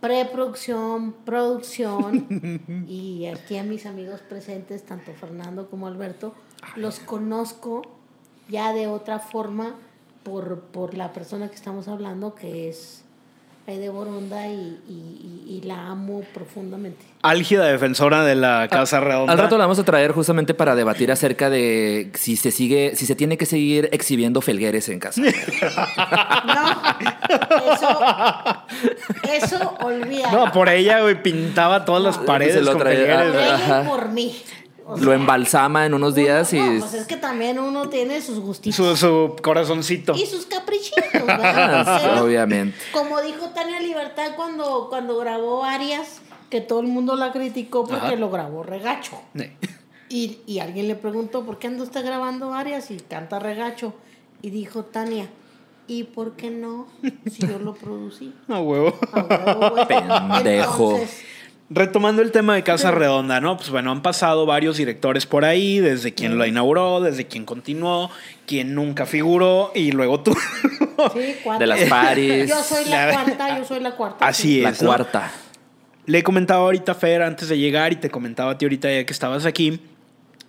preproducción, 0.00 1.12
producción, 1.24 2.84
y 2.88 3.26
aquí 3.26 3.56
a 3.56 3.62
mis 3.62 3.86
amigos 3.86 4.20
presentes, 4.20 4.84
tanto 4.84 5.12
Fernando 5.14 5.70
como 5.70 5.86
Alberto, 5.86 6.34
los 6.76 6.98
conozco 6.98 7.82
ya 8.48 8.72
de 8.72 8.86
otra 8.86 9.18
forma 9.18 9.74
por, 10.22 10.60
por 10.60 10.94
la 10.94 11.12
persona 11.12 11.48
que 11.48 11.54
estamos 11.54 11.88
hablando, 11.88 12.34
que 12.34 12.68
es 12.68 13.05
Aide 13.68 13.88
Boronda, 13.88 14.46
y, 14.46 14.78
y- 14.88 15.42
y- 15.48 15.56
y 15.56 15.60
la 15.66 15.88
amo 15.88 16.22
profundamente. 16.32 17.04
Álgida 17.22 17.64
defensora 17.66 18.24
de 18.24 18.36
la 18.36 18.68
Casa 18.70 19.00
Redonda. 19.00 19.32
Al 19.32 19.38
rato 19.40 19.58
la 19.58 19.64
vamos 19.64 19.78
a 19.80 19.84
traer 19.84 20.12
justamente 20.12 20.54
para 20.54 20.76
debatir 20.76 21.10
acerca 21.10 21.50
de 21.50 22.12
si 22.14 22.36
se 22.36 22.52
sigue, 22.52 22.92
si 22.94 23.06
se 23.06 23.16
tiene 23.16 23.36
que 23.36 23.44
seguir 23.46 23.88
exhibiendo 23.92 24.40
felgueres 24.40 24.88
en 24.88 25.00
casa. 25.00 25.20
No, 26.46 27.72
eso, 27.72 29.56
eso 29.56 29.74
olvida. 29.80 30.30
No, 30.30 30.52
por 30.52 30.68
ella, 30.68 31.00
güey, 31.00 31.20
pintaba 31.22 31.84
todas 31.84 32.02
las 32.02 32.18
No. 32.18 32.24
paredes 32.26 32.54
Se 32.54 32.62
lo 32.62 32.72
con 32.72 32.82
felgueres, 32.82 33.32
Por 33.32 33.40
ella 33.42 33.82
y 33.82 33.86
por 33.88 34.08
mí. 34.10 34.36
O 34.88 34.96
Lo 34.98 35.12
embalsama 35.12 35.84
en 35.84 35.94
unos 35.94 36.14
días 36.14 36.52
y. 36.52 36.60
no, 36.60 36.78
pues 36.80 36.94
es 36.94 37.06
que 37.06 37.16
también 37.16 37.58
uno 37.58 37.88
tiene 37.88 38.20
sus 38.20 38.38
gustitos 38.38 38.76
Su, 38.76 38.96
su 38.96 39.36
corazoncito. 39.42 40.14
y 40.14 40.26
sus 40.26 40.46
caprichitos, 40.46 41.12
¿verdad? 41.12 42.22
Obviamente. 42.22 42.78
Como 42.92 43.20
dijo 43.20 43.48
Tania 43.50 43.80
Libertad 43.80 44.32
cuando, 44.36 44.86
cuando 44.88 45.18
grabó 45.18 45.64
Arias, 45.64 46.20
que 46.50 46.60
todo 46.60 46.80
el 46.80 46.86
mundo 46.86 47.16
la 47.16 47.32
criticó 47.32 47.84
porque 47.84 48.06
Ajá. 48.06 48.16
lo 48.16 48.30
grabó 48.30 48.62
regacho. 48.62 49.20
Y, 50.08 50.38
y 50.46 50.60
alguien 50.60 50.86
le 50.86 50.94
preguntó, 50.94 51.44
¿por 51.44 51.58
qué 51.58 51.66
anda 51.66 51.82
usted 51.82 52.04
grabando 52.04 52.54
Arias 52.54 52.92
y 52.92 52.96
canta 52.98 53.40
regacho? 53.40 53.92
Y 54.40 54.50
dijo 54.50 54.84
Tania, 54.84 55.28
¿y 55.88 56.04
por 56.04 56.36
qué 56.36 56.50
no? 56.50 56.86
Si 57.28 57.44
yo 57.44 57.58
lo 57.58 57.74
producí. 57.74 58.32
No, 58.46 58.60
huevo. 58.60 58.94
A 59.12 59.20
huevo. 59.24 59.86
Pendejo. 59.88 60.92
Entonces, 60.92 61.22
Retomando 61.68 62.22
el 62.22 62.30
tema 62.30 62.54
de 62.54 62.62
Casa 62.62 62.92
Redonda, 62.92 63.40
¿no? 63.40 63.56
Pues 63.56 63.70
bueno, 63.70 63.90
han 63.90 64.00
pasado 64.00 64.46
varios 64.46 64.76
directores 64.76 65.26
por 65.26 65.44
ahí, 65.44 65.80
desde 65.80 66.14
quien 66.14 66.38
la 66.38 66.46
inauguró, 66.46 67.00
desde 67.00 67.26
quien 67.26 67.44
continuó, 67.44 68.08
quien 68.46 68.72
nunca 68.74 69.04
figuró 69.04 69.72
y 69.74 69.90
luego 69.90 70.20
tú. 70.20 70.32
sí, 71.12 71.34
cuatro. 71.42 71.58
De 71.58 71.66
las 71.66 71.80
paris. 71.90 72.48
Yo 72.48 72.62
soy 72.62 72.84
la 72.88 73.06
La- 73.06 73.12
cuarta, 73.14 73.58
yo 73.58 73.64
soy 73.64 73.80
la 73.80 73.90
cuarta. 73.96 74.24
Así 74.28 74.42
sí. 74.56 74.60
La 74.60 74.68
es. 74.70 74.80
¿no? 74.80 74.88
cuarta. 74.88 75.32
Le 76.06 76.22
comentaba 76.22 76.60
ahorita 76.60 76.92
a 76.92 76.94
Fer 76.94 77.22
antes 77.22 77.48
de 77.48 77.58
llegar 77.58 77.92
y 77.92 77.96
te 77.96 78.10
comentaba 78.10 78.52
a 78.52 78.58
ti 78.58 78.64
ahorita 78.64 78.88
ya 78.92 79.04
que 79.04 79.12
estabas 79.12 79.44
aquí. 79.44 79.80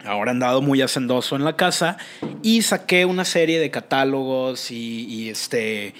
Ahora 0.05 0.29
han 0.29 0.37
dado 0.39 0.61
muy 0.61 0.83
hacendoso 0.83 1.35
en 1.35 1.43
la 1.43 1.55
casa 1.55 1.97
y 2.43 2.61
saqué 2.61 3.05
una 3.05 3.25
serie 3.25 3.59
de 3.59 3.71
catálogos 3.71 4.69
y, 4.69 5.05
y, 5.09 5.29
este 5.29 5.95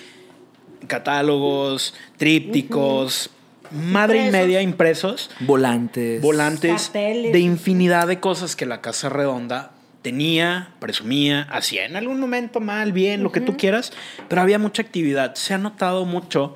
catálogos, 0.85 1.95
trípticos, 2.17 3.31
madre 3.71 4.27
y 4.27 4.31
media 4.31 4.61
impresos, 4.61 5.29
Volantes. 5.39 6.21
volantes 6.21 6.83
Carteles. 6.85 7.33
de 7.33 7.39
infinidad 7.39 8.07
de 8.07 8.19
cosas 8.19 8.55
que 8.55 8.65
la 8.65 8.81
casa 8.81 9.09
redonda 9.09 9.71
tenía, 10.01 10.73
presumía, 10.79 11.41
hacía 11.43 11.85
en 11.85 11.95
algún 11.95 12.19
momento 12.19 12.59
mal, 12.59 12.93
bien, 12.93 13.23
lo 13.23 13.31
que 13.31 13.41
tú 13.41 13.57
quieras, 13.57 13.91
pero 14.29 14.41
había 14.41 14.57
mucha 14.57 14.81
actividad. 14.81 15.35
Se 15.35 15.53
ha 15.53 15.57
notado 15.57 16.05
mucho 16.05 16.53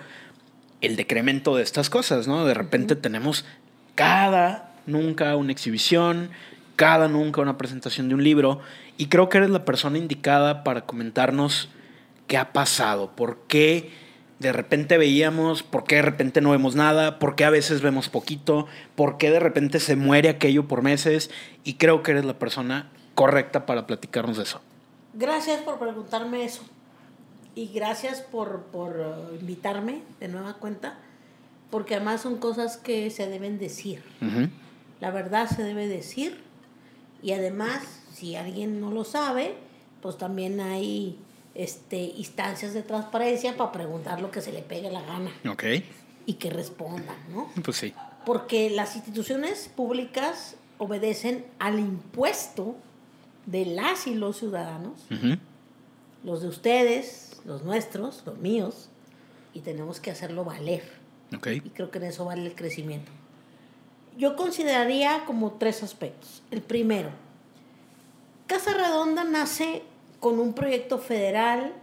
el 0.80 0.95
decremento 0.95 1.55
de 1.55 1.64
estas 1.64 1.89
cosas, 1.89 2.28
¿no? 2.28 2.45
De 2.45 2.53
repente 2.53 2.95
tenemos 2.95 3.45
cada 3.95 4.74
nunca 4.86 5.36
una 5.36 5.51
exhibición, 5.51 6.30
cada 6.76 7.07
nunca 7.07 7.41
una 7.41 7.57
presentación 7.57 8.09
de 8.09 8.16
un 8.16 8.24
libro, 8.24 8.62
y 8.97 9.07
creo 9.07 9.30
que 9.30 9.39
eres 9.39 9.49
la 9.49 9.66
persona 9.66 9.97
indicada 9.97 10.64
para 10.64 10.82
comentarnos 10.86 11.70
qué 12.28 12.38
ha 12.38 12.53
pasado, 12.53 13.12
por 13.16 13.39
qué 13.47 13.91
de 14.42 14.52
repente 14.52 14.98
veíamos, 14.98 15.62
por 15.62 15.84
qué 15.84 15.98
de 15.98 16.02
repente 16.02 16.42
no 16.42 16.50
vemos 16.50 16.76
nada, 16.76 17.20
por 17.20 17.36
qué 17.36 17.46
a 17.46 17.52
veces 17.52 17.82
vemos 17.82 18.10
poquito, 18.10 18.66
por 18.96 19.18
qué 19.18 19.30
de 19.30 19.39
repente 19.39 19.80
se 19.80 19.96
muere 19.96 20.30
aquello 20.30 20.68
por 20.68 20.82
meses, 20.82 21.30
y 21.64 21.76
creo 21.76 22.02
que 22.02 22.12
eres 22.12 22.26
la 22.26 22.39
persona 22.39 22.89
correcta 23.14 23.68
para 23.68 23.86
platicarnos 23.86 24.38
de 24.38 24.44
eso. 24.44 24.60
Gracias 25.14 25.62
por 25.62 25.78
preguntarme 25.78 26.44
eso. 26.44 26.64
Y 27.54 27.68
gracias 27.68 28.22
por, 28.22 28.64
por 28.72 28.98
uh, 28.98 29.36
invitarme 29.39 30.02
de 30.20 30.28
nueva 30.28 30.56
cuenta, 30.56 30.98
porque 31.70 31.96
además 31.96 32.22
son 32.22 32.38
cosas 32.38 32.78
que 32.78 33.12
se 33.12 33.28
deben 33.28 33.60
decir. 33.60 34.02
La 35.00 35.12
verdad 35.12 35.48
se 35.50 35.64
debe 35.64 35.88
decir. 35.88 36.42
Y 37.22 37.34
además, 37.34 37.84
si 38.12 38.36
alguien 38.36 38.82
no 38.82 38.89
lo 38.89 39.04
sabe, 39.04 39.56
pues 40.02 40.18
también 40.18 40.60
hay 40.60 41.20
este, 41.56 41.97
instancias 41.97 42.74
de 42.74 42.82
transparencia 42.84 43.58
para 43.58 43.72
preguntar 43.72 44.22
lo 44.22 44.32
que 44.32 44.41
se 44.41 44.52
le 44.52 44.62
pegue 44.62 44.89
la 44.91 45.02
gana 45.02 45.32
Ok, 45.49 45.64
y 46.26 46.34
que 46.36 46.49
respondan, 46.49 47.16
¿no? 47.30 47.49
pues 47.64 47.78
sí. 47.78 47.93
Porque 48.26 48.70
las 48.70 48.95
instituciones 48.95 49.70
públicas 49.76 50.56
obedecen 50.78 51.45
al 51.60 51.80
impuesto 51.80 52.76
de 53.45 53.66
las 53.66 54.08
y 54.08 54.16
los 54.16 54.38
ciudadanos, 54.38 55.02
Ujú. 55.12 55.38
los 56.24 56.41
de 56.41 56.47
ustedes, 56.47 57.41
los 57.45 57.64
nuestros, 57.64 58.24
los 58.26 58.38
míos, 58.38 58.89
y 59.54 59.60
tenemos 59.62 59.99
que 59.99 60.12
hacerlo 60.12 60.45
valer. 60.45 60.84
Ok, 61.36 61.47
Y 61.47 61.60
creo 61.72 61.91
que 61.91 61.97
en 61.97 62.06
eso 62.06 62.26
vale 62.26 62.45
el 62.45 62.56
crecimiento. 62.56 63.12
Yo 64.18 64.36
consideraría 64.36 65.24
como 65.26 65.52
tres 65.54 65.84
aspectos. 65.84 66.43
El 66.52 66.62
primero, 66.62 67.10
Casa 68.47 68.74
Redonda 68.74 69.24
nace 69.24 69.82
con 70.22 70.39
un 70.39 70.53
proyecto 70.53 70.99
federal 70.99 71.74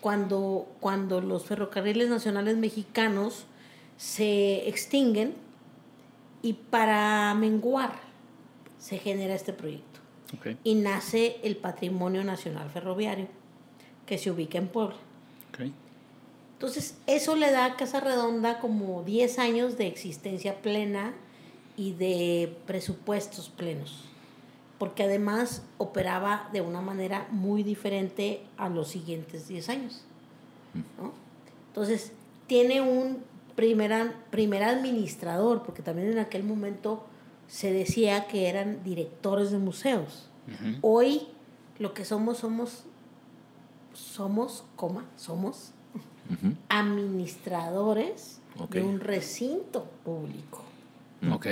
cuando, 0.00 0.66
cuando 0.80 1.20
los 1.20 1.44
ferrocarriles 1.44 2.08
nacionales 2.08 2.56
mexicanos 2.56 3.46
se 3.96 4.68
extinguen 4.68 5.34
y 6.42 6.54
para 6.54 7.32
menguar 7.34 7.92
se 8.78 8.98
genera 8.98 9.34
este 9.34 9.52
proyecto. 9.52 10.00
Y 10.64 10.74
nace 10.74 11.36
el 11.44 11.56
Patrimonio 11.56 12.24
Nacional 12.24 12.68
Ferroviario 12.70 13.28
que 14.04 14.18
se 14.18 14.30
ubica 14.30 14.58
en 14.58 14.68
Puebla. 14.68 14.96
Entonces, 16.54 16.96
eso 17.06 17.36
le 17.36 17.50
da 17.50 17.66
a 17.66 17.76
Casa 17.76 18.00
Redonda 18.00 18.58
como 18.58 19.02
10 19.04 19.38
años 19.38 19.78
de 19.78 19.86
existencia 19.86 20.60
plena 20.60 21.14
y 21.76 21.92
de 21.92 22.56
presupuestos 22.66 23.48
plenos, 23.48 24.04
porque 24.84 25.04
además 25.04 25.62
operaba 25.78 26.50
de 26.52 26.60
una 26.60 26.82
manera 26.82 27.26
muy 27.30 27.62
diferente 27.62 28.42
a 28.58 28.68
los 28.68 28.88
siguientes 28.88 29.48
10 29.48 29.70
años. 29.70 30.02
¿no? 31.00 31.10
Entonces, 31.68 32.12
tiene 32.46 32.82
un 32.82 33.24
primer, 33.56 34.12
primer 34.30 34.62
administrador, 34.62 35.62
porque 35.62 35.80
también 35.80 36.12
en 36.12 36.18
aquel 36.18 36.44
momento 36.44 37.02
se 37.48 37.72
decía 37.72 38.26
que 38.26 38.50
eran 38.50 38.84
directores 38.84 39.50
de 39.52 39.56
museos. 39.56 40.28
Hoy 40.82 41.28
lo 41.78 41.94
que 41.94 42.04
somos, 42.04 42.36
somos, 42.36 42.82
somos, 43.94 44.64
coma, 44.76 45.06
somos 45.16 45.70
administradores 46.68 48.38
de 48.68 48.82
un 48.82 49.00
recinto 49.00 49.86
público. 50.04 50.62
Ok, 51.32 51.46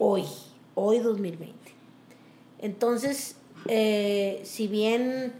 Hoy, 0.00 0.24
hoy 0.74 0.98
2020. 0.98 1.62
Entonces, 2.62 3.36
eh, 3.68 4.40
si 4.44 4.68
bien 4.68 5.32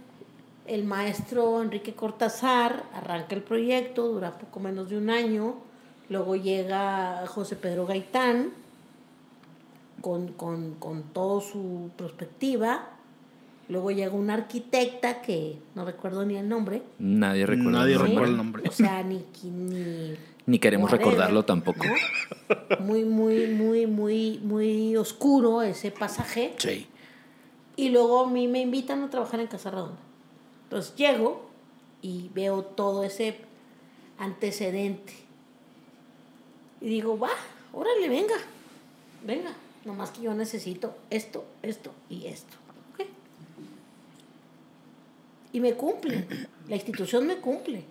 el 0.67 0.85
maestro 0.85 1.63
Enrique 1.63 1.95
Cortázar 1.95 2.85
arranca 2.95 3.35
el 3.35 3.43
proyecto, 3.43 4.09
dura 4.09 4.39
poco 4.39 4.61
menos 4.61 4.91
de 4.91 4.99
un 4.99 5.09
año, 5.09 5.57
luego 6.09 6.37
llega 6.37 7.25
José 7.27 7.57
Pedro 7.57 7.87
Gaitán 7.87 8.51
con, 10.01 10.29
con, 10.33 10.75
con 10.75 11.05
toda 11.05 11.41
su 11.41 11.91
perspectiva, 11.97 12.89
luego 13.69 13.91
llega 13.93 14.13
una 14.13 14.35
arquitecta 14.35 15.23
que 15.23 15.59
no 15.77 15.85
recuerdo 15.85 16.25
ni 16.27 16.37
el 16.37 16.49
nombre, 16.49 16.83
Nadie 16.99 17.47
recuerda. 17.47 17.79
Nadie 17.79 17.93
el 17.95 17.99
nombre. 17.99 18.13
recuerda 18.15 18.31
el 18.31 18.37
nombre. 18.37 18.63
o 18.69 18.73
sea, 18.73 19.03
ni, 19.05 19.25
ni 19.45 20.17
Ni 20.47 20.59
queremos 20.59 20.91
whatever, 20.91 21.07
recordarlo 21.13 21.45
tampoco. 21.45 21.85
¿no? 21.87 22.85
Muy, 22.85 23.05
muy, 23.05 23.47
muy, 23.47 23.87
muy, 23.87 24.41
muy 24.43 24.97
oscuro 24.97 25.63
ese 25.63 25.93
pasaje. 25.93 26.55
sí. 26.59 26.89
Y 27.77 27.89
luego 27.89 28.25
a 28.25 28.31
mí 28.31 28.49
me 28.49 28.61
invitan 28.61 29.03
a 29.03 29.11
trabajar 29.11 29.41
en 29.41 29.47
Casa 29.47 29.71
Redonda. 29.71 29.99
Entonces 30.65 30.95
llego 30.97 31.49
y 32.03 32.31
veo 32.35 32.63
todo 32.63 33.05
ese 33.05 33.39
antecedente. 34.19 35.13
Y 36.81 36.89
digo, 36.89 37.19
va, 37.19 37.31
órale, 37.73 38.09
venga, 38.09 38.35
venga. 39.25 39.53
Nomás 39.85 40.11
que 40.11 40.23
yo 40.23 40.35
necesito 40.35 40.97
esto, 41.11 41.45
esto 41.63 41.93
y 42.09 42.27
esto. 42.27 42.57
¿ok? 42.93 43.07
Y 45.53 45.61
me 45.61 45.75
cumple. 45.75 46.27
La 46.69 46.77
institución 46.77 47.27
me 47.27 47.39
cumple. 47.39 47.85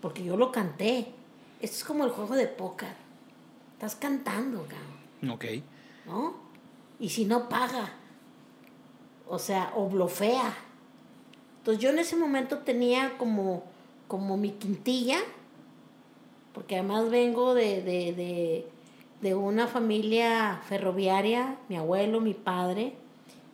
Porque 0.00 0.24
yo 0.24 0.36
lo 0.36 0.52
canté. 0.52 1.12
Esto 1.60 1.76
es 1.76 1.84
como 1.84 2.04
el 2.04 2.10
juego 2.10 2.34
de 2.34 2.46
póker. 2.46 2.94
Estás 3.72 3.96
cantando, 3.96 4.66
cabrón. 4.66 5.30
Ok. 5.30 5.44
¿No? 6.06 6.34
Y 7.00 7.08
si 7.08 7.24
no 7.24 7.48
paga. 7.48 7.92
O 9.28 9.38
sea, 9.38 9.72
o. 9.76 9.88
Entonces 11.58 11.82
yo 11.82 11.90
en 11.90 11.98
ese 11.98 12.16
momento 12.16 12.58
tenía 12.58 13.18
como, 13.18 13.64
como 14.08 14.36
mi 14.36 14.50
quintilla. 14.50 15.18
Porque 16.52 16.76
además 16.76 17.10
vengo 17.10 17.54
de, 17.54 17.82
de, 17.82 18.12
de, 18.12 18.66
de 19.20 19.34
una 19.34 19.66
familia 19.66 20.60
ferroviaria. 20.68 21.56
Mi 21.68 21.76
abuelo, 21.76 22.20
mi 22.20 22.34
padre. 22.34 22.94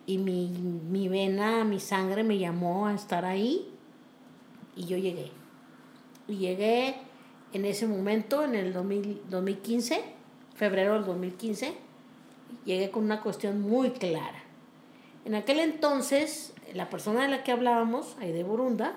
Y 0.05 0.17
mi, 0.17 0.47
mi 0.47 1.07
vena, 1.07 1.63
mi 1.63 1.79
sangre 1.79 2.23
me 2.23 2.37
llamó 2.37 2.87
a 2.87 2.93
estar 2.93 3.25
ahí. 3.25 3.69
Y 4.75 4.85
yo 4.85 4.97
llegué. 4.97 5.31
Y 6.27 6.37
llegué 6.37 6.95
en 7.53 7.65
ese 7.65 7.87
momento, 7.87 8.43
en 8.43 8.55
el 8.55 8.73
2000 8.73 9.23
2015, 9.29 10.01
febrero 10.55 10.95
del 10.95 11.05
2015, 11.05 11.73
llegué 12.65 12.89
con 12.89 13.03
una 13.03 13.21
cuestión 13.21 13.61
muy 13.61 13.91
clara. 13.91 14.42
En 15.25 15.35
aquel 15.35 15.59
entonces, 15.59 16.53
la 16.73 16.89
persona 16.89 17.23
de 17.23 17.29
la 17.29 17.43
que 17.43 17.51
hablábamos, 17.51 18.15
Aide 18.19 18.43
Burunda, 18.43 18.93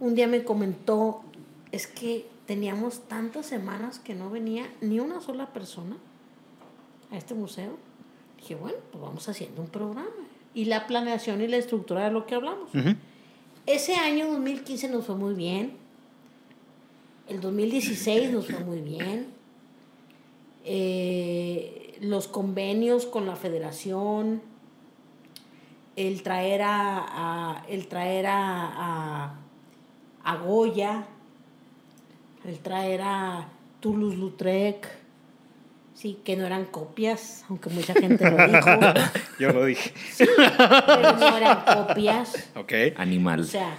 un 0.00 0.14
día 0.14 0.26
me 0.26 0.42
comentó, 0.44 1.22
es 1.70 1.86
que 1.86 2.26
teníamos 2.46 3.00
tantas 3.08 3.46
semanas 3.46 3.98
que 3.98 4.14
no 4.14 4.30
venía 4.30 4.70
ni 4.80 5.00
una 5.00 5.20
sola 5.20 5.52
persona 5.52 5.96
a 7.10 7.16
este 7.16 7.34
museo. 7.34 7.76
Dije, 8.38 8.54
bueno, 8.54 8.78
pues 8.90 9.02
vamos 9.02 9.28
haciendo 9.28 9.62
un 9.62 9.68
programa. 9.68 10.06
Y 10.54 10.66
la 10.66 10.86
planeación 10.86 11.40
y 11.40 11.48
la 11.48 11.56
estructura 11.56 12.04
de 12.04 12.10
lo 12.10 12.26
que 12.26 12.34
hablamos. 12.34 12.70
Ese 13.66 13.94
año 13.94 14.28
2015 14.32 14.88
nos 14.88 15.06
fue 15.06 15.14
muy 15.14 15.34
bien. 15.34 15.76
El 17.28 17.40
2016 17.40 18.32
nos 18.32 18.46
fue 18.46 18.60
muy 18.60 18.80
bien. 18.80 19.28
Eh, 20.64 21.96
los 22.00 22.28
convenios 22.28 23.06
con 23.06 23.26
la 23.26 23.36
federación, 23.36 24.42
el 25.96 26.22
traer 26.22 26.62
a, 26.62 26.98
a- 26.98 27.62
el 27.68 27.86
traer 27.86 28.26
a, 28.26 28.34
a, 28.66 29.34
a 30.24 30.36
Goya, 30.36 31.04
el 32.44 32.58
traer 32.60 33.02
a 33.02 33.48
Toulouse-Lautrec, 33.80 34.88
sí, 35.94 36.18
que 36.24 36.36
no 36.36 36.44
eran 36.46 36.64
copias, 36.66 37.44
aunque 37.48 37.70
mucha 37.70 37.94
gente 37.94 38.30
lo 38.30 38.46
dijo, 38.48 38.70
Yo 39.38 39.52
lo 39.52 39.64
dije. 39.64 39.92
pero 40.18 41.12
no 41.16 41.36
eran 41.36 41.64
copias. 41.64 42.48
Ok. 42.56 42.72
Animal. 42.96 43.40
O 43.40 43.44
sea, 43.44 43.76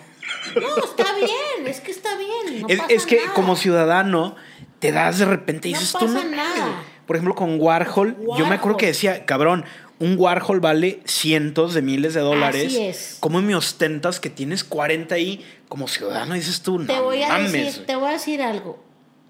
no, 0.56 0.84
está 0.84 1.16
bien, 1.16 1.68
es 1.68 1.82
que 1.82 1.92
está 1.92 2.16
bien. 2.18 2.62
no 2.62 2.68
es, 2.68 2.78
pasa 2.80 2.94
es 2.94 3.06
que 3.06 3.18
nada. 3.18 3.34
como 3.34 3.56
ciudadano 3.56 4.36
te 4.80 4.92
das 4.92 5.20
de 5.20 5.26
repente 5.26 5.70
y 5.70 5.74
No 5.74 5.80
dices 5.80 5.94
tú 5.98 6.06
pasa 6.06 6.24
no. 6.24 6.36
nada. 6.36 6.84
Por 7.06 7.18
ejemplo, 7.18 7.36
con 7.36 7.60
Warhol, 7.60 8.16
yo 8.38 8.46
me 8.48 8.56
acuerdo 8.56 8.78
que 8.78 8.86
Warhol. 8.86 8.94
decía, 8.94 9.26
cabrón, 9.26 9.66
un 10.04 10.18
Warhol 10.18 10.60
vale 10.60 11.00
cientos 11.06 11.74
de 11.74 11.82
miles 11.82 12.14
de 12.14 12.20
dólares. 12.20 12.68
Así 12.68 12.82
es. 12.82 13.18
¿Cómo 13.22 13.42
me 13.42 13.56
ostentas 13.56 14.20
que 14.20 14.30
tienes 14.30 14.64
40 14.66 15.16
ahí 15.16 15.46
como 15.70 15.88
ciudadano? 15.88 16.34
Dices 16.34 16.62
tú, 16.62 16.80
no 16.80 16.86
te 16.88 17.00
voy 17.00 17.24
a 17.24 17.30
mames. 17.30 17.52
decir, 17.54 17.86
te 17.86 17.96
voy 17.96 18.10
a 18.10 18.12
decir 18.12 18.42
algo. 18.42 18.84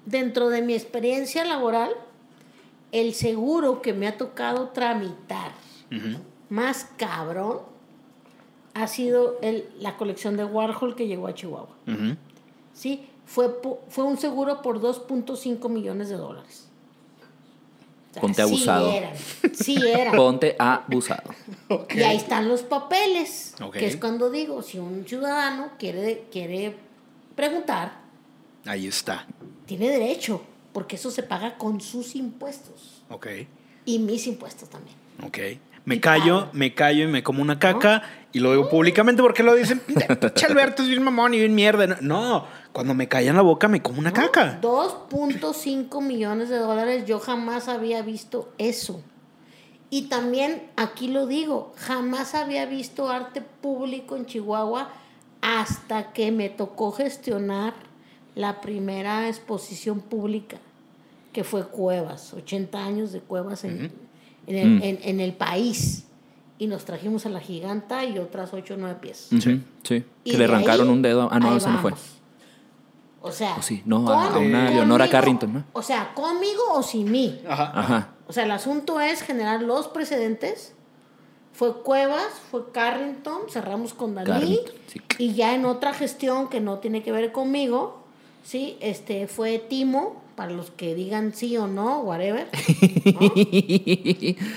Dentro 0.05 0.49
de 0.49 0.63
mi 0.63 0.73
experiencia 0.73 1.45
laboral, 1.45 1.91
el 2.91 3.13
seguro 3.13 3.81
que 3.83 3.93
me 3.93 4.07
ha 4.07 4.17
tocado 4.17 4.69
tramitar 4.69 5.51
más 6.49 6.87
cabrón 6.97 7.59
ha 8.73 8.87
sido 8.87 9.37
el, 9.43 9.69
la 9.79 9.95
colección 9.95 10.35
de 10.37 10.43
Warhol 10.43 10.95
que 10.95 11.05
llegó 11.07 11.27
a 11.27 11.35
Chihuahua. 11.35 11.75
¿Sí? 12.73 13.07
Fue, 13.25 13.55
fue 13.89 14.03
un 14.03 14.17
seguro 14.17 14.63
por 14.63 14.81
2.5 14.81 15.69
millones 15.69 16.09
de 16.09 16.15
dólares. 16.17 16.67
Ponte 18.21 18.41
abusado. 18.41 18.89
Sí 18.91 18.97
eran. 18.97 19.13
Sí 19.55 19.77
eran. 19.93 20.15
Ponte 20.15 20.55
abusado. 20.59 21.33
Y 21.95 22.01
ahí 22.01 22.17
están 22.17 22.47
los 22.47 22.61
papeles, 22.61 23.55
Ok. 23.61 23.73
que 23.77 23.87
es 23.87 23.97
cuando 23.97 24.29
digo, 24.29 24.61
si 24.61 24.79
un 24.79 25.05
ciudadano 25.07 25.71
quiere, 25.79 26.25
quiere 26.31 26.75
preguntar, 27.35 28.01
Ahí 28.65 28.87
está. 28.87 29.25
tiene 29.65 29.89
derecho, 29.89 30.41
porque 30.71 30.95
eso 30.95 31.11
se 31.11 31.23
paga 31.23 31.57
con 31.57 31.81
sus 31.81 32.15
impuestos 32.15 33.01
Ok. 33.09 33.27
y 33.85 33.99
mis 33.99 34.27
impuestos 34.27 34.69
también. 34.69 34.95
Ok. 35.25 35.39
Me 35.85 35.99
callo, 35.99 36.49
me 36.53 36.73
callo 36.73 37.03
y 37.03 37.07
me 37.07 37.23
como 37.23 37.41
una 37.41 37.59
caca 37.59 38.03
y 38.31 38.39
lo 38.39 38.51
digo 38.51 38.69
públicamente 38.69 39.21
porque 39.21 39.43
lo 39.43 39.53
dicen, 39.53 39.79
"Pinche 39.85 40.45
Alberto 40.45 40.81
es 40.81 40.89
bien 40.89 41.03
mamón 41.03 41.33
y 41.33 41.39
bien 41.39 41.53
mierda. 41.53 41.97
No, 42.01 42.45
cuando 42.71 42.93
me 42.93 43.07
callan 43.07 43.35
la 43.35 43.41
boca 43.41 43.67
me 43.67 43.81
como 43.81 43.99
una 43.99 44.13
caca. 44.13 44.59
2.5 44.61 46.01
millones 46.01 46.49
de 46.49 46.57
dólares, 46.57 47.05
yo 47.05 47.19
jamás 47.19 47.67
había 47.67 48.01
visto 48.01 48.51
eso. 48.57 49.01
Y 49.89 50.03
también, 50.03 50.63
aquí 50.75 51.07
lo 51.07 51.27
digo, 51.27 51.73
jamás 51.77 52.33
había 52.33 52.65
visto 52.65 53.09
arte 53.09 53.41
público 53.41 54.15
en 54.15 54.25
Chihuahua 54.25 54.89
hasta 55.41 56.13
que 56.13 56.31
me 56.31 56.49
tocó 56.49 56.91
gestionar 56.91 57.75
la 58.33 58.61
primera 58.61 59.27
exposición 59.27 59.99
pública, 59.99 60.57
que 61.31 61.43
fue 61.43 61.67
Cuevas, 61.67 62.33
80 62.33 62.83
años 62.83 63.11
de 63.11 63.19
Cuevas 63.19 63.65
en, 63.65 63.91
en 64.47 64.55
el, 64.57 64.67
Mm. 64.69 64.83
en- 64.83 64.99
en 65.03 65.19
el 65.19 65.33
país. 65.33 66.05
Y 66.59 66.67
nos 66.67 66.85
trajimos 66.85 67.25
a 67.25 67.29
la 67.29 67.39
giganta 67.39 68.05
y 68.05 68.19
otras 68.19 68.53
8 68.53 68.75
o 68.75 68.77
9 68.77 68.97
piezas. 69.01 69.31
Ujú, 69.33 69.59
Sí. 69.83 70.03
Y 70.23 70.31
Que 70.31 70.37
le 70.37 70.45
arrancaron 70.45 70.87
ahí, 70.87 70.93
un 70.93 71.01
dedo. 71.01 71.27
Ah, 71.31 71.39
no, 71.39 71.55
ese 71.57 71.69
no 71.69 71.79
fue. 71.79 71.91
O 73.21 73.31
sea, 73.31 73.55
O 73.57 73.61
sí, 73.61 73.81
no, 73.85 74.07
a- 74.09 74.33
a 74.33 74.37
una 74.37 74.69
Leonora 74.69 75.09
Carrington, 75.09 75.53
¿no? 75.53 75.63
O 75.73 75.81
sea, 75.81 76.13
conmigo 76.13 76.61
o 76.73 76.83
sin 76.83 77.09
mí. 77.11 77.41
Ajá. 77.47 77.71
Ajá. 77.73 78.09
O 78.27 78.33
sea, 78.33 78.43
el 78.43 78.51
asunto 78.51 78.99
es 78.99 79.21
generar 79.21 79.61
los 79.61 79.87
precedentes. 79.87 80.73
Fue 81.53 81.81
Cuevas, 81.83 82.27
fue 82.51 82.71
Carrington, 82.71 83.43
cerramos 83.49 83.93
con 83.93 84.15
Dalí. 84.15 84.59
Sí. 84.87 85.01
Y 85.19 85.33
ya 85.33 85.53
en 85.55 85.65
otra 85.65 85.93
gestión 85.93 86.49
que 86.49 86.59
no 86.59 86.79
tiene 86.79 87.03
que 87.03 87.11
ver 87.11 87.31
conmigo, 87.31 87.99
sí, 88.43 88.75
este 88.81 89.27
fue 89.27 89.59
Timo, 89.59 90.21
para 90.35 90.51
los 90.51 90.71
que 90.71 90.95
digan 90.95 91.33
sí 91.33 91.55
o 91.57 91.67
no, 91.67 91.99
whatever. 91.99 92.47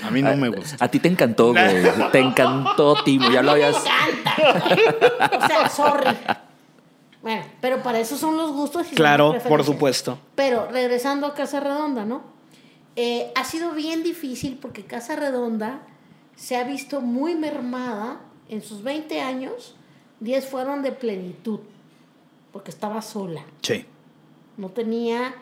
A 0.03 0.11
mí 0.11 0.21
no 0.21 0.37
me 0.37 0.49
gusta. 0.49 0.83
A 0.83 0.87
ti 0.89 0.99
te 0.99 1.07
encantó, 1.07 1.51
güey. 1.51 1.65
Te 2.11 2.19
encantó, 2.19 3.03
Timo. 3.03 3.29
Ya 3.29 3.41
lo 3.41 3.51
A 3.51 3.55
mí 3.55 3.61
habías. 3.61 3.83
Me 3.83 3.89
encanta. 4.19 5.37
o 5.37 5.47
sea, 5.47 5.69
sorry. 5.69 6.17
Bueno, 7.21 7.43
pero 7.61 7.83
para 7.83 7.99
eso 7.99 8.17
son 8.17 8.37
los 8.37 8.51
gustos 8.51 8.87
y 8.91 8.95
Claro, 8.95 9.35
por 9.47 9.63
supuesto. 9.63 10.17
Pero 10.35 10.67
regresando 10.71 11.27
a 11.27 11.33
Casa 11.33 11.59
Redonda, 11.59 12.05
¿no? 12.05 12.21
Eh, 12.95 13.31
ha 13.35 13.43
sido 13.43 13.73
bien 13.73 14.03
difícil 14.03 14.57
porque 14.61 14.83
Casa 14.83 15.15
Redonda 15.15 15.81
se 16.35 16.55
ha 16.55 16.63
visto 16.63 17.01
muy 17.01 17.35
mermada 17.35 18.21
en 18.49 18.61
sus 18.61 18.81
20 18.83 19.21
años. 19.21 19.75
10 20.19 20.47
fueron 20.47 20.81
de 20.81 20.91
plenitud, 20.91 21.59
porque 22.51 22.71
estaba 22.71 23.01
sola. 23.01 23.43
Sí. 23.61 23.85
No 24.57 24.69
tenía, 24.69 25.35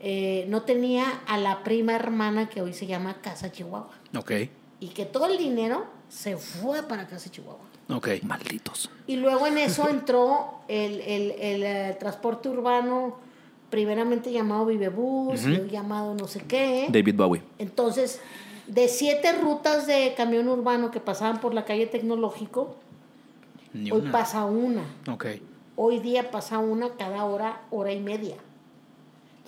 eh, 0.00 0.46
no 0.48 0.62
tenía 0.62 1.04
a 1.26 1.38
la 1.38 1.62
prima 1.64 1.94
hermana 1.94 2.48
que 2.48 2.62
hoy 2.62 2.72
se 2.72 2.86
llama 2.86 3.20
Casa 3.20 3.50
Chihuahua. 3.52 3.90
Ok. 4.16 4.32
Y 4.80 4.88
que 4.88 5.04
todo 5.06 5.26
el 5.26 5.38
dinero 5.38 5.86
se 6.08 6.36
fue 6.36 6.82
para 6.84 7.06
Casa 7.06 7.30
Chihuahua. 7.30 7.64
Ok. 7.90 8.08
Malditos. 8.22 8.90
Y 9.06 9.16
luego 9.16 9.46
en 9.46 9.58
eso 9.58 9.88
entró 9.90 10.60
el, 10.68 11.00
el- 11.00 11.30
el, 11.32 11.62
eh, 11.64 11.96
transporte 11.98 12.48
urbano, 12.48 13.16
primeramente 13.70 14.30
llamado 14.32 14.66
Vivebus, 14.66 15.44
luego 15.44 15.66
llamado 15.66 16.14
no 16.14 16.26
sé 16.28 16.40
qué. 16.40 16.86
David 16.90 17.16
Bowie. 17.16 17.42
Entonces, 17.58 18.20
de 18.66 18.88
siete 18.88 19.32
rutas 19.32 19.86
de 19.86 20.14
camión 20.16 20.48
urbano 20.48 20.90
que 20.90 21.00
pasaban 21.00 21.40
por 21.40 21.54
la 21.54 21.64
calle 21.64 21.86
Tecnológico, 21.86 22.76
Ni 23.72 23.90
hoy 23.90 24.00
una. 24.02 24.12
pasa 24.12 24.44
una. 24.44 24.82
Ok. 25.10 25.26
Hoy 25.76 25.98
día 26.00 26.30
pasa 26.30 26.58
una 26.58 26.90
cada 26.96 27.24
hora, 27.24 27.62
hora 27.70 27.92
y 27.92 28.00
media. 28.00 28.36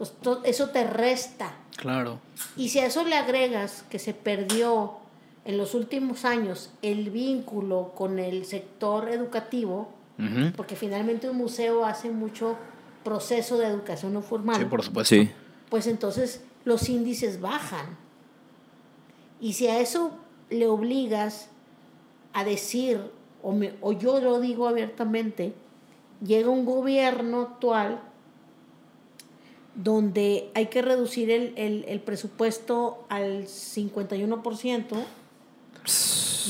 Entonces, 0.00 0.16
to- 0.22 0.40
eso 0.44 0.70
te 0.70 0.84
resta. 0.84 1.52
Claro. 1.76 2.18
Y 2.56 2.70
si 2.70 2.78
a 2.78 2.86
eso 2.86 3.04
le 3.04 3.16
agregas 3.16 3.84
que 3.90 3.98
se 3.98 4.14
perdió 4.14 4.94
en 5.44 5.58
los 5.58 5.74
últimos 5.74 6.24
años 6.24 6.70
el 6.80 7.10
vínculo 7.10 7.92
con 7.94 8.18
el 8.18 8.44
sector 8.46 9.10
educativo, 9.10 9.88
porque 10.56 10.76
finalmente 10.76 11.28
un 11.30 11.36
museo 11.38 11.84
hace 11.86 12.10
mucho 12.10 12.56
proceso 13.04 13.56
de 13.58 13.66
educación 13.66 14.12
no 14.12 14.20
formal, 14.20 14.56
Sí, 14.58 14.64
por 14.66 14.82
supuesto. 14.82 15.14
Sí. 15.14 15.30
pues 15.70 15.86
entonces 15.86 16.42
los 16.66 16.88
índices 16.90 17.40
bajan. 17.40 17.96
Y 19.40 19.54
si 19.54 19.66
a 19.68 19.80
eso 19.80 20.10
le 20.50 20.66
obligas 20.66 21.48
a 22.34 22.44
decir, 22.44 23.00
o, 23.42 23.52
me- 23.52 23.74
o 23.80 23.92
yo 23.92 24.20
lo 24.20 24.40
digo 24.40 24.68
abiertamente, 24.68 25.54
llega 26.22 26.50
un 26.50 26.66
gobierno 26.66 27.40
actual 27.42 28.02
donde 29.74 30.50
hay 30.54 30.66
que 30.66 30.82
reducir 30.82 31.30
el, 31.30 31.52
el- 31.56 31.84
el 31.88 32.00
presupuesto 32.00 33.04
al 33.08 33.46
51% 33.46 35.04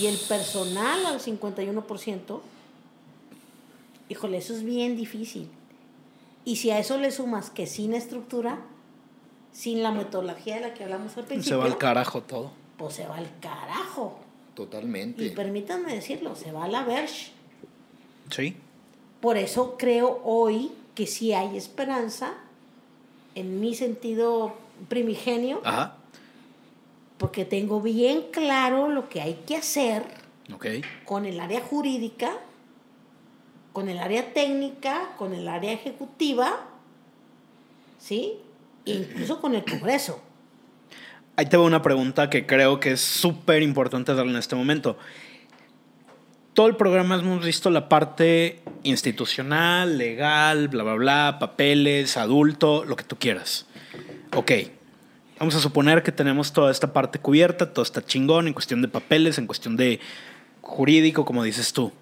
y 0.01 0.07
el 0.07 0.17
personal 0.29 1.05
al 1.07 1.21
51%, 1.21 2.41
híjole, 4.09 4.39
eso 4.39 4.55
es 4.55 4.63
bien 4.65 4.97
difícil. 4.97 5.49
Y 6.45 6.57
si 6.57 6.71
a 6.71 6.79
eso 6.79 6.97
le 6.99 7.11
sumas 7.11 7.51
que 7.51 7.67
sin 7.67 7.95
estructura, 7.95 8.59
sin 9.53 9.83
la 9.83 9.91
metodología 9.93 10.55
de 10.57 10.61
la 10.63 10.75
que 10.75 10.85
hablamos 10.85 11.17
al 11.17 11.25
principio, 11.25 11.57
Se 11.57 11.57
va 11.57 11.67
al 11.67 11.77
carajo 11.79 12.23
todo. 12.23 12.53
pues 12.79 12.95
se 12.95 13.07
va 13.07 13.17
al 13.19 13.29
carajo. 13.41 14.19
Totalmente. 14.55 15.25
Y 15.25 15.31
permítanme 15.31 15.95
decirlo, 15.95 16.35
se 16.35 16.51
va 16.53 16.65
a 16.65 16.69
la 16.69 16.83
verge. 16.85 17.33
Sí. 18.31 18.57
Por 19.21 19.37
eso 19.37 19.77
creo 19.79 20.21
hoy 20.25 20.73
que 20.95 21.07
sí 21.07 21.33
hay 21.33 21.57
esperanza, 21.57 22.35
en 23.41 23.61
mi 23.61 23.75
sentido 23.75 24.55
primigenio, 24.89 25.61
Ajá. 25.65 25.97
porque 27.19 27.45
tengo 27.45 27.81
bien 27.81 28.27
claro 28.31 28.89
lo 28.89 29.09
que 29.09 29.21
hay 29.21 29.35
que 29.47 29.57
hacer 29.57 30.05
con 31.05 31.27
el 31.27 31.41
área 31.41 31.61
jurídica, 31.61 32.33
con 33.73 33.89
el 33.89 33.99
área 33.99 34.33
técnica, 34.33 35.11
con 35.17 35.33
el 35.33 35.49
área 35.49 35.73
ejecutiva, 35.73 36.61
¿sí? 37.99 38.39
E 38.85 38.93
incluso 38.93 39.41
con 39.41 39.55
el 39.55 39.65
Congreso. 39.65 40.21
Ahí 41.37 41.47
te 41.47 41.57
va 41.57 41.65
una 41.65 41.83
pregunta 41.83 42.29
que 42.29 42.47
creo 42.47 42.81
que 42.81 42.93
es 42.93 43.01
súper 43.01 43.63
importante 43.63 44.15
darle 44.15 44.33
en 44.33 44.39
este 44.39 44.57
momento. 44.57 44.97
Todo 46.61 46.69
el 46.69 46.77
programa 46.77 47.15
hemos 47.15 47.43
visto 47.43 47.71
la 47.71 47.89
parte 47.89 48.61
institucional, 48.83 49.97
legal, 49.97 50.69
bla, 50.69 50.83
bla, 50.83 50.93
bla, 50.95 51.37
papeles, 51.41 52.19
adulto, 52.19 52.85
lo 52.85 52.97
que 52.97 53.03
tú 53.05 53.17
quieras. 53.17 53.65
Ok, 54.37 54.53
vamos 55.39 55.55
a 55.55 55.61
suponer 55.61 56.03
que 56.03 56.13
tenemos 56.13 56.53
toda 56.53 56.71
esta 56.71 56.93
parte 56.93 57.19
cubierta, 57.19 57.73
todo 57.73 57.83
está 57.83 58.05
chingón 58.05 58.47
en 58.47 58.53
cuestión 58.53 58.83
de 58.83 58.89
papeles, 58.89 59.39
en 59.39 59.47
cuestión 59.47 59.79
de 59.79 60.01
jurídico, 60.61 61.25
como 61.25 61.45
dices 61.45 61.73
tú. 61.73 61.93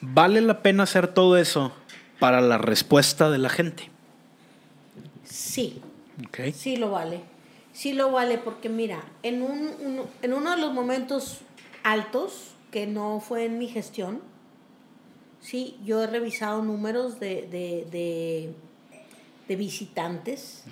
¿Vale 0.00 0.40
la 0.40 0.62
pena 0.62 0.82
hacer 0.82 1.06
todo 1.06 1.36
eso 1.36 1.72
para 2.18 2.40
la 2.40 2.58
respuesta 2.58 3.30
de 3.30 3.38
la 3.38 3.50
gente? 3.50 3.88
Sí, 5.22 5.80
Ok. 6.26 6.52
sí 6.52 6.74
lo 6.76 6.90
vale. 6.90 7.20
Sí 7.72 7.92
lo 7.92 8.10
vale 8.10 8.38
porque 8.38 8.68
mira, 8.68 8.98
en, 9.22 9.42
un, 9.42 9.70
uno- 9.80 10.06
en 10.22 10.32
uno 10.32 10.50
de 10.50 10.56
los 10.56 10.72
momentos 10.74 11.42
altos, 11.86 12.50
que 12.72 12.88
no 12.88 13.20
fue 13.20 13.44
en 13.44 13.58
mi 13.58 13.68
gestión, 13.68 14.20
sí, 15.40 15.76
yo 15.84 16.02
he 16.02 16.08
revisado 16.08 16.60
números 16.64 17.20
de, 17.20 17.42
de, 17.42 17.86
de, 17.92 18.54
de 19.46 19.56
visitantes 19.56 20.64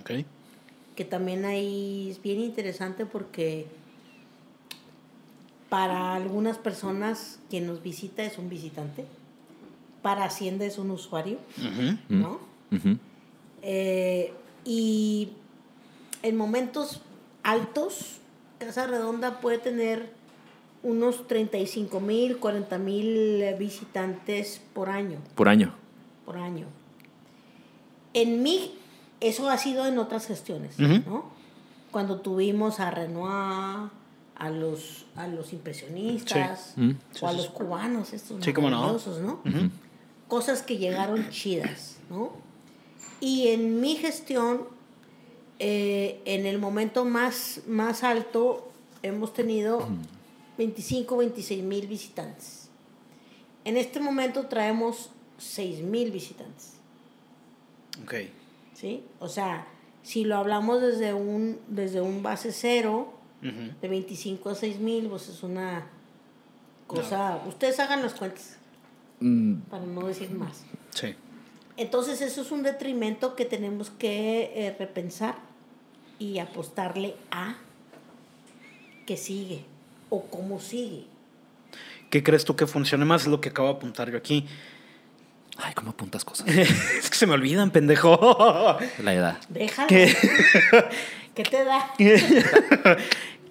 que 0.96 1.04
también 1.04 1.44
ahí 1.44 2.08
es 2.10 2.20
bien 2.20 2.40
interesante 2.40 3.06
porque 3.06 3.68
para 5.68 6.14
algunas 6.14 6.58
personas 6.58 7.38
quien 7.48 7.68
nos 7.68 7.80
visita 7.80 8.24
es 8.24 8.36
un 8.36 8.48
visitante, 8.48 9.04
para 10.02 10.24
Hacienda 10.24 10.64
es 10.64 10.78
un 10.78 10.90
usuario. 10.90 11.38
¿no? 12.08 12.40
Ujú. 12.72 12.98
Eh, 13.62 14.32
y 14.64 15.30
en 16.24 16.36
momentos 16.36 17.02
altos, 17.44 18.18
Casa 18.58 18.88
Redonda 18.88 19.40
puede 19.40 19.58
tener 19.58 20.23
unos 20.84 21.26
35 21.26 21.98
mil, 22.00 22.36
40 22.38 22.78
mil 22.78 23.42
visitantes 23.58 24.60
por 24.72 24.88
año 24.90 25.18
Por 25.34 25.48
año. 25.48 25.74
por 26.24 26.36
año. 26.36 26.66
En 28.12 28.42
mí, 28.44 28.74
eso 29.20 29.50
ha 29.50 29.58
sido 29.58 29.86
en 29.86 29.98
otras 29.98 30.26
gestiones. 30.26 30.78
¿no? 30.78 31.24
Cuando 31.90 32.20
tuvimos 32.20 32.78
a 32.80 32.90
Renoir, 32.90 33.90
a 34.36 34.50
los, 34.50 35.06
a 35.16 35.26
los 35.28 35.52
impresionistas, 35.52 36.72
Sí. 36.74 36.80
Mm. 36.80 36.96
o 37.22 37.26
a 37.28 37.30
Sí, 37.32 37.36
los 37.38 37.48
cubanos, 37.48 38.12
estos 38.12 38.44
Sí, 38.44 38.52
cómo 38.52 38.68
no. 38.70 38.78
maravillosos, 38.80 39.20
¿no? 39.20 39.40
Cosas 40.28 40.62
que 40.62 40.76
llegaron 40.78 41.28
chidas, 41.30 41.98
¿no? 42.10 42.32
Y 43.20 43.48
en 43.48 43.80
mi 43.80 43.94
gestión, 43.96 44.62
eh, 45.60 46.20
en 46.24 46.46
el 46.46 46.58
momento 46.58 47.04
más, 47.04 47.60
más 47.66 48.02
alto, 48.04 48.70
hemos 49.02 49.32
tenido 49.32 49.86
25, 50.58 51.16
26 51.16 51.62
mil 51.62 51.86
visitantes. 51.86 52.68
En 53.64 53.76
este 53.76 54.00
momento 54.00 54.46
traemos 54.46 55.10
6 55.38 55.80
mil 55.80 56.10
visitantes. 56.10 56.74
Ok. 58.02 58.14
¿sí? 58.74 59.04
O 59.20 59.28
sea, 59.28 59.66
si 60.02 60.24
lo 60.24 60.36
hablamos 60.36 60.82
desde 60.82 61.14
un, 61.14 61.58
desde 61.68 62.00
un 62.00 62.22
base 62.22 62.52
cero, 62.52 63.12
de 63.42 63.88
25 63.88 64.48
a 64.48 64.54
6 64.54 64.78
mil, 64.78 65.06
pues 65.08 65.28
es 65.28 65.42
una 65.42 65.86
cosa... 66.86 67.42
Ustedes 67.46 67.78
hagan 67.78 68.00
las 68.00 68.14
cuentas, 68.14 68.56
Mm, 69.20 69.60
para 69.70 69.86
no 69.86 70.06
decir 70.06 70.30
más. 70.30 70.64
Sí. 70.90 71.14
Entonces 71.76 72.20
eso 72.20 72.42
es 72.42 72.50
un 72.50 72.62
detrimento 72.62 73.36
que 73.36 73.44
tenemos 73.44 73.90
que 73.90 74.52
eh, 74.54 74.76
repensar 74.78 75.36
y 76.18 76.38
apostarle 76.38 77.16
a 77.30 77.56
que 79.06 79.16
sigue 79.16 79.64
o 80.10 80.22
cómo 80.26 80.60
sigue. 80.60 81.04
¿Qué 82.10 82.22
crees 82.22 82.44
tú 82.44 82.54
que 82.56 82.66
funcione 82.66 83.04
más? 83.04 83.22
Es 83.22 83.28
lo 83.28 83.40
que 83.40 83.48
acabo 83.48 83.68
de 83.68 83.74
apuntar 83.74 84.10
yo 84.10 84.16
aquí. 84.16 84.46
Ay, 85.56 85.72
¿cómo 85.74 85.90
apuntas 85.90 86.24
cosas? 86.24 86.46
es 86.48 87.10
que 87.10 87.16
se 87.16 87.26
me 87.26 87.34
olvidan, 87.34 87.70
pendejo. 87.70 88.78
La 89.02 89.14
edad. 89.14 89.38
Déjalo. 89.48 89.88
¿Qué? 89.88 90.14
¿Qué 91.34 91.42
te 91.42 91.64
da? 91.64 91.90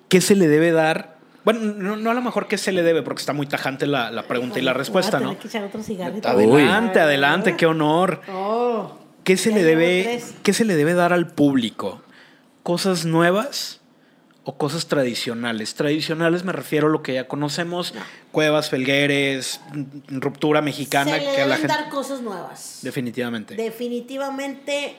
¿Qué 0.09 0.21
se 0.21 0.35
le 0.35 0.47
debe 0.47 0.71
dar? 0.71 1.17
Bueno, 1.43 1.59
no, 1.59 1.97
no 1.97 2.11
a 2.11 2.13
lo 2.13 2.21
mejor 2.21 2.47
qué 2.47 2.57
se 2.57 2.71
le 2.71 2.83
debe, 2.83 3.01
porque 3.01 3.19
está 3.19 3.33
muy 3.33 3.47
tajante 3.47 3.85
la, 3.85 4.11
la 4.11 4.23
pregunta 4.23 4.59
y 4.59 4.61
la 4.61 4.73
respuesta, 4.73 5.19
¿no? 5.19 5.37
que 5.37 5.47
echar 5.47 5.63
otro 5.65 5.83
cigarrito. 5.83 6.29
Adelante, 6.29 7.01
adelante, 7.01 7.57
qué 7.57 7.65
honor. 7.65 8.21
Oh, 8.31 8.97
¿Qué 9.25 9.35
se 9.35 9.51
le 9.51 9.63
debe, 9.63 10.21
qué 10.41 10.53
se 10.53 10.63
le 10.63 10.75
debe 10.75 10.93
dar 10.93 11.11
al 11.11 11.27
público? 11.27 12.01
¿Cosas 12.63 13.05
nuevas 13.05 13.81
o 14.45 14.57
cosas 14.57 14.87
tradicionales? 14.87 15.73
Tradicionales 15.75 16.43
me 16.43 16.51
refiero 16.51 16.87
a 16.87 16.89
lo 16.89 17.01
que 17.01 17.13
ya 17.13 17.27
conocemos, 17.27 17.93
cuevas, 18.31 18.69
felgueres, 18.69 19.61
ruptura 20.09 20.61
mexicana, 20.61 21.11
se 21.11 21.17
le 21.19 21.23
que 21.23 21.41
a 21.41 21.45
la 21.47 21.55
deben 21.55 21.69
gente 21.69 21.83
dar 21.83 21.89
cosas 21.89 22.21
nuevas. 22.21 22.79
definitivamente. 22.81 23.55
Definitivamente, 23.55 24.95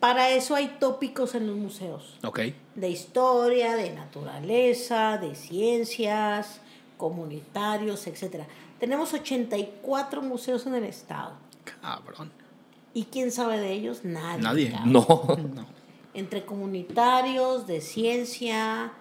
para 0.00 0.30
eso 0.30 0.54
hay 0.54 0.76
tópicos 0.78 1.34
en 1.34 1.46
los 1.46 1.56
museos. 1.56 2.18
ok. 2.22 2.40
De 2.74 2.88
historia, 2.90 3.74
de 3.74 3.90
naturaleza, 3.90 5.18
de 5.18 5.34
ciencias, 5.34 6.60
comunitarios, 6.96 8.06
etc. 8.06 8.44
Tenemos 8.78 9.12
84 9.14 10.22
museos 10.22 10.66
en 10.66 10.74
el 10.74 10.84
estado. 10.84 11.32
Cabrón. 11.80 12.30
¿Y 12.94 13.04
quién 13.04 13.30
sabe 13.32 13.58
de 13.58 13.72
ellos? 13.72 14.04
Nadie. 14.04 14.42
Nadie. 14.42 14.70
cabrón. 14.70 14.92
No. 14.92 15.06
No. 15.54 15.66
Entre 16.16 16.44
comunitarios, 16.44 17.66
de 17.66 17.80
ciencia, 17.80 18.92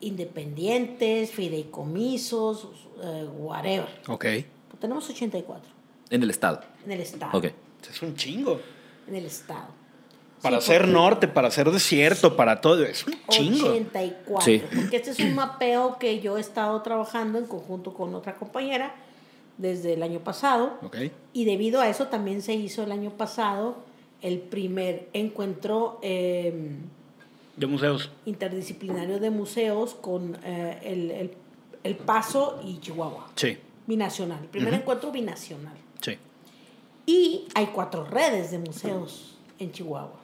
independientes, 0.00 1.30
fideicomisos, 1.30 2.68
eh, 3.02 3.28
whatever. 3.38 3.88
Ok. 4.08 4.24
Pues 4.24 4.80
tenemos 4.80 5.08
84 5.08 5.68
En 6.10 6.22
el 6.22 6.30
estado. 6.30 6.60
en 6.84 6.92
el 6.92 7.00
estado. 7.00 7.36
Ok. 7.38 7.46
Es 7.88 8.02
un 8.02 8.14
chingo. 8.16 8.60
En 9.06 9.14
el 9.16 9.26
estado. 9.26 9.68
Para 10.42 10.60
Sí, 10.60 10.68
ser 10.68 10.82
porque- 10.82 10.92
norte, 10.92 11.28
para 11.28 11.50
ser 11.50 11.70
desierto, 11.70 12.36
para 12.36 12.60
todo. 12.60 12.84
Es 12.84 13.06
un 13.06 13.14
chingo. 13.28 13.68
84. 13.68 14.44
Sí. 14.44 14.62
Porque 14.74 14.96
este 14.96 15.10
es 15.10 15.18
un 15.20 15.34
mapeo 15.34 15.98
que 15.98 16.20
yo 16.20 16.36
he 16.36 16.40
estado 16.40 16.80
trabajando 16.82 17.38
en 17.38 17.46
conjunto 17.46 17.94
con 17.94 18.14
otra 18.14 18.36
compañera 18.36 18.94
desde 19.58 19.94
el 19.94 20.02
año 20.02 20.20
pasado. 20.20 20.78
Ok. 20.82 20.96
Y 21.32 21.44
debido 21.44 21.80
a 21.80 21.88
eso 21.88 22.08
también 22.08 22.42
se 22.42 22.54
hizo 22.54 22.82
el 22.82 22.92
año 22.92 23.10
pasado 23.10 23.76
el 24.22 24.38
primer 24.40 25.08
encuentro 25.12 25.98
eh, 26.02 26.76
De 27.56 27.66
museos. 27.66 28.10
interdisciplinario 28.24 29.18
de 29.20 29.30
museos 29.30 29.94
con 29.94 30.36
eh, 30.44 30.78
el, 30.84 31.10
el- 31.10 31.30
El 31.84 31.96
Paso 31.96 32.60
y 32.64 32.78
Chihuahua. 32.80 33.28
Sí. 33.36 33.58
Binacional. 33.86 34.40
El 34.42 34.48
primer 34.48 34.74
encuentro 34.74 35.12
binacional. 35.12 35.76
Sí. 36.00 36.16
Y 37.06 37.44
hay 37.54 37.66
cuatro 37.66 38.04
redes 38.04 38.50
de 38.50 38.58
museos 38.58 39.36
en 39.60 39.70
Chihuahua. 39.70 40.18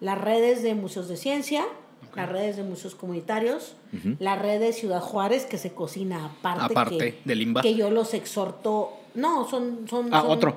Las 0.00 0.18
redes 0.18 0.62
de 0.62 0.74
museos 0.74 1.08
de 1.08 1.16
ciencia, 1.18 1.66
las 2.14 2.28
redes 2.30 2.56
de 2.56 2.62
museos 2.62 2.94
comunitarios, 2.94 3.74
Ujú. 3.92 4.16
la 4.18 4.36
red 4.36 4.58
de 4.60 4.72
Ciudad 4.72 5.00
Juárez 5.02 5.44
que 5.44 5.58
se 5.58 5.72
cocina 5.74 6.24
aparte. 6.26 6.64
Aparte, 6.64 6.96
que, 6.96 7.18
de 7.24 7.34
Limba. 7.34 7.60
Que 7.60 7.74
yo 7.74 7.90
los 7.90 8.14
exhorto. 8.14 8.92
No, 9.14 9.46
son. 9.48 9.86
son 9.88 10.08
Ah, 10.14 10.22
son- 10.22 10.30
otro. 10.30 10.56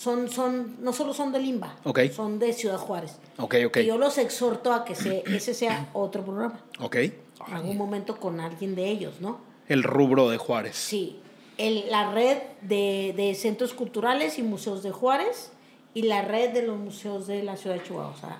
Son, 0.00 0.30
son, 0.30 0.76
no 0.82 0.94
solo 0.94 1.12
son 1.12 1.30
de 1.30 1.38
Limba, 1.40 1.76
son 2.16 2.38
de 2.38 2.54
Ciudad 2.54 2.78
Juárez. 2.78 3.18
Que 3.50 3.84
yo 3.84 3.98
los 3.98 4.16
exhorto 4.16 4.72
a 4.72 4.82
que 4.86 4.94
se, 4.94 5.24
ese 5.26 5.52
sea 5.52 5.90
otro 5.92 6.24
programa. 6.24 6.58
Ok. 6.80 6.96
En 6.96 7.12
algún 7.52 7.76
momento 7.76 8.16
con 8.16 8.40
alguien 8.40 8.74
de 8.74 8.88
ellos, 8.88 9.20
¿no? 9.20 9.40
El 9.68 9.82
rubro 9.82 10.30
de 10.30 10.38
Juárez. 10.38 10.74
Sí, 10.76 11.20
el- 11.58 11.90
la 11.90 12.12
red 12.12 12.38
de, 12.62 13.12
de 13.14 13.34
centros 13.34 13.74
culturales 13.74 14.38
y 14.38 14.42
museos 14.42 14.82
de 14.82 14.90
Juárez 14.90 15.52
y 15.92 16.00
la 16.04 16.22
red 16.22 16.54
de 16.54 16.62
los 16.62 16.78
museos 16.78 17.26
de 17.26 17.42
la 17.42 17.58
ciudad 17.58 17.76
de 17.76 17.82
Chihuahua. 17.82 18.12
O 18.12 18.16
sea, 18.16 18.38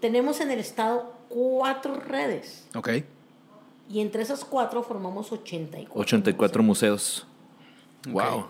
tenemos 0.00 0.40
en 0.40 0.50
el 0.50 0.58
estado 0.58 1.12
cuatro 1.28 1.94
redes 2.00 2.66
Ok. 2.74 2.88
y 3.88 4.00
entre 4.00 4.22
esas 4.24 4.44
cuatro 4.44 4.82
formamos 4.82 5.30
84. 5.30 5.92
84 6.00 6.62
museos. 6.64 7.24
Wow. 8.08 8.46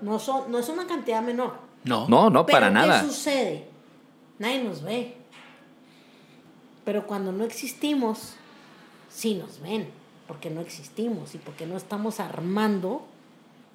No, 0.00 0.20
son, 0.20 0.48
no 0.52 0.60
es 0.60 0.68
una 0.68 0.86
cantidad 0.86 1.20
menor. 1.22 1.71
No. 1.84 2.06
No, 2.08 2.30
no, 2.30 2.46
Pero 2.46 2.56
para 2.56 2.68
¿qué 2.68 2.74
nada. 2.74 3.02
sucede? 3.04 3.66
Nadie 4.38 4.62
nos 4.62 4.82
ve. 4.82 5.14
Pero 6.84 7.06
cuando 7.06 7.32
no 7.32 7.44
existimos, 7.44 8.34
sí 9.08 9.34
nos 9.34 9.60
ven, 9.60 9.88
porque 10.26 10.50
no 10.50 10.60
existimos 10.60 11.34
y 11.34 11.38
porque 11.38 11.66
no 11.66 11.76
estamos 11.76 12.18
armando 12.20 13.06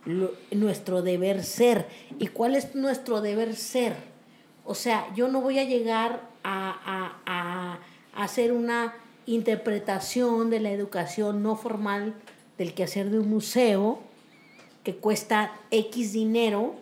lo- 0.06 0.32
nuestro 0.52 1.02
deber 1.02 1.44
ser. 1.44 1.88
¿Y 2.20 2.28
cuál 2.28 2.56
es 2.56 2.76
nuestro 2.76 3.22
deber 3.22 3.56
ser? 3.56 3.96
O 4.66 4.76
sea, 4.76 5.08
yo 5.16 5.28
no 5.30 5.42
voy 5.42 5.60
a 5.60 5.64
llegar 5.64 6.22
a, 6.44 6.70
a- 6.86 7.22
a- 7.26 7.80
a 8.14 8.24
hacer 8.24 8.52
una 8.52 8.94
interpretación 9.26 10.50
de 10.50 10.60
la 10.60 10.72
educación 10.72 11.44
no 11.44 11.56
formal 11.56 12.14
del 12.58 12.74
quehacer 12.74 13.10
de 13.10 13.20
un 13.20 13.30
museo 13.30 14.00
que 14.84 14.96
cuesta 14.96 15.54
X 15.72 16.14
dinero 16.14 16.76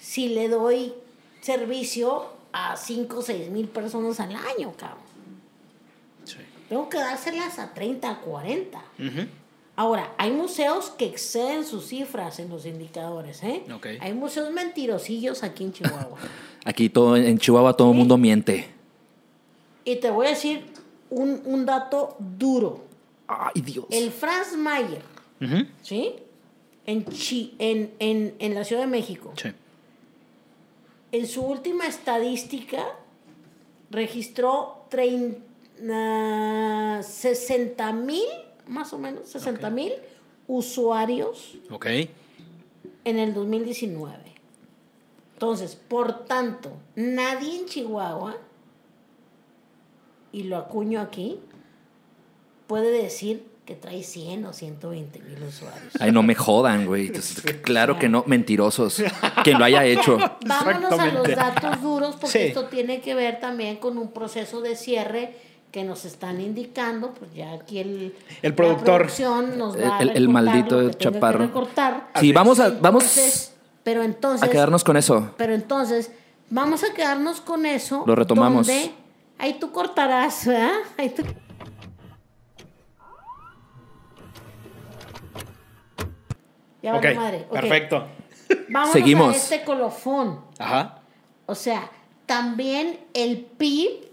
si 0.00 0.28
le 0.30 0.48
doy 0.48 0.92
servicio 1.40 2.26
a 2.52 2.76
5 2.76 3.18
o 3.18 3.22
6 3.22 3.50
mil 3.50 3.68
personas 3.68 4.18
al 4.20 4.34
año, 4.34 4.72
cabrón. 4.76 4.98
Sí. 6.24 6.36
Tengo 6.68 6.88
que 6.88 6.98
dárselas 6.98 7.58
a 7.58 7.72
30, 7.74 8.10
a 8.10 8.20
40. 8.20 8.78
Ujú. 8.98 9.28
Ahora, 9.76 10.12
hay 10.18 10.30
museos 10.32 10.90
que 10.90 11.06
exceden 11.06 11.64
sus 11.64 11.86
cifras 11.86 12.38
en 12.38 12.50
los 12.50 12.66
indicadores, 12.66 13.42
¿eh? 13.42 13.62
Ok. 13.74 13.86
Hay 14.00 14.12
museos 14.12 14.50
mentirosillos 14.52 15.42
aquí 15.42 15.64
en 15.64 15.72
Chihuahua. 15.72 16.18
Aquí 16.66 16.90
todo, 16.90 17.16
en 17.16 17.38
Chihuahua 17.38 17.74
todo 17.74 17.88
el 17.88 17.94
Sí. 17.94 17.98
mundo 17.98 18.18
miente. 18.18 18.68
y 19.86 19.96
te 19.96 20.10
voy 20.10 20.26
a 20.26 20.30
decir 20.30 20.62
un, 21.08 21.40
un 21.46 21.64
dato 21.64 22.16
duro. 22.18 22.84
Ay, 23.26 23.62
Dios. 23.62 23.86
El 23.90 24.10
Franz 24.10 24.54
Mayer. 24.56 25.00
¿sí? 25.82 26.16
En, 26.84 27.06
Chi- 27.06 27.54
en, 27.58 27.90
en, 27.98 28.34
en 28.38 28.54
la 28.54 28.64
Ciudad 28.64 28.82
de 28.82 28.88
México. 28.88 29.32
Sí. 29.36 29.48
En 31.12 31.26
su 31.26 31.42
última 31.42 31.86
estadística 31.86 32.84
registró 33.90 34.86
60 37.02 37.92
mil, 37.92 38.24
más 38.66 38.92
o 38.92 38.98
menos, 38.98 39.28
60 39.28 39.70
mil 39.70 39.92
usuarios 40.46 41.56
Ok. 41.70 41.86
en 43.04 43.18
el 43.18 43.34
2019. 43.34 44.16
Entonces, 45.34 45.74
por 45.74 46.26
tanto, 46.26 46.72
nadie 46.94 47.60
en 47.60 47.66
Chihuahua, 47.66 48.36
y 50.32 50.44
lo 50.44 50.58
acuño 50.58 51.00
aquí, 51.00 51.40
puede 52.66 52.90
decir 52.90 53.49
que 53.70 53.76
trae 53.76 54.02
100 54.02 54.46
o 54.46 54.52
120 54.52 55.20
mil 55.20 55.40
usuarios. 55.44 55.92
Ay, 56.00 56.10
no 56.10 56.24
me 56.24 56.34
jodan, 56.34 56.86
güey. 56.86 57.06
Entonces, 57.06 57.40
claro 57.62 58.00
que 58.00 58.08
no, 58.08 58.24
mentirosos. 58.26 59.00
Quien 59.44 59.60
lo 59.60 59.64
haya 59.64 59.84
hecho. 59.84 60.18
Vámonos 60.44 60.98
a 60.98 61.06
los 61.06 61.28
datos 61.28 61.80
duros 61.80 62.16
porque 62.20 62.26
Sí. 62.32 62.38
esto 62.48 62.64
tiene 62.64 63.00
que 63.00 63.14
ver 63.14 63.38
también 63.38 63.76
con 63.76 63.96
un 63.96 64.10
proceso 64.10 64.60
de 64.60 64.74
cierre 64.74 65.36
que 65.70 65.84
nos 65.84 66.04
están 66.04 66.40
indicando, 66.40 67.14
pues 67.14 67.32
ya 67.32 67.52
aquí 67.52 67.78
el, 67.78 68.12
El 68.42 68.54
productor. 68.56 69.02
producción 69.02 69.56
nos 69.56 69.76
va 69.80 69.98
a 69.98 70.02
El- 70.02 70.08
el- 70.10 70.16
el 70.16 70.26
recortar 70.26 70.28
maldito 70.44 70.80
lo 70.80 70.90
que 70.90 70.96
que 70.96 71.04
chaparro. 71.04 71.38
recortar. 71.38 72.10
Sí, 72.18 72.32
vamos 72.32 72.58
a, 72.58 72.66
Entonces, 72.66 72.82
vamos 72.82 73.52
pero 73.84 74.02
entonces 74.02 74.42
a 74.48 74.50
quedarnos 74.50 74.82
con 74.82 74.96
eso. 74.96 75.30
Pero 75.36 75.54
entonces, 75.54 76.10
vamos 76.48 76.82
a 76.82 76.92
quedarnos 76.92 77.40
con 77.40 77.66
eso. 77.66 78.02
Lo 78.04 78.16
retomamos. 78.16 78.66
donde 78.66 78.90
ahí 79.38 79.58
tú 79.60 79.70
cortarás, 79.70 80.44
¿verdad? 80.44 80.72
Ahí 80.98 81.10
tú- 81.10 81.22
Ya 86.82 86.92
vale 86.92 87.14
madre. 87.14 87.46
perfecto. 87.50 88.06
Vámonos 88.68 88.92
Seguimos. 88.92 89.34
a 89.34 89.36
este 89.36 89.64
colofón. 89.64 90.40
Ajá. 90.58 91.00
O 91.46 91.54
sea, 91.54 91.90
también 92.26 92.98
el 93.14 93.38
PIB 93.38 94.08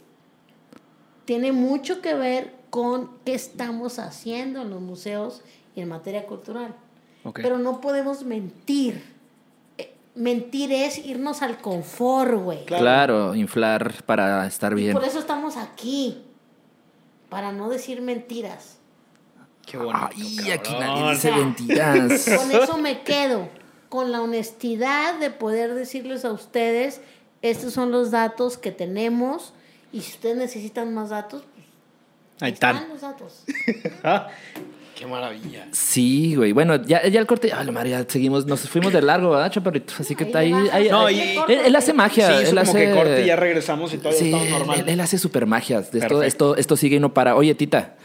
tiene 1.25 1.51
mucho 1.51 2.01
que 2.01 2.13
ver 2.13 2.53
con 2.69 3.11
qué 3.25 3.33
estamos 3.33 3.99
haciendo 3.99 4.61
en 4.61 4.69
los 4.69 4.81
museos 4.81 5.41
y 5.75 5.81
en 5.81 5.89
materia 5.89 6.25
cultural. 6.25 6.75
Ok. 7.23 7.39
Pero 7.41 7.57
no 7.57 7.81
podemos 7.81 8.23
mentir. 8.23 9.15
Eh, 9.77 9.93
Mentir 10.15 10.71
es 10.71 10.97
irnos 10.99 11.41
al 11.41 11.57
confort, 11.59 12.33
güey. 12.35 12.65
Claro. 12.65 12.81
Claro, 12.83 13.35
inflar 13.35 14.03
para 14.05 14.45
estar 14.47 14.71
Y 14.73 14.75
bien. 14.75 14.93
por 14.93 15.03
eso 15.03 15.19
estamos 15.19 15.57
aquí. 15.57 16.23
Para 17.29 17.51
no 17.51 17.69
decir 17.69 18.01
mentiras. 18.01 18.76
Qué 19.69 19.77
bonito. 19.77 20.09
Ay, 20.15 20.51
aquí 20.51 20.71
cabrón. 20.71 20.79
nadie 20.79 21.11
dice 21.13 21.29
O 21.29 21.33
sea, 21.33 21.37
mentiras. 21.45 22.25
Con 22.37 22.51
eso 22.51 22.77
me 22.77 23.01
quedo. 23.01 23.49
Con 23.89 24.11
la 24.11 24.21
honestidad 24.21 25.19
de 25.19 25.29
poder 25.29 25.73
decirles 25.73 26.25
a 26.25 26.31
ustedes, 26.31 27.01
estos 27.41 27.73
son 27.73 27.91
los 27.91 28.11
datos 28.11 28.57
que 28.57 28.71
tenemos. 28.71 29.53
Y 29.93 30.01
si 30.01 30.11
ustedes 30.13 30.35
necesitan 30.37 30.93
más 30.93 31.09
datos, 31.09 31.43
pues 31.53 31.65
Ahí 32.41 32.51
están. 32.53 32.75
están 32.75 32.89
los 32.89 33.01
datos. 33.01 33.43
Ah, 34.03 34.27
Qué 34.97 35.05
maravilla. 35.05 35.67
Sí, 35.73 36.33
güey. 36.35 36.53
Bueno, 36.53 36.75
ya, 36.83 37.05
ya 37.07 37.19
el 37.19 37.27
corte. 37.27 37.51
Ay, 37.53 37.69
María, 37.69 38.03
seguimos. 38.07 38.47
Nos 38.47 38.67
fuimos 38.67 38.91
de 38.91 39.01
largo, 39.03 39.29
¿verdad, 39.29 39.51
chaparrito? 39.51 39.93
Así 39.99 40.15
que 40.15 40.23
Ahí 40.23 40.27
está 40.27 40.39
ahí. 40.39 40.89
No, 40.89 41.05
ahí- 41.05 41.19
y- 41.47 41.51
él, 41.53 41.59
él 41.65 41.75
hace 41.75 41.93
magia. 41.93 42.27
Sí, 42.29 42.33
él 42.45 42.49
como 42.49 42.61
hace... 42.61 42.85
que 42.87 42.91
corte 42.95 43.21
y 43.23 43.25
ya 43.27 43.35
regresamos 43.35 43.93
y 43.93 43.97
todavía 43.99 44.19
Sí, 44.19 44.25
estamos 44.33 44.49
normal. 44.49 44.79
él, 44.79 44.89
él 44.89 44.99
hace 44.99 45.19
super 45.19 45.45
magias. 45.45 45.93
Esto, 45.93 46.23
esto, 46.23 46.55
esto 46.57 46.75
sigue 46.75 46.95
y 46.95 46.99
no 46.99 47.13
para. 47.13 47.35
Oye, 47.35 47.53
Tita, 47.53 47.95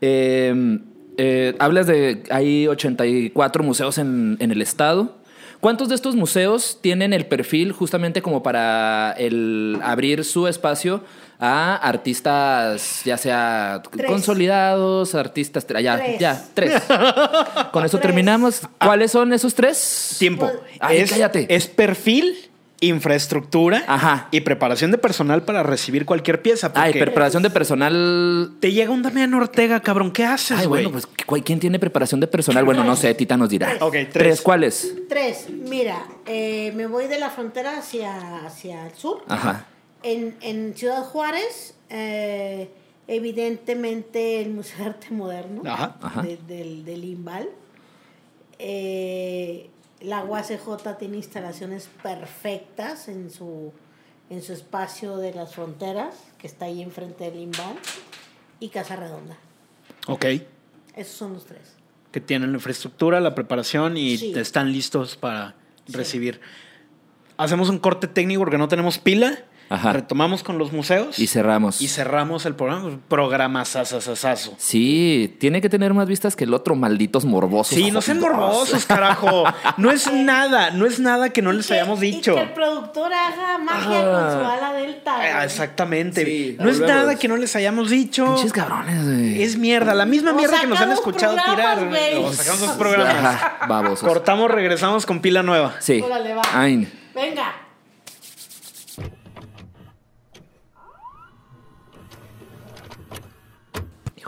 eh, 0.00 0.78
eh, 1.22 1.54
hablas 1.58 1.86
de. 1.86 2.22
Hay 2.30 2.66
84 2.66 3.62
museos 3.62 3.98
en, 3.98 4.38
en 4.40 4.50
el 4.50 4.62
estado. 4.62 5.18
¿Cuántos 5.60 5.90
de 5.90 5.94
estos 5.94 6.16
museos 6.16 6.78
tienen 6.80 7.12
el 7.12 7.26
perfil 7.26 7.72
justamente 7.72 8.22
como 8.22 8.42
para 8.42 9.12
el 9.18 9.78
abrir 9.82 10.24
su 10.24 10.48
espacio 10.48 11.04
a 11.38 11.76
artistas, 11.76 13.02
ya 13.04 13.18
sea 13.18 13.82
Tres. 13.90 14.06
consolidados, 14.06 15.14
artistas, 15.14 15.66
ya, 15.82 15.98
Tres. 15.98 16.18
ya, 16.18 16.44
tres. 16.54 16.82
Con 17.72 17.84
eso 17.84 17.98
Tres. 17.98 18.02
terminamos. 18.02 18.62
¿Cuáles 18.78 19.10
son 19.10 19.34
esos 19.34 19.54
tres? 19.54 20.16
Tiempo. 20.18 20.50
Ay, 20.78 20.98
es, 20.98 21.10
cállate. 21.10 21.46
es 21.54 21.66
perfil, 21.66 22.49
infraestructura 22.80 23.84
Ajá. 23.86 24.28
y 24.30 24.40
preparación 24.40 24.90
de 24.90 24.98
personal 24.98 25.42
para 25.42 25.62
recibir 25.62 26.06
cualquier 26.06 26.40
pieza. 26.42 26.72
Ay, 26.74 26.92
preparación 26.94 27.42
de 27.42 27.50
personal. 27.50 28.52
Te 28.60 28.72
llega 28.72 28.90
un 28.90 29.02
Damián 29.02 29.32
Ortega, 29.34 29.80
cabrón. 29.80 30.10
¿Qué 30.12 30.24
haces, 30.24 30.58
Ay, 30.60 30.66
güey? 30.66 30.84
bueno, 30.84 30.92
pues 30.92 31.06
¿cu- 31.26 31.42
¿quién 31.44 31.60
tiene 31.60 31.78
preparación 31.78 32.20
de 32.20 32.26
personal? 32.26 32.64
Bueno, 32.64 32.82
no 32.84 32.96
sé, 32.96 33.12
Tita 33.14 33.36
nos 33.36 33.50
dirá. 33.50 33.76
Ok, 33.80 33.96
tres. 34.12 34.40
¿Cuáles? 34.40 34.94
Tres, 35.08 35.46
mira, 35.50 36.04
eh, 36.26 36.72
me 36.74 36.86
voy 36.86 37.06
de 37.06 37.18
la 37.18 37.30
frontera 37.30 37.78
hacia, 37.78 38.46
hacia 38.46 38.86
el 38.86 38.94
sur. 38.94 39.22
Ajá. 39.28 39.66
En, 40.02 40.36
en 40.40 40.74
Ciudad 40.74 41.02
Juárez, 41.04 41.74
eh, 41.90 42.70
evidentemente 43.06 44.40
el 44.40 44.50
Museo 44.50 44.78
de 44.78 44.84
Arte 44.86 45.08
Moderno 45.10 45.62
Ajá. 45.66 45.96
Ajá. 46.00 46.22
de- 46.22 46.38
del, 46.48 46.84
del 46.86 47.04
IMBAL. 47.04 47.48
Eh, 48.58 49.68
la 50.00 50.24
UACJ 50.24 50.96
tiene 50.98 51.16
instalaciones 51.18 51.88
perfectas 52.02 53.08
en 53.08 53.30
su, 53.30 53.72
en 54.30 54.42
su 54.42 54.52
espacio 54.52 55.16
de 55.18 55.34
las 55.34 55.54
fronteras, 55.54 56.14
que 56.38 56.46
está 56.46 56.66
ahí 56.66 56.82
enfrente 56.82 57.24
del 57.30 57.40
IMBAL, 57.40 57.76
y 58.60 58.68
Casa 58.68 58.96
Redonda. 58.96 59.36
Ok. 60.06 60.24
Esos 60.96 61.14
son 61.16 61.32
los 61.34 61.46
tres. 61.46 61.74
Que 62.12 62.20
tienen 62.20 62.50
la 62.52 62.56
infraestructura, 62.58 63.20
la 63.20 63.34
preparación 63.34 63.96
y 63.96 64.16
Sí. 64.18 64.32
están 64.36 64.72
listos 64.72 65.16
para 65.16 65.54
recibir. 65.88 66.40
Hacemos 67.36 67.68
un 67.68 67.78
corte 67.78 68.06
técnico 68.06 68.40
porque 68.40 68.58
no 68.58 68.68
tenemos 68.68 68.98
pila. 68.98 69.44
Ajá. 69.70 69.92
Retomamos 69.92 70.42
con 70.42 70.58
los 70.58 70.72
museos. 70.72 71.18
Y 71.18 71.28
cerramos. 71.28 71.80
Y 71.80 71.86
cerramos 71.88 72.44
el 72.44 72.54
programa. 72.56 72.86
Un 72.86 73.00
programa 73.08 73.64
sasasasazo. 73.64 74.54
Sí, 74.58 75.36
tiene 75.38 75.60
que 75.60 75.68
tener 75.68 75.94
más 75.94 76.08
vistas 76.08 76.34
que 76.36 76.42
el 76.44 76.52
otro, 76.52 76.74
malditos 76.74 77.24
morbosos. 77.24 77.74
Sí, 77.78 77.90
no 77.92 78.02
sean 78.02 78.18
morbosos, 78.20 78.84
carajo. 78.84 79.44
No 79.76 79.90
es 79.92 80.12
nada, 80.12 80.70
no 80.72 80.86
es 80.86 80.98
nada 81.00 81.30
que 81.30 81.40
no 81.40 81.52
les 81.52 81.68
que- 81.68 81.74
hayamos 81.74 82.00
dicho. 82.00 82.32
Y 82.32 82.34
que 82.34 82.40
el 82.42 82.52
productor 82.52 83.12
haga 83.12 83.58
magia 83.58 84.00
Ajá. 84.00 84.10
con 84.10 84.40
su 84.44 84.50
ala 84.50 84.72
delta. 84.74 85.14
Ah. 85.18 85.44
Exactamente. 85.44 86.24
Sí, 86.24 86.56
no 86.58 86.68
es 86.68 86.80
nada 86.80 87.14
que 87.16 87.28
no 87.28 87.36
les 87.36 87.54
hayamos 87.54 87.90
dicho. 87.90 88.26
Pinches 88.34 88.52
cabrones, 88.52 89.04
güey. 89.04 89.42
Es 89.42 89.56
mierda, 89.56 89.94
la 89.94 90.04
misma 90.04 90.32
O 90.32 90.34
mierda 90.34 90.60
que 90.60 90.66
nos 90.66 90.80
han 90.80 90.90
escuchado 90.92 91.36
tirar. 91.36 91.78
O 92.18 92.32
sacamos 92.32 92.60
dos 92.60 92.70
programas. 92.72 93.14
Ajá, 93.24 93.66
babosos. 93.68 94.08
Cortamos, 94.08 94.50
regresamos 94.50 95.06
con 95.06 95.20
pila 95.20 95.44
nueva. 95.44 95.74
Sí. 95.78 96.00
Órale, 96.04 96.34
va. 96.34 96.42
Ay. 96.52 96.92
Venga. 97.14 97.59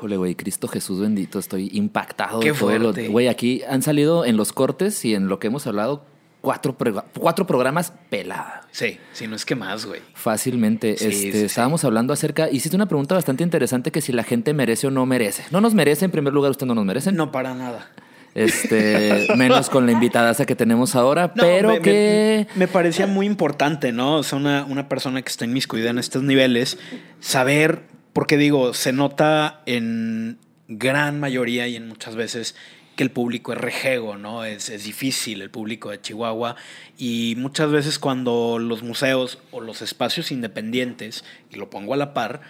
Híjole, 0.03 0.17
güey, 0.17 0.35
Cristo 0.35 0.67
Jesús 0.67 0.99
bendito, 0.99 1.39
estoy 1.39 1.71
impactado. 1.73 2.41
Qué 2.41 2.51
de 2.53 2.59
todo 2.59 2.71
lo- 2.77 2.79
fuerte. 2.93 3.07
Güey, 3.07 3.29
aquí 3.29 3.63
han 3.71 3.83
salido 3.83 4.25
en 4.25 4.37
los 4.37 4.53
cortes 4.53 5.05
y 5.05 5.15
en 5.15 5.29
lo 5.29 5.39
que 5.39 5.47
hemos 5.47 5.65
hablado 5.69 6.05
cuatro, 6.41 6.77
cuatro 7.21 7.47
programas 7.47 7.93
pelada. 8.11 8.63
Sí, 8.73 8.99
sí, 9.13 9.29
no 9.29 9.37
es 9.37 9.45
que 9.45 9.55
más, 9.55 9.87
güey. 9.87 10.01
Fácilmente. 10.15 10.97
Sí, 10.97 11.05
este, 11.05 11.17
sí, 11.17 11.33
sí. 11.33 11.45
Estábamos 11.45 11.85
hablando 11.85 12.13
acerca. 12.13 12.51
Hiciste 12.51 12.75
una 12.75 12.87
pregunta 12.87 13.15
bastante 13.15 13.45
interesante 13.45 13.93
que 13.93 14.01
si 14.01 14.11
la 14.11 14.25
gente 14.25 14.53
merece 14.55 14.89
o 14.89 14.91
no 14.91 15.07
merece. 15.07 15.45
No 15.53 15.61
nos 15.61 15.73
merece, 15.73 16.05
en 16.07 16.11
primer 16.11 16.33
lugar, 16.33 16.51
usted 16.51 16.67
no 16.67 16.75
nos 16.75 16.85
merece. 16.85 17.13
No 17.13 17.31
para 17.31 17.55
nada. 17.55 17.89
Este, 18.35 19.29
menos 19.37 19.71
con 19.71 19.87
la 19.87 19.93
invitada 19.93 20.35
que 20.35 20.57
tenemos 20.57 20.97
ahora, 20.97 21.29
No, 21.37 21.43
pero 21.45 21.69
me, 21.69 21.75
me- 21.77 21.81
que 21.83 22.47
Me, 22.57 22.67
parecía 22.67 23.07
muy 23.07 23.27
importante, 23.27 23.93
¿no? 23.93 24.17
O 24.17 24.23
sea, 24.25 24.37
una, 24.39 24.65
una 24.65 24.89
persona 24.89 25.23
que 25.23 25.29
está 25.29 25.45
inmiscuida 25.45 25.91
en 25.91 25.99
estos 25.99 26.25
niveles, 26.25 26.77
saber, 27.21 27.83
porque 28.13 28.37
digo, 28.37 28.75
se 28.75 28.93
nota 28.93 29.63
en 29.67 30.39
gran 30.69 31.21
mayoría 31.21 31.67
y 31.69 31.77
en 31.77 31.89
muchas 31.89 32.17
veces 32.17 32.55
que 32.97 33.03
el 33.03 33.11
público 33.11 33.53
es 33.53 33.59
rejego, 33.59 34.17
¿no? 34.17 34.45
Es, 34.45 34.67
difícil 34.85 35.41
el 35.41 35.51
público 35.51 35.91
de 35.91 36.01
Chihuahua 36.01 36.57
y 36.99 37.35
muchas 37.39 37.71
veces 37.71 37.99
cuando 37.99 38.59
los 38.59 38.83
museos 38.83 39.39
o 39.51 39.61
los 39.61 39.81
espacios 39.81 40.31
independientes, 40.31 41.25
y 41.51 41.57
lo 41.57 41.71
pongo 41.71 41.95
a 41.95 41.97
la 41.97 42.13
par, 42.13 42.43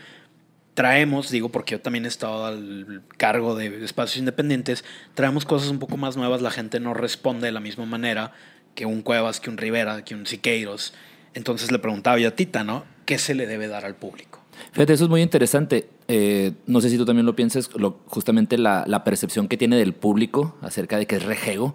traemos, 0.75 1.31
digo 1.31 1.51
porque 1.51 1.73
yo 1.73 1.81
también 1.81 2.07
he 2.07 2.09
estado 2.09 2.47
al 2.47 3.03
cargo 3.17 3.55
de 3.55 3.85
espacios 3.85 4.19
independientes, 4.19 4.85
traemos 5.15 5.45
cosas 5.45 5.69
un 5.69 5.79
poco 5.79 5.97
más 5.97 6.17
nuevas, 6.17 6.43
la 6.43 6.51
gente 6.51 6.81
no 6.81 6.95
responde 6.95 7.47
de 7.47 7.53
la 7.53 7.61
misma 7.61 7.87
manera 7.87 8.33
que 8.75 8.87
un 8.87 9.03
Cuevas, 9.03 9.39
que 9.39 9.51
un 9.51 9.59
Rivera, 9.59 10.05
que 10.05 10.15
un 10.15 10.27
Siqueiros. 10.27 10.95
Entonces 11.35 11.71
le 11.71 11.79
preguntaba 11.79 12.19
yo 12.19 12.29
a 12.29 12.33
Tita, 12.33 12.65
¿no? 12.65 12.85
¿Qué 13.05 13.19
se 13.19 13.35
le 13.35 13.47
debe 13.47 13.69
dar 13.69 13.85
al 13.85 13.95
público? 13.95 14.32
Fíjate, 14.71 14.93
eso 14.93 15.05
es 15.05 15.11
muy 15.11 15.21
interesante. 15.23 15.91
Eh, 16.09 16.53
no 16.67 16.81
sé 16.81 16.89
si 16.91 16.97
tú 16.97 17.05
también 17.05 17.27
lo 17.27 17.35
pienses, 17.35 17.69
lo- 17.75 17.99
justamente 18.07 18.57
la, 18.59 18.85
la 18.87 19.03
percepción 19.05 19.49
que 19.49 19.57
tiene 19.57 19.77
del 19.77 19.95
público 19.95 20.55
acerca 20.61 20.97
de 20.99 21.07
que 21.07 21.17
es 21.17 21.25
rejego. 21.25 21.75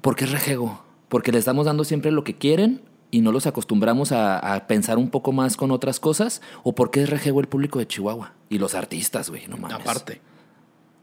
¿Por 0.00 0.16
qué 0.16 0.24
es 0.24 0.30
rejego? 0.32 0.82
Porque 1.08 1.32
le 1.32 1.38
estamos 1.38 1.66
dando 1.66 1.84
siempre 1.84 2.10
lo 2.10 2.24
que 2.24 2.36
quieren 2.38 2.80
y 3.10 3.20
no 3.22 3.32
los 3.32 3.46
acostumbramos 3.46 4.12
a, 4.12 4.38
a 4.38 4.66
pensar 4.68 4.96
un 4.98 5.10
poco 5.10 5.32
más 5.32 5.56
con 5.56 5.70
otras 5.72 6.00
cosas. 6.00 6.40
¿O 6.62 6.74
por 6.74 6.90
qué 6.90 7.02
es 7.02 7.10
rejego 7.10 7.40
el 7.40 7.48
público 7.48 7.78
de 7.80 7.86
Chihuahua? 7.88 8.32
Y 8.48 8.58
los 8.58 8.74
artistas, 8.74 9.28
güey, 9.30 9.46
no 9.48 9.56
mames. 9.56 9.80
Aparte. 9.80 10.20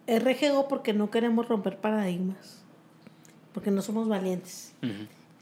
Es 0.07 0.23
rejego 0.23 0.67
porque 0.69 0.93
no 0.93 1.09
queremos 1.11 1.47
romper 1.49 1.77
paradigmas. 1.77 2.63
Porque 3.53 3.71
no 3.71 3.81
somos 3.81 4.07
valientes. 4.07 4.73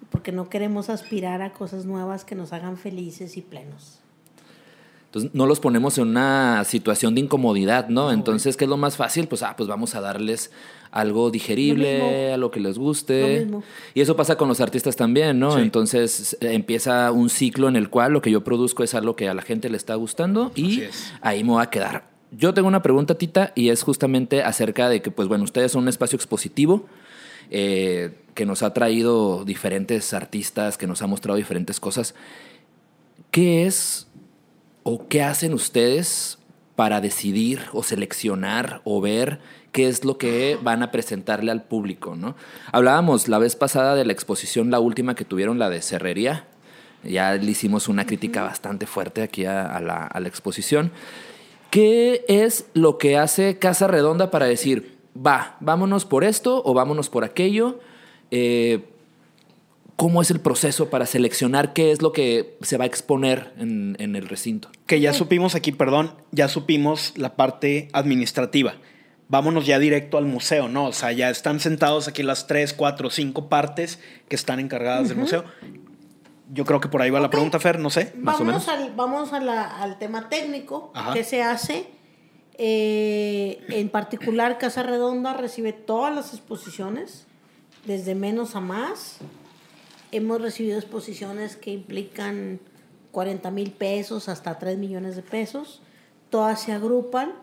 Porque 0.10 0.32
no 0.32 0.50
queremos 0.50 0.90
aspirar 0.90 1.42
a 1.42 1.52
cosas 1.54 1.86
nuevas 1.86 2.26
que 2.26 2.34
nos 2.36 2.52
hagan 2.54 2.78
felices 2.78 3.38
y 3.38 3.42
plenos. 3.42 4.00
Entonces 5.16 5.34
no 5.34 5.46
los 5.46 5.62
ponemos 5.62 5.98
en 5.98 6.10
una 6.10 6.66
situación 6.66 7.16
de 7.16 7.22
incomodidad, 7.22 7.88
¿no? 7.88 8.12
Entonces, 8.12 8.58
¿qué 8.58 8.66
es 8.66 8.70
lo 8.70 8.76
más 8.76 8.98
fácil? 8.98 9.30
Pues, 9.30 9.44
ah, 9.44 9.54
pues 9.56 9.70
vamos 9.70 9.96
a 9.96 10.02
darles 10.02 10.52
algo 10.92 11.32
digerible, 11.32 12.00
Lo 12.00 12.06
mismo. 12.06 12.34
a 12.34 12.38
lo 12.38 12.52
que 12.52 12.60
les 12.60 12.78
guste. 12.78 13.22
Lo 13.22 13.46
mismo. 13.46 13.64
Y 13.94 14.02
eso 14.02 14.18
pasa 14.18 14.36
con 14.36 14.50
los 14.50 14.60
artistas 14.60 14.98
también, 14.98 15.40
¿no? 15.40 15.54
Sí. 15.54 15.62
Entonces 15.62 16.38
empieza 16.42 17.14
un 17.14 17.30
ciclo 17.30 17.70
en 17.70 17.78
el 17.78 17.90
cual 17.90 18.12
lo 18.12 18.22
que 18.22 18.30
yo 18.30 18.44
produzco 18.44 18.84
es 18.84 18.94
algo 18.94 19.16
que 19.16 19.30
a 19.30 19.34
la 19.34 19.42
gente 19.42 19.70
le 19.70 19.78
está 19.78 19.96
gustando 19.96 20.52
y 20.54 20.82
es. 20.82 21.14
ahí 21.22 21.46
me 21.46 21.52
voy 21.52 21.64
a 21.64 21.70
quedar. 21.70 22.10
Yo 22.32 22.54
tengo 22.54 22.68
una 22.68 22.82
pregunta, 22.82 23.16
Tita, 23.18 23.54
y 23.56 23.70
es 23.70 23.84
justamente 23.84 24.44
acerca 24.44 24.90
de 24.90 25.02
que, 25.02 25.12
pues 25.12 25.30
bueno, 25.30 25.46
ustedes 25.46 25.72
son 25.72 25.84
un 25.84 25.88
espacio 25.88 26.18
expositivo 26.18 26.88
eh, 27.52 28.12
que 28.34 28.46
nos 28.46 28.64
ha 28.64 28.74
traído 28.74 29.46
diferentes 29.46 30.14
artistas, 30.14 30.78
que 30.78 30.88
nos 30.88 31.02
ha 31.02 31.08
mostrado 31.08 31.38
diferentes 31.38 31.80
cosas. 31.80 32.16
¿Qué 33.32 33.66
es 33.66 34.08
o 34.88 35.08
qué 35.08 35.24
hacen 35.24 35.56
ustedes 35.56 36.38
para 36.76 37.02
decidir 37.02 37.64
o 37.74 37.82
seleccionar 37.82 38.82
o 38.84 39.02
ver 39.02 39.40
qué 39.72 39.88
es 39.88 40.06
lo 40.06 40.20
que 40.20 40.60
van 40.62 40.84
a 40.84 40.92
presentarle 40.92 41.52
al 41.52 41.64
público, 41.64 42.16
¿no? 42.16 42.36
Hablábamos 42.72 43.28
la 43.28 43.40
vez 43.40 43.56
pasada 43.56 43.96
de 43.96 44.06
la 44.06 44.14
exposición, 44.14 44.70
la 44.70 44.80
última 44.80 45.16
que 45.16 45.26
tuvieron, 45.26 45.58
la 45.58 45.72
de 45.72 45.82
Cerrería. 45.82 46.46
Ya 47.04 47.34
le 47.34 47.50
hicimos 47.50 47.88
una 47.88 48.06
crítica 48.06 48.44
bastante 48.44 48.86
fuerte 48.86 49.24
aquí 49.24 49.46
a, 49.46 49.66
a 49.66 49.82
la, 49.82 50.06
a 50.06 50.20
la 50.20 50.28
exposición. 50.28 50.92
¿Qué 51.72 52.24
es 52.28 52.68
lo 52.76 53.00
que 53.00 53.18
hace 53.18 53.58
Casa 53.58 53.88
Redonda 53.88 54.30
para 54.30 54.46
decir, 54.46 54.98
va, 55.16 55.58
vámonos 55.62 56.06
por 56.06 56.24
esto 56.24 56.62
o 56.64 56.76
vámonos 56.76 57.10
por 57.10 57.24
aquello? 57.24 57.80
Eh, 58.30 58.86
¿Cómo 59.96 60.22
es 60.22 60.30
el 60.30 60.42
proceso 60.42 60.90
para 60.90 61.06
seleccionar 61.06 61.72
qué 61.72 61.92
es 61.92 62.02
lo 62.02 62.12
que 62.12 62.58
se 62.62 62.78
va 62.78 62.84
a 62.84 62.88
exponer 62.88 63.54
en, 63.58 63.96
en 64.00 64.16
el 64.18 64.28
recinto? 64.28 64.70
Que 64.88 65.00
ya 65.00 65.14
supimos 65.14 65.56
aquí, 65.56 65.72
perdón, 65.72 66.12
ya 66.32 66.50
supimos 66.50 67.14
la 67.16 67.36
parte 67.38 67.88
administrativa. 67.94 68.76
Vámonos 69.30 69.66
ya 69.66 69.80
directo 69.80 70.18
al 70.18 70.26
museo, 70.26 70.68
¿no? 70.68 70.88
O 70.88 70.94
sea, 70.94 71.12
ya 71.14 71.30
están 71.30 71.60
sentados 71.62 72.08
aquí 72.10 72.24
las 72.24 72.46
tres, 72.46 72.74
cuatro, 72.74 73.10
cinco 73.10 73.48
partes 73.48 74.00
que 74.28 74.36
están 74.36 74.60
encargadas 74.60 75.08
del 75.10 75.18
museo. 75.18 75.46
Yo 76.54 76.66
creo 76.66 76.80
que 76.82 76.90
por 76.90 77.02
ahí 77.02 77.10
va 77.10 77.20
la 77.22 77.28
Ok. 77.28 77.32
pregunta, 77.32 77.60
Fer, 77.60 77.80
no 77.80 77.90
sé. 77.90 78.14
Más 78.18 78.36
o 78.36 78.46
vamos 78.46 78.68
menos. 78.68 78.68
al, 78.68 78.94
vamos 78.96 79.34
a 79.34 79.40
la- 79.40 79.82
al 79.82 79.98
tema 79.98 80.30
técnico 80.30 80.92
Ajá. 80.94 81.14
que 81.14 81.24
se 81.24 81.42
hace. 81.42 81.88
Eh, 82.58 83.62
en 83.70 83.90
particular, 83.90 84.58
Casa 84.58 84.84
Redonda 84.84 85.34
recibe 85.34 85.74
todas 85.74 86.14
las 86.14 86.34
exposiciones, 86.34 87.26
desde 87.86 88.14
menos 88.14 88.56
a 88.56 88.60
más. 88.62 89.18
Hemos 90.16 90.42
recibido 90.42 90.78
exposiciones 90.78 91.58
que 91.58 91.72
implican 91.72 92.62
40 93.12 93.52
mil 93.52 93.72
pesos 93.72 94.30
hasta 94.30 94.58
3 94.58 94.78
millones 94.78 95.18
de 95.18 95.22
pesos. 95.22 95.82
Todas 96.30 96.62
se 96.62 96.72
agrupan. 96.72 97.34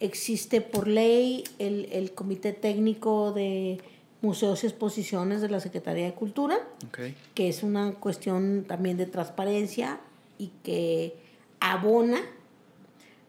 Existe 0.00 0.60
por 0.62 0.88
ley 0.88 1.44
el, 1.60 1.88
el 1.92 2.12
Comité 2.12 2.52
Técnico 2.54 3.30
de 3.30 3.78
Museos 4.20 4.64
y 4.64 4.66
Exposiciones 4.66 5.42
de 5.42 5.48
la 5.48 5.60
Secretaría 5.60 6.06
de 6.06 6.14
Cultura 6.14 6.58
que 7.34 7.48
es 7.48 7.62
una 7.62 7.92
cuestión 7.94 8.64
también 8.66 8.96
de 8.96 9.06
transparencia 9.06 10.00
y 10.38 10.50
que 10.64 11.14
abona 11.60 12.20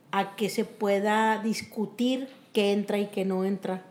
a 0.09 0.35
que 0.35 0.49
se 0.49 0.65
pueda 0.65 1.39
discutir 1.43 2.27
qué 2.53 2.71
entra 2.71 2.97
y 2.97 3.05
qué 3.09 3.23
no 3.23 3.45
entra. 3.45 3.83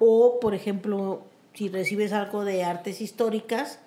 O, 0.00 0.40
por 0.40 0.54
ejemplo, 0.54 1.22
si 1.54 1.68
recibes 1.68 2.12
algo 2.12 2.44
de 2.44 2.64
artes 2.64 3.00
históricas, 3.00 3.78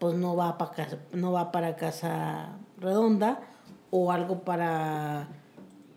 pues 0.00 0.16
no 0.16 0.34
va 0.34 0.58
para 0.58 0.72
casa, 0.72 0.98
no 1.12 1.30
va 1.30 1.52
para 1.52 1.76
casa 1.76 2.58
redonda, 2.78 3.40
o 3.90 4.10
algo 4.10 4.40
para 4.40 5.28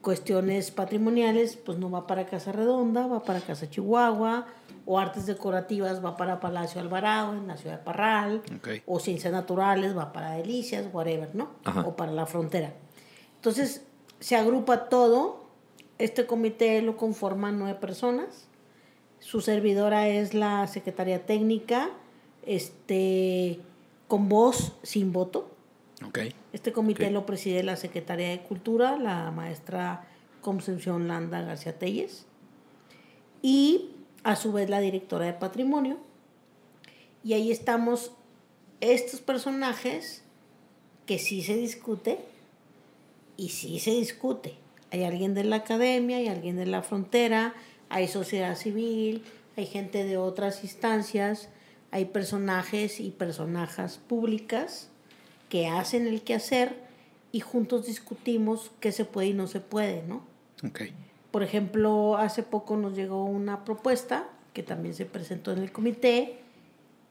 cuestiones 0.04 0.70
patrimoniales, 0.70 1.56
pues 1.56 1.80
no 1.80 1.90
va 1.90 2.06
para 2.06 2.26
Casa 2.26 2.52
Redonda, 2.52 3.08
va 3.08 3.24
para 3.24 3.40
Casa 3.40 3.70
Chihuahua, 3.70 4.46
o 4.86 5.00
artes 5.00 5.26
decorativas 5.26 6.04
va 6.04 6.18
para 6.18 6.42
Palacio 6.42 6.82
Alvarado 6.82 7.34
en 7.34 7.48
la 7.48 7.56
ciudad 7.56 7.78
de 7.80 7.84
Parral, 7.84 8.42
o 8.86 9.00
ciencias 9.00 9.32
naturales 9.32 9.98
va 9.98 10.12
para 10.12 10.32
Delicias, 10.32 10.86
whatever, 10.92 11.34
¿no? 11.34 11.52
Ajá. 11.64 11.82
O 11.88 11.96
para 11.96 12.12
la 12.12 12.26
frontera. 12.26 12.74
Entonces, 13.36 13.86
se 14.20 14.36
agrupa 14.36 14.90
todo. 14.90 15.46
Este 15.98 16.26
comité 16.26 16.82
lo 16.82 16.98
conforman 16.98 17.58
nueve 17.58 17.80
personas. 17.80 18.50
Su 19.20 19.40
servidora 19.40 20.10
es 20.10 20.34
la 20.34 20.68
secretaria 20.68 21.26
técnica, 21.26 21.90
este, 22.46 23.62
con 24.08 24.30
voz 24.30 24.74
sin 24.84 25.12
voto. 25.12 25.50
Ok. 26.06 26.20
Este 26.52 26.72
comité 26.72 27.10
lo 27.12 27.26
preside 27.26 27.64
la 27.64 27.76
secretaria 27.76 28.30
de 28.30 28.42
Cultura, 28.42 28.98
la 28.98 29.32
maestra 29.32 30.08
Concepción 30.42 31.08
Landa 31.08 31.42
García 31.42 31.78
Telles, 31.80 32.26
y 33.42 33.92
a 34.24 34.36
su 34.36 34.52
vez 34.52 34.70
la 34.70 34.80
directora 34.80 35.26
de 35.26 35.34
Patrimonio. 35.34 35.98
Y 37.24 37.34
ahí 37.34 37.52
estamos 37.52 38.12
estos 38.82 39.22
personajes 39.22 40.24
que 41.06 41.20
sí 41.20 41.42
se 41.42 41.56
discute 41.56 42.20
y 43.38 43.50
sí 43.50 43.80
se 43.80 43.92
discute. 43.92 44.56
Hay 44.92 45.04
alguien 45.04 45.34
de 45.34 45.44
la 45.44 45.58
academia, 45.58 46.18
hay 46.18 46.28
alguien 46.28 46.56
de 46.56 46.66
la 46.66 46.82
frontera, 46.82 47.54
hay 47.90 48.08
sociedad 48.08 48.56
civil, 48.56 49.24
hay 49.58 49.66
gente 49.66 50.04
de 50.04 50.18
otras 50.18 50.64
instancias, 50.64 51.50
hay 51.94 52.06
personajes 52.06 53.00
y 53.00 53.12
personajes 53.12 54.00
públicas 54.08 54.90
que 55.48 55.68
hacen 55.68 56.08
el 56.08 56.24
quehacer 56.24 56.76
y 57.32 57.40
juntos 57.40 57.86
discutimos 57.86 58.72
qué 58.80 58.92
se 58.92 59.06
puede 59.06 59.28
y 59.28 59.34
no 59.34 59.46
se 59.46 59.60
puede, 59.60 60.02
¿no? 60.02 60.24
Ok. 60.68 60.82
Por 61.30 61.44
ejemplo, 61.44 62.18
hace 62.18 62.42
poco 62.42 62.78
nos 62.78 62.96
llegó 62.96 63.26
una 63.26 63.64
propuesta 63.64 64.28
que 64.54 64.64
también 64.64 64.96
se 64.96 65.06
presentó 65.06 65.52
en 65.52 65.60
el 65.60 65.72
comité, 65.72 66.40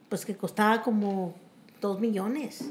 pues 0.09 0.25
que 0.25 0.35
costaba 0.35 0.81
como 0.81 1.33
dos 1.79 2.01
millones. 2.01 2.69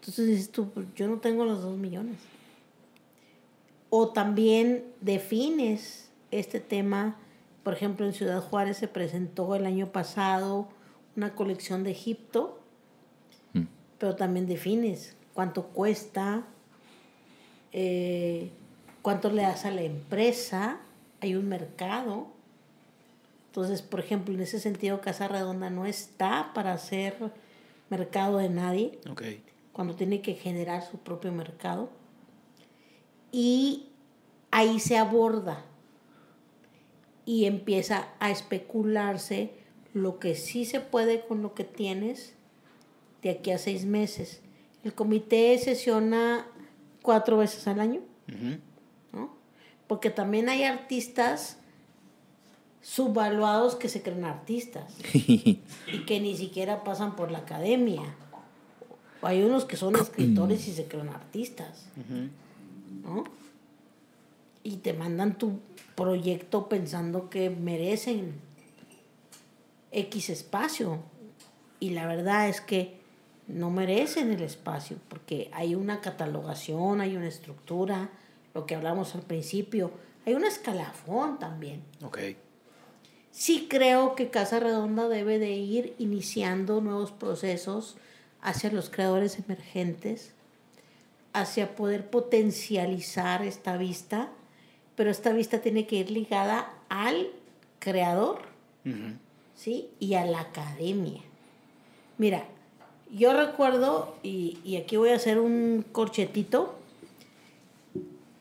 Entonces 0.00 0.26
dices 0.26 0.50
tú, 0.50 0.70
pues, 0.70 0.84
yo 0.96 1.06
no 1.06 1.18
tengo 1.18 1.44
los 1.44 1.62
dos 1.62 1.78
millones. 1.78 2.16
O 3.88 4.08
también 4.08 4.82
defines 5.00 6.10
este 6.32 6.58
tema, 6.58 7.16
por 7.62 7.72
ejemplo, 7.72 8.04
en 8.04 8.14
Ciudad 8.14 8.42
Juárez 8.42 8.78
se 8.78 8.88
presentó 8.88 9.54
el 9.54 9.64
año 9.64 9.92
pasado 9.92 10.73
una 11.16 11.34
colección 11.34 11.84
de 11.84 11.90
Egipto, 11.92 12.60
Mm. 13.52 13.64
pero 13.98 14.16
también 14.16 14.46
defines 14.46 15.16
cuánto 15.32 15.68
cuesta, 15.68 16.44
eh, 17.72 18.50
cuánto 19.02 19.30
le 19.30 19.42
das 19.42 19.64
a 19.64 19.70
la 19.70 19.82
empresa, 19.82 20.80
hay 21.20 21.34
un 21.34 21.48
mercado. 21.48 22.28
Entonces, 23.46 23.82
por 23.82 24.00
ejemplo, 24.00 24.34
en 24.34 24.40
ese 24.40 24.58
sentido, 24.58 25.00
Casa 25.00 25.28
Redonda 25.28 25.70
no 25.70 25.86
está 25.86 26.50
para 26.54 26.72
hacer 26.72 27.16
mercado 27.90 28.38
de 28.38 28.48
nadie, 28.48 28.98
cuando 29.72 29.94
tiene 29.94 30.20
que 30.22 30.34
generar 30.34 30.82
su 30.82 30.98
propio 30.98 31.30
mercado. 31.32 31.88
Y 33.30 33.88
ahí 34.50 34.80
se 34.80 34.96
aborda 34.96 35.64
y 37.26 37.44
empieza 37.46 38.08
a 38.20 38.30
especularse 38.30 39.52
lo 39.94 40.18
que 40.18 40.34
sí 40.34 40.66
se 40.66 40.80
puede 40.80 41.24
con 41.24 41.40
lo 41.40 41.54
que 41.54 41.64
tienes 41.64 42.34
de 43.22 43.30
aquí 43.30 43.52
a 43.52 43.58
seis 43.58 43.86
meses. 43.86 44.40
El 44.82 44.92
comité 44.92 45.56
sesiona 45.58 46.46
cuatro 47.00 47.38
veces 47.38 47.66
al 47.68 47.80
año, 47.80 48.00
¿no? 49.12 49.34
Porque 49.86 50.10
también 50.10 50.48
hay 50.48 50.64
artistas 50.64 51.56
subvaluados 52.82 53.76
que 53.76 53.88
se 53.88 54.02
creen 54.02 54.24
artistas 54.24 54.92
y 55.14 55.62
que 56.06 56.20
ni 56.20 56.36
siquiera 56.36 56.84
pasan 56.84 57.16
por 57.16 57.30
la 57.30 57.38
academia. 57.38 58.02
Hay 59.22 59.42
unos 59.42 59.64
que 59.64 59.76
son 59.76 59.96
escritores 59.96 60.68
y 60.68 60.74
se 60.74 60.84
creen 60.86 61.08
artistas, 61.08 61.86
¿no? 63.04 63.24
Y 64.62 64.78
te 64.78 64.92
mandan 64.92 65.38
tu 65.38 65.60
proyecto 65.94 66.68
pensando 66.68 67.30
que 67.30 67.48
merecen 67.48 68.34
X 69.94 70.30
espacio. 70.30 71.00
Y 71.80 71.90
la 71.90 72.06
verdad 72.06 72.48
es 72.48 72.60
que 72.60 73.00
no 73.46 73.70
merecen 73.70 74.32
el 74.32 74.42
espacio 74.42 74.96
porque 75.08 75.50
hay 75.52 75.74
una 75.74 76.00
catalogación, 76.00 77.00
hay 77.00 77.16
una 77.16 77.28
estructura, 77.28 78.10
lo 78.54 78.66
que 78.66 78.74
hablamos 78.74 79.14
al 79.14 79.22
principio, 79.22 79.90
hay 80.26 80.34
un 80.34 80.44
escalafón 80.44 81.38
también. 81.38 81.82
Ok. 82.02 82.18
Sí 83.30 83.66
creo 83.68 84.14
que 84.14 84.30
Casa 84.30 84.60
Redonda 84.60 85.08
debe 85.08 85.38
de 85.38 85.50
ir 85.50 85.94
iniciando 85.98 86.80
nuevos 86.80 87.10
procesos 87.10 87.96
hacia 88.40 88.70
los 88.70 88.90
creadores 88.90 89.38
emergentes, 89.38 90.32
hacia 91.32 91.74
poder 91.74 92.08
potencializar 92.10 93.42
esta 93.42 93.76
vista, 93.76 94.30
pero 94.94 95.10
esta 95.10 95.32
vista 95.32 95.60
tiene 95.60 95.86
que 95.86 95.96
ir 95.96 96.10
ligada 96.10 96.72
al 96.88 97.28
creador, 97.80 98.42
¿sí? 99.54 99.88
Y 100.00 100.14
a 100.14 100.24
la 100.24 100.40
academia. 100.40 101.20
Mira, 102.18 102.46
yo 103.12 103.32
recuerdo, 103.32 104.16
y, 104.22 104.58
y 104.64 104.76
aquí 104.76 104.96
voy 104.96 105.10
a 105.10 105.16
hacer 105.16 105.38
un 105.38 105.84
corchetito, 105.92 106.74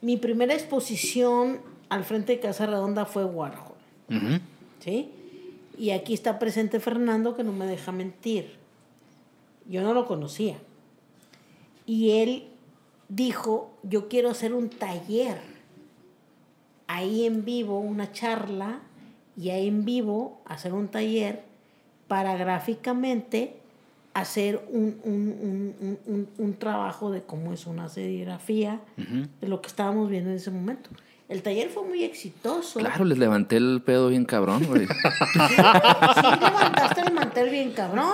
mi 0.02 0.18
primera 0.18 0.54
exposición 0.54 1.62
al 1.90 2.04
frente 2.04 2.34
de 2.34 2.40
Casa 2.40 2.66
Redonda 2.66 3.06
fue 3.06 3.24
Warhol. 3.24 3.74
¿Sí? 4.80 5.10
Y 5.78 5.92
aquí 5.92 6.14
está 6.14 6.40
presente 6.40 6.80
Fernando 6.80 7.36
que 7.36 7.44
no 7.44 7.54
me 7.54 7.66
deja 7.66 7.92
mentir. 7.92 8.58
Yo 9.70 9.82
no 9.82 9.94
lo 9.94 10.06
conocía. 10.06 10.58
Y 11.86 12.12
él 12.12 12.48
dijo, 13.10 13.72
yo 13.84 14.10
quiero 14.10 14.30
hacer 14.30 14.54
un 14.54 14.70
taller. 14.70 15.40
Ahí 16.88 17.26
en 17.26 17.46
vivo, 17.46 17.80
una 17.80 18.12
charla, 18.12 18.82
y 19.38 19.50
ahí 19.50 19.68
en 19.68 19.86
vivo 19.86 20.42
hacer 20.46 20.74
un 20.74 20.88
taller 20.88 21.44
para 22.08 22.36
gráficamente 22.38 23.58
hacer 24.14 24.64
un, 24.70 25.00
un, 25.04 25.76
un, 25.82 26.00
un, 26.06 26.30
un 26.38 26.54
trabajo 26.56 27.10
de 27.10 27.24
cómo 27.24 27.52
es 27.54 27.66
una 27.66 27.90
serigrafía, 27.90 28.80
de 28.96 29.48
lo 29.48 29.62
que 29.62 29.68
estábamos 29.68 30.10
viendo 30.10 30.30
en 30.30 30.36
ese 30.36 30.52
momento. 30.52 30.90
El 31.30 31.42
taller 31.42 31.70
fue 31.70 31.84
muy 31.84 32.04
exitoso. 32.04 32.80
Claro, 32.80 33.06
les 33.06 33.18
levanté 33.18 33.58
el 33.58 33.82
pedo 33.84 34.10
bien 34.10 34.26
cabrón, 34.26 34.66
güey. 34.68 34.86
Sí, 35.34 36.22
levantaste 36.40 37.02
el 37.02 37.14
mantel 37.14 37.50
bien 37.50 37.72
cabrón. 37.72 38.12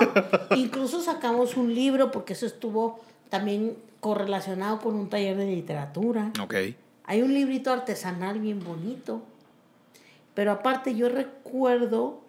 Incluso 0.56 1.02
sacamos 1.02 1.56
un 1.56 1.74
libro 1.74 2.10
porque 2.10 2.32
eso 2.32 2.46
estuvo 2.46 3.00
también 3.28 3.76
correlacionado 4.00 4.78
con 4.78 4.94
un 4.94 5.10
taller 5.10 5.36
de 5.36 5.46
literatura. 5.46 6.32
Ok. 6.40 6.54
Hay 7.04 7.22
un 7.22 7.34
librito 7.34 7.72
artesanal 7.72 8.38
bien 8.38 8.64
bonito. 8.64 9.22
Pero 10.40 10.52
aparte 10.52 10.94
yo 10.94 11.10
recuerdo 11.10 12.22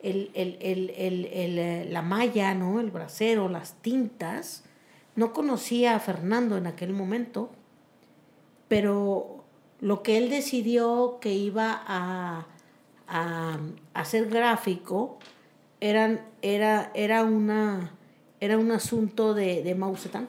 el, 0.00 0.30
el, 0.34 0.58
el, 0.60 0.90
el, 1.32 1.90
la 1.94 2.02
malla, 2.02 2.52
¿no? 2.52 2.78
El 2.78 2.90
brasero, 2.90 3.48
las 3.48 3.72
tintas. 3.80 4.64
No 5.16 5.32
conocía 5.32 5.96
a 5.96 5.98
Fernando 5.98 6.58
en 6.58 6.66
aquel 6.66 6.92
momento, 6.92 7.50
pero 8.68 9.46
lo 9.80 10.02
que 10.02 10.18
él 10.18 10.28
decidió 10.28 11.20
que 11.22 11.32
iba 11.32 11.82
a, 11.86 12.48
a, 13.06 13.58
hacer 13.94 14.28
gráfico 14.28 15.18
eran, 15.80 16.20
era, 16.42 16.90
era, 16.92 17.24
una, 17.24 17.92
era 18.40 18.58
un 18.58 18.72
asunto 18.72 19.32
de, 19.32 19.62
de 19.62 19.74
Mao 19.74 19.96
Zedong, 19.96 20.28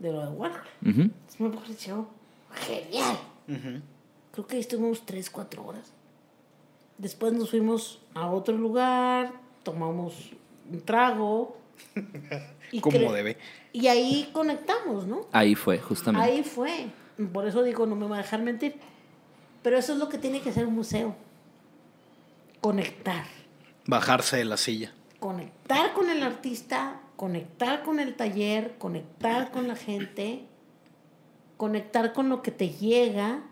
de 0.00 0.10
lo 0.10 0.22
de 0.22 0.28
Warhol. 0.28 1.12
Me 1.38 1.50
pareció 1.50 2.08
genial. 2.50 3.16
Creo 4.36 4.46
que 4.46 4.56
ahí 4.56 4.60
estuvimos 4.60 5.06
tres, 5.06 5.30
cuatro 5.30 5.64
horas. 5.64 5.94
Después 6.98 7.32
nos 7.32 7.48
fuimos 7.48 8.02
a 8.12 8.28
otro 8.28 8.54
lugar, 8.54 9.32
tomamos 9.62 10.32
un 10.70 10.82
trago. 10.82 11.56
Y 12.72 12.80
Como 12.80 13.12
debe. 13.12 13.38
Y 13.72 13.86
ahí 13.86 14.28
conectamos, 14.32 15.06
¿no? 15.06 15.28
Ahí 15.30 15.54
fue, 15.54 15.78
justamente. 15.78 16.28
Ahí 16.28 16.42
fue. 16.42 16.88
Por 17.32 17.46
eso 17.46 17.62
digo, 17.62 17.86
no 17.86 17.94
me 17.94 18.06
va 18.06 18.16
a 18.16 18.22
dejar 18.22 18.42
mentir. 18.42 18.74
Pero 19.62 19.78
eso 19.78 19.92
es 19.92 20.00
lo 20.00 20.08
que 20.08 20.18
tiene 20.18 20.40
que 20.40 20.52
ser 20.52 20.66
un 20.66 20.74
museo. 20.74 21.14
Conectar. 22.60 23.24
Bajarse 23.86 24.38
de 24.38 24.44
la 24.44 24.56
silla. 24.56 24.92
Conectar 25.20 25.94
con 25.94 26.10
el 26.10 26.24
artista, 26.24 27.00
conectar 27.14 27.84
con 27.84 28.00
el 28.00 28.16
taller, 28.16 28.76
conectar 28.78 29.52
con 29.52 29.68
la 29.68 29.76
gente, 29.76 30.44
conectar 31.56 32.12
con 32.12 32.28
lo 32.28 32.42
que 32.42 32.50
te 32.50 32.70
llega, 32.70 33.44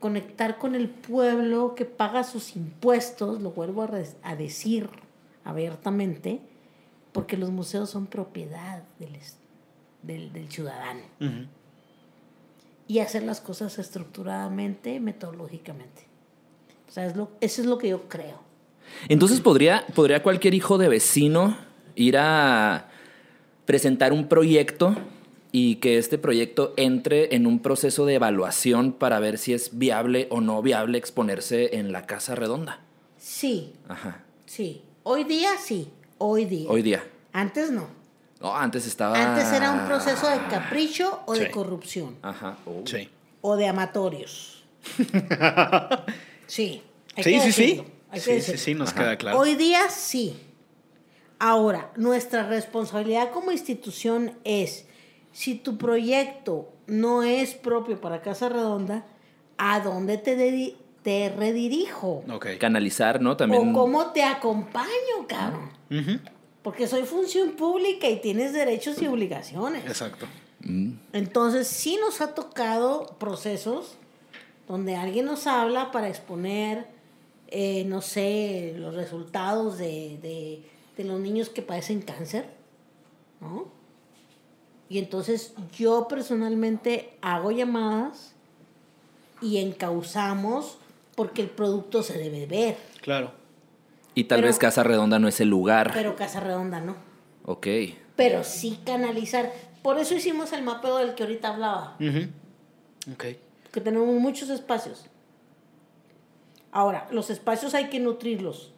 conectar 0.00 0.58
con 0.58 0.74
el 0.74 0.88
pueblo 0.88 1.74
que 1.74 1.84
paga 1.84 2.24
sus 2.24 2.56
impuestos, 2.56 3.40
lo 3.42 3.50
vuelvo 3.50 3.82
a, 3.82 3.90
a 4.22 4.36
decir 4.36 4.88
abiertamente, 5.44 6.40
porque 7.12 7.36
los 7.36 7.50
museos 7.50 7.90
son 7.90 8.06
propiedad 8.06 8.82
del, 8.98 9.18
del, 10.02 10.32
del 10.32 10.50
ciudadano 10.50 11.02
y 12.88 13.00
hacer 13.00 13.22
las 13.22 13.40
cosas 13.40 13.78
estructuradamente, 13.78 14.98
metodológicamente. 14.98 16.06
O 16.88 16.90
sea, 16.90 17.04
es 17.06 17.16
lo, 17.16 17.30
eso 17.40 17.60
es 17.60 17.68
lo 17.68 17.76
que 17.76 17.90
yo 17.90 18.08
creo. 18.08 18.40
Entonces, 19.08 19.40
¿podría, 19.40 19.84
¿podría 19.94 20.22
cualquier 20.22 20.54
hijo 20.54 20.78
de 20.78 20.88
vecino 20.88 21.56
ir 21.94 22.16
a 22.16 22.88
presentar 23.66 24.14
un 24.14 24.26
proyecto 24.26 24.96
y 25.52 25.76
que 25.76 25.98
este 25.98 26.18
proyecto 26.18 26.74
entre 26.76 27.34
en 27.34 27.46
un 27.46 27.60
proceso 27.60 28.06
de 28.06 28.14
evaluación 28.14 28.92
para 28.92 29.18
ver 29.20 29.38
si 29.38 29.54
es 29.54 29.78
viable 29.78 30.26
o 30.30 30.40
no 30.40 30.60
viable 30.62 30.98
exponerse 30.98 31.76
en 31.76 31.92
la 31.92 32.06
casa 32.06 32.34
redonda? 32.34 32.80
Sí. 33.18 33.72
Ajá. 33.88 34.24
Sí. 34.46 34.82
Hoy 35.02 35.24
día 35.24 35.50
sí. 35.58 35.90
Hoy 36.18 36.44
día. 36.44 36.68
Hoy 36.68 36.82
día. 36.82 37.04
Antes 37.32 37.70
no. 37.70 37.88
No, 38.40 38.54
antes 38.54 38.86
estaba. 38.86 39.32
Antes 39.32 39.52
era 39.52 39.72
un 39.72 39.86
proceso 39.86 40.28
de 40.28 40.38
capricho 40.48 41.22
o 41.26 41.34
de 41.34 41.50
corrupción. 41.50 42.16
Ajá. 42.22 42.56
Oh. 42.66 42.82
Sí. 42.84 43.08
O 43.40 43.56
de 43.56 43.66
amatorios. 43.66 44.64
sí. 46.46 46.82
hay 47.16 47.24
Sí, 47.24 47.30
que 47.32 47.40
sí, 47.40 47.52
sí. 47.52 47.84
que 48.12 48.20
Sí, 48.20 48.40
sí, 48.40 48.56
sí, 48.58 48.74
nos 48.74 48.92
queda 48.92 49.16
claro. 49.16 49.38
Hoy 49.38 49.54
día 49.54 49.90
sí. 49.90 50.36
Ahora, 51.38 51.92
nuestra 51.96 52.48
responsabilidad 52.48 53.30
como 53.30 53.52
institución 53.52 54.32
es, 54.44 54.86
si 55.32 55.54
tu 55.54 55.78
proyecto 55.78 56.68
no 56.86 57.22
es 57.22 57.54
propio 57.54 58.00
para 58.00 58.22
Casa 58.22 58.48
Redonda, 58.48 59.04
¿a 59.58 59.80
dónde 59.80 60.18
te, 60.18 60.76
te 61.02 61.28
redirijo? 61.30 62.24
Ok. 62.32 62.46
Canalizar, 62.58 63.20
¿no? 63.20 63.36
También. 63.36 63.70
¿O 63.70 63.72
cómo 63.72 64.06
te 64.12 64.22
acompaño, 64.22 65.26
cabrón? 65.26 65.70
Porque 66.62 66.86
soy 66.86 67.04
función 67.04 67.52
pública 67.52 68.08
y 68.08 68.20
tienes 68.20 68.52
derechos 68.52 69.00
y 69.00 69.06
obligaciones. 69.06 69.84
Exacto. 69.86 70.26
Mm. 70.60 70.92
Entonces, 71.12 71.66
sí 71.68 71.98
nos 72.00 72.20
ha 72.20 72.34
tocado 72.34 73.06
procesos 73.18 73.96
donde 74.66 74.96
alguien 74.96 75.24
nos 75.24 75.46
habla 75.46 75.90
para 75.92 76.08
exponer, 76.08 76.86
eh, 77.46 77.84
no 77.86 78.02
sé, 78.02 78.74
los 78.76 78.94
resultados 78.94 79.78
de, 79.78 80.18
de- 80.20 80.62
de 80.96 81.04
los 81.04 81.20
niños 81.20 81.48
que 81.48 81.62
padecen 81.62 82.02
cáncer, 82.02 82.50
¿no? 83.40 83.68
Y 84.88 84.98
entonces 84.98 85.52
yo 85.76 86.08
personalmente 86.08 87.16
hago 87.20 87.50
llamadas 87.50 88.32
y 89.42 89.58
encauzamos 89.58 90.78
porque 91.14 91.42
el 91.42 91.48
producto 91.50 92.02
se 92.02 92.16
debe 92.18 92.46
ver, 92.46 92.76
Claro. 93.02 93.32
Y 94.14 94.24
tal 94.24 94.38
Pero- 94.38 94.48
vez 94.48 94.58
Casa 94.58 94.82
Redonda 94.82 95.18
no 95.20 95.28
es 95.28 95.40
el 95.40 95.48
lugar. 95.48 95.92
pero 95.94 96.16
Casa 96.16 96.40
Redonda 96.40 96.80
no. 96.80 96.96
ok. 97.44 97.66
Pero 98.16 98.42
sí 98.42 98.80
canalizar. 98.84 99.52
Por 99.82 99.98
eso 99.98 100.14
hicimos 100.14 100.52
el 100.52 100.62
mapeo 100.64 100.96
del 100.98 101.14
que 101.14 101.22
ahorita 101.22 101.48
hablaba. 101.54 101.96
Ujú. 102.00 103.12
Ok. 103.12 103.24
que 103.70 103.80
tenemos 103.82 104.08
muchos 104.20 104.48
espacios. 104.48 105.04
Ahora, 106.72 107.06
los 107.12 107.30
espacios 107.30 107.74
hay 107.74 107.88
que 107.90 108.00
nutrirlos 108.00 108.72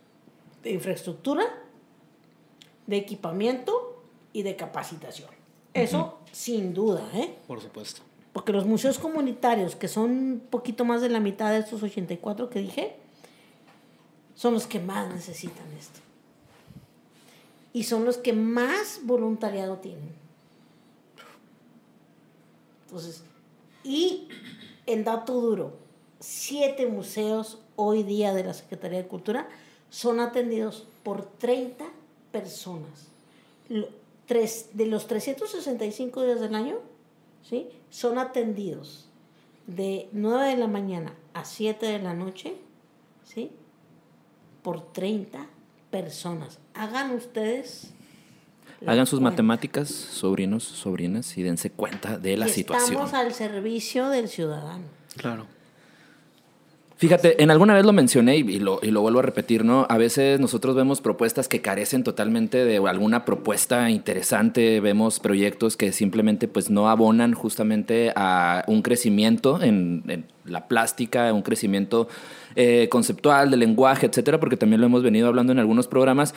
de 0.63 0.73
infraestructura, 0.73 1.45
de 2.87 2.97
equipamiento 2.97 4.03
y 4.33 4.43
de 4.43 4.57
capacitación. 4.57 5.31
Eso 5.75 6.19
sin 6.33 6.75
duda, 6.75 7.09
¿eh? 7.15 7.37
Por 7.47 7.61
supuesto. 7.61 8.03
Porque 8.33 8.53
los 8.53 8.65
museos 8.65 8.99
comunitarios, 8.99 9.75
que 9.75 9.89
son 9.89 10.11
un 10.11 10.41
poquito 10.51 10.85
más 10.85 11.01
de 11.01 11.09
la 11.09 11.21
mitad 11.21 11.51
de 11.51 11.59
estos 11.59 11.83
84 11.83 12.49
que 12.49 12.61
dije, 12.61 12.97
son 14.35 14.55
los 14.55 14.67
que 14.67 14.79
más 14.81 15.13
necesitan 15.13 15.67
esto. 15.79 16.01
Y 17.73 17.85
son 17.85 18.05
los 18.05 18.19
que 18.19 18.33
más 18.33 19.01
voluntariado 19.03 19.79
tienen. 19.79 20.13
Entonces, 22.87 23.23
y 23.85 24.29
en 24.87 25.05
dato 25.05 25.41
duro, 25.41 25.77
siete 26.19 26.87
museos 26.87 27.59
hoy 27.77 28.03
día 28.03 28.35
de 28.35 28.45
la 28.45 28.55
Secretaría 28.55 28.99
de 28.99 29.09
Cultura 29.09 29.49
son 29.91 30.21
atendidos 30.21 30.87
por 31.03 31.25
30 31.25 31.85
personas. 32.33 33.09
Tres, 34.31 34.69
de 34.75 34.87
los 34.87 35.09
365 35.09 36.23
días 36.23 36.41
del 36.41 36.55
año, 36.55 36.77
¿sí? 37.43 37.67
son 37.91 38.17
atendidos 38.17 39.09
de 39.67 40.09
9 40.13 40.51
de 40.51 40.57
la 40.57 40.69
mañana 40.69 41.15
a 41.35 41.45
7 41.45 41.85
de 41.85 41.99
la 41.99 42.15
noche, 42.15 42.55
¿sí? 43.25 43.51
por 44.63 44.93
30 44.93 45.49
personas. 45.91 46.61
Hagan 46.75 47.11
ustedes. 47.11 47.93
Hagan 48.87 49.05
sus 49.07 49.19
cuenta. 49.19 49.31
matemáticas, 49.33 49.89
sobrinos, 49.89 50.63
sobrinas, 50.63 51.37
y 51.37 51.43
dense 51.43 51.71
cuenta 51.71 52.17
de 52.17 52.37
la 52.37 52.47
Que 52.47 52.53
situación. 52.53 52.93
Estamos 52.93 53.15
al 53.15 53.35
servicio 53.35 54.11
del 54.11 54.29
ciudadano. 54.29 54.85
Claro. 55.17 55.49
Fíjate, 57.01 57.43
en 57.43 57.51
alguna 57.51 57.73
vez 57.73 57.87
lo 57.87 57.95
mencioné 57.95 58.37
y, 58.37 58.59
lo, 58.59 58.79
y 58.83 58.91
lo 58.91 59.01
vuelvo 59.01 59.21
a 59.21 59.23
repetir, 59.23 59.65
¿no? 59.65 59.87
A 59.89 59.97
veces 59.97 60.39
nosotros 60.39 60.77
vemos 60.77 61.01
propuestas 61.01 61.49
que 61.49 61.63
carecen 61.63 62.05
totalmente 62.05 62.63
de 62.67 62.77
alguna 62.77 63.25
propuesta 63.25 63.89
interesante, 63.89 64.81
vemos 64.81 65.19
proyectos 65.19 65.79
que 65.79 65.93
simplemente 65.93 66.47
pues 66.47 66.69
no 66.69 66.91
abonan 66.91 67.33
justamente 67.33 68.13
a 68.17 68.65
un 68.67 68.83
crecimiento 68.83 69.63
en, 69.63 70.03
en 70.09 70.27
la 70.45 70.69
plástica, 70.69 71.33
un 71.33 71.41
crecimiento 71.41 72.07
eh, 72.55 72.89
conceptual, 72.91 73.51
de 73.51 73.57
lenguaje, 73.57 74.05
etcétera, 74.05 74.39
porque 74.39 74.59
también 74.59 74.83
lo 74.83 74.87
hemos 74.87 75.03
venido 75.03 75.29
hablando 75.29 75.53
en 75.53 75.59
algunos 75.59 75.89
programas. 75.89 76.35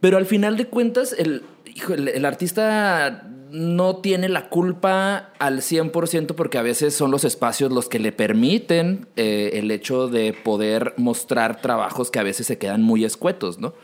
Pero 0.00 0.16
al 0.16 0.26
final 0.26 0.56
de 0.56 0.66
cuentas, 0.66 1.14
el, 1.18 1.42
el 1.88 2.24
artista 2.24 3.28
no 3.50 3.96
tiene 3.96 4.28
la 4.28 4.48
culpa 4.48 5.30
al 5.38 5.60
100% 5.60 6.34
porque 6.34 6.58
a 6.58 6.62
veces 6.62 6.94
son 6.94 7.10
los 7.10 7.24
espacios 7.24 7.72
los 7.72 7.88
que 7.88 7.98
le 7.98 8.12
permiten 8.12 9.08
eh, 9.16 9.50
el 9.54 9.70
hecho 9.70 10.08
de 10.08 10.32
poder 10.32 10.94
mostrar 10.96 11.60
trabajos 11.60 12.10
que 12.10 12.18
a 12.18 12.22
veces 12.22 12.46
se 12.46 12.58
quedan 12.58 12.82
muy 12.82 13.04
escuetos, 13.04 13.58
¿no? 13.58 13.74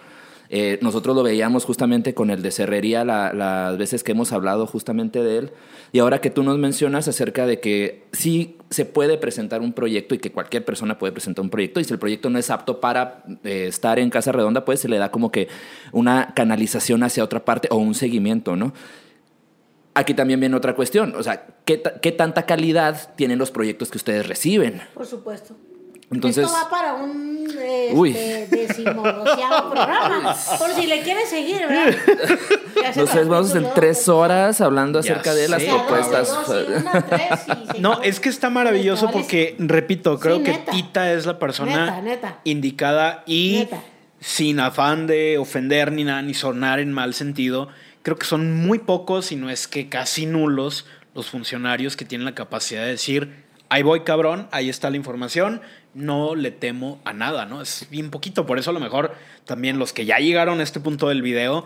Eh, 0.51 0.79
nosotros 0.83 1.17
lo 1.17 1.23
veíamos 1.23 1.65
justamente 1.65 2.13
con 2.15 2.31
el 2.31 2.43
de 2.43 2.51
Cerrería 2.51 3.05
la- 3.05 3.33
las 3.33 3.79
veces 3.79 4.05
que 4.05 4.13
hemos 4.13 4.33
hablado 4.33 4.67
justamente 4.67 5.23
de 5.23 5.39
él. 5.39 5.51
Y 5.93 6.01
ahora 6.01 6.21
que 6.21 6.31
tú 6.31 6.43
nos 6.43 6.59
mencionas 6.59 7.09
acerca 7.09 7.47
de 7.47 7.61
que 7.61 8.05
sí 8.13 8.57
se 8.71 8.85
puede 8.85 9.17
presentar 9.17 9.61
un 9.63 9.73
proyecto 9.73 10.15
y 10.15 10.19
que 10.19 10.33
cualquier 10.33 10.65
persona 10.65 10.99
puede 10.99 11.13
presentar 11.13 11.43
un 11.43 11.51
proyecto 11.51 11.81
y 11.81 11.85
si 11.85 11.93
el 11.93 11.99
proyecto 11.99 12.29
no 12.31 12.39
es 12.39 12.51
apto 12.51 12.81
para 12.81 13.25
eh, 13.45 13.67
estar 13.69 13.99
en 13.99 14.11
Casa 14.11 14.33
Redonda, 14.33 14.65
pues 14.65 14.81
se 14.81 14.89
le 14.89 14.99
da 14.99 15.11
como 15.11 15.33
que 15.33 15.49
una 15.93 16.33
canalización 16.35 17.03
hacia 17.05 17.25
otra 17.25 17.45
parte 17.45 17.69
o 17.71 17.77
un 17.77 17.95
seguimiento, 17.95 18.55
¿no? 18.57 18.73
Aquí 19.97 20.13
también 20.13 20.41
viene 20.41 20.57
otra 20.57 20.75
cuestión, 20.75 21.15
o 21.17 21.23
sea, 21.23 21.47
¿qué, 21.65 21.81
qué 22.03 22.11
tanta 22.11 22.47
calidad 22.47 23.15
tienen 23.15 23.39
los 23.39 23.53
proyectos 23.53 23.91
que 23.93 23.99
ustedes 23.99 24.27
reciben? 24.27 24.83
Por 24.93 25.07
supuesto. 25.07 25.55
Entonces- 26.11 26.45
Esto 26.45 26.57
va 26.63 26.71
para 26.71 26.95
un 26.95 27.47
este, 27.49 28.47
decimodoceavo 28.51 29.71
programa. 29.71 30.37
Por 30.59 30.71
si 30.75 30.87
le 30.87 31.03
quieres 31.03 31.29
seguir, 31.29 31.59
¿verdad? 31.67 31.97
Nos 32.97 33.15
vamos 33.29 33.51
en 33.55 33.61
luego, 33.63 33.75
tres 33.75 34.09
horas 34.09 34.61
hablando 34.61 35.01
Ya 35.01 35.13
acerca 35.13 35.35
de 35.35 35.49
las 35.49 35.63
sé, 35.63 35.69
dos, 35.69 35.83
propuestas. 35.83 36.39
No, 37.79 38.03
es 38.03 38.21
que 38.21 38.29
está 38.29 38.51
maravilloso 38.51 39.11
porque, 39.11 39.57
repito, 39.59 40.19
creo 40.19 40.39
Sí, 40.39 40.43
que. 40.45 40.59
Tita 40.71 41.13
es 41.13 41.27
la 41.27 41.39
persona 41.39 41.87
Neta, 41.87 42.01
neta. 42.03 42.41
indicada 42.45 43.23
y 43.27 43.59
Neta. 43.61 43.83
sin 44.21 44.61
afán 44.61 45.07
de 45.07 45.39
ofender 45.39 45.93
ni 45.93 46.05
nada, 46.05 46.23
ni 46.23 46.35
sonar 46.35 46.81
en 46.81 46.93
mal 46.93 47.15
sentido. 47.15 47.69
Creo 48.03 48.17
que 48.19 48.27
son 48.27 48.55
muy 48.55 48.79
pocos, 48.79 49.27
si 49.27 49.37
no 49.37 49.49
es 49.51 49.67
que 49.67 49.89
casi 49.89 50.27
nulos, 50.27 50.87
los 51.15 51.31
funcionarios 51.31 51.97
que 51.97 52.05
tienen 52.05 52.25
la 52.27 52.35
capacidad 52.35 52.83
de 52.83 52.89
decir, 52.89 53.45
ahí 53.71 53.83
voy 53.83 54.01
cabrón, 54.01 54.49
ahí 54.51 54.69
está 54.69 54.91
la 54.91 54.97
información, 54.97 55.63
no 55.95 56.35
le 56.35 56.51
temo 56.51 57.01
a 57.05 57.13
nada, 57.13 57.47
¿no? 57.47 57.63
Es 57.63 57.87
bien 57.91 58.11
poquito, 58.11 58.47
por 58.47 58.59
eso 58.59 58.71
a 58.71 58.73
lo 58.73 58.81
mejor 58.81 59.15
también 59.45 59.79
los 59.79 59.93
que 59.93 60.05
ya 60.05 60.19
llegaron 60.19 60.61
a 60.61 60.63
este 60.63 60.81
punto 60.81 61.09
del 61.09 61.23
video 61.23 61.63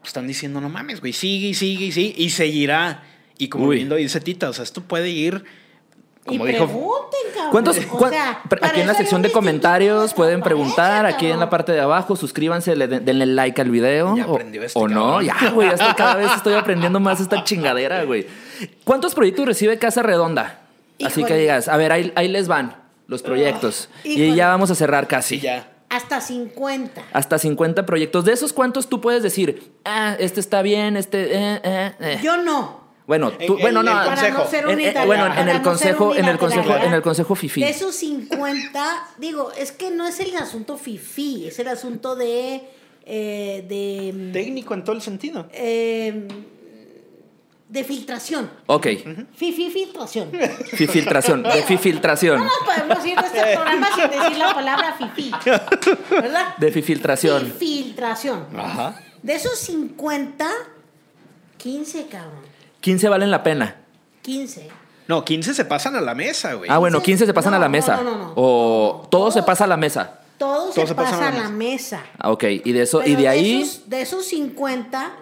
pues, 0.00 0.08
están 0.08 0.26
diciendo, 0.26 0.60
no 0.60 0.68
mames, 0.68 1.00
güey, 1.00 1.12
sigue 1.12 1.48
y 1.48 1.54
sigue 1.54 1.86
y 1.86 1.92
sigue, 1.92 2.14
y 2.16 2.30
seguirá. 2.30 3.02
Y 3.38 3.48
como 3.48 3.66
Uy. 3.66 3.78
lindo 3.78 3.96
dice 3.96 4.20
Tita, 4.20 4.48
o 4.50 4.52
sea, 4.52 4.62
esto 4.62 4.82
puede 4.82 5.08
ir, 5.10 5.42
como 6.26 6.46
y 6.46 6.52
dijo... 6.52 6.66
pregunten, 6.66 7.20
cabrón. 7.34 7.50
¿Cuántos, 7.50 7.76
O 7.90 8.08
sea, 8.08 8.42
aquí 8.60 8.80
en 8.82 8.86
la 8.86 8.94
sección 8.94 9.22
de 9.22 9.32
comentarios 9.32 10.10
de 10.10 10.16
pueden 10.16 10.40
preguntar, 10.42 11.06
aquí 11.06 11.26
en 11.26 11.40
la 11.40 11.48
parte 11.50 11.72
de 11.72 11.80
abajo, 11.80 12.14
suscríbanse, 12.14 12.76
le 12.76 12.86
den- 12.88 13.04
denle 13.04 13.26
like 13.26 13.60
al 13.60 13.70
video. 13.70 14.16
Ya 14.16 14.26
o- 14.26 14.34
aprendió 14.34 14.62
este 14.62 14.78
o 14.78 14.86
no, 14.86 15.22
ya, 15.22 15.50
güey, 15.52 15.68
hasta 15.68 15.94
cada 15.96 16.16
vez 16.16 16.30
estoy 16.36 16.54
aprendiendo 16.54 17.00
más 17.00 17.20
esta 17.20 17.42
chingadera, 17.44 18.04
güey. 18.04 18.26
¿Cuántos 18.84 19.14
proyectos 19.14 19.46
recibe 19.46 19.78
Casa 19.78 20.02
Redonda? 20.02 20.60
Así 21.02 21.24
que 21.24 21.36
digas, 21.36 21.66
a 21.68 21.76
ver, 21.76 21.90
ahí, 21.90 22.12
ahí 22.14 22.28
les 22.28 22.46
van 22.48 22.76
los 23.06 23.22
proyectos. 23.22 23.88
y 24.04 24.12
híjole. 24.12 24.34
ya 24.36 24.48
vamos 24.48 24.70
a 24.70 24.74
cerrar 24.74 25.08
casi. 25.08 25.40
Ya. 25.40 25.68
Hasta 25.88 26.20
50. 26.22 27.02
Hasta 27.12 27.38
50 27.38 27.84
proyectos. 27.84 28.24
De 28.24 28.32
esos, 28.32 28.52
¿cuántos 28.52 28.88
tú 28.88 29.00
puedes 29.00 29.22
decir? 29.22 29.72
Ah, 29.84 30.16
este 30.18 30.40
está 30.40 30.62
bien, 30.62 30.96
este... 30.96 31.34
eh, 31.34 31.60
eh, 31.62 31.92
eh"? 32.00 32.20
Yo 32.22 32.38
no. 32.38 32.80
Bueno, 33.06 33.32
tú, 33.32 33.56
En- 33.56 33.60
bueno, 33.60 33.80
en 33.80 33.86
no. 33.86 33.92
el 34.02 34.08
Para 34.08 34.28
no 34.30 34.36
consejo. 34.38 34.50
ser 34.50 34.80
En- 34.96 35.06
bueno, 35.06 35.26
en 35.26 35.48
el 35.48 35.56
no 35.58 35.62
consejo, 35.62 36.14
en 36.14 36.24
el 36.24 36.38
consejo, 36.38 36.76
en 36.76 36.92
el 36.94 37.02
consejo 37.02 37.34
FIFI. 37.34 37.60
De 37.62 37.68
esos 37.70 37.94
50, 37.96 39.06
digo, 39.18 39.52
es 39.58 39.72
que 39.72 39.90
no 39.90 40.06
es 40.06 40.18
el 40.20 40.34
asunto 40.36 40.78
FIFI, 40.78 41.48
es 41.48 41.58
el 41.58 41.68
asunto 41.68 42.14
de. 42.16 42.62
eh, 43.04 43.64
de. 43.68 44.30
Técnico 44.32 44.72
en 44.74 44.84
todo 44.84 44.96
el 44.96 45.02
sentido. 45.02 45.46
eh, 45.52 46.26
de 47.72 47.84
filtración. 47.84 48.50
Ok. 48.66 48.86
FIFI 49.34 49.70
filtración. 49.70 50.30
Fi- 50.76 50.86
Filtración. 50.86 51.42
De 51.42 51.62
fi- 51.62 51.78
filtración. 51.78 52.38
No 52.44 52.50
podemos 52.66 53.06
ir 53.06 53.18
de 53.18 53.26
este 53.26 53.54
programa 53.56 53.88
sin 53.94 54.10
decir 54.10 54.36
la 54.36 54.54
palabra 54.54 54.94
FIFI. 54.98 55.30
¿Verdad? 56.10 56.56
De 56.58 56.70
fi- 56.70 56.82
filtración. 56.82 57.50
Filtración. 57.58 58.46
Ajá. 58.54 59.00
De 59.22 59.34
esos 59.34 59.58
50, 59.58 60.46
15, 61.56 62.06
cabrón. 62.08 62.42
15 62.82 63.08
valen 63.08 63.30
la 63.30 63.42
pena. 63.42 63.76
15. 64.22 64.68
No, 65.08 65.24
15 65.24 65.54
se 65.54 65.64
pasan 65.64 65.96
a 65.96 66.00
la 66.02 66.14
mesa, 66.14 66.52
güey. 66.54 66.68
Ah, 66.70 66.76
bueno, 66.78 66.98
15 66.98 67.24
15 67.24 67.26
se 67.26 67.34
pasan 67.34 67.52
no, 67.52 67.56
a 67.56 67.60
la 67.60 67.66
no, 67.68 67.72
mesa. 67.72 67.96
no, 67.96 68.02
no, 68.02 68.16
no. 68.18 68.32
O 68.36 69.08
todo 69.10 69.30
se 69.30 69.42
pasa 69.42 69.64
a 69.64 69.66
la 69.66 69.76
mesa. 69.78 70.18
Todo, 70.36 70.64
Todo 70.64 70.72
se, 70.72 70.86
se 70.88 70.94
pasa 70.94 71.10
pasa 71.12 71.28
a 71.28 71.32
la 71.32 71.48
mesa. 71.48 72.02
Ah, 72.18 72.30
Ok, 72.32 72.44
y 72.64 72.72
de 72.72 72.82
eso, 72.82 73.00
y 73.00 73.04
Pero 73.10 73.20
de 73.22 73.28
ahí. 73.28 73.62
Esos, 73.62 73.88
de 73.88 74.02
esos 74.02 74.26
50, 74.26 75.12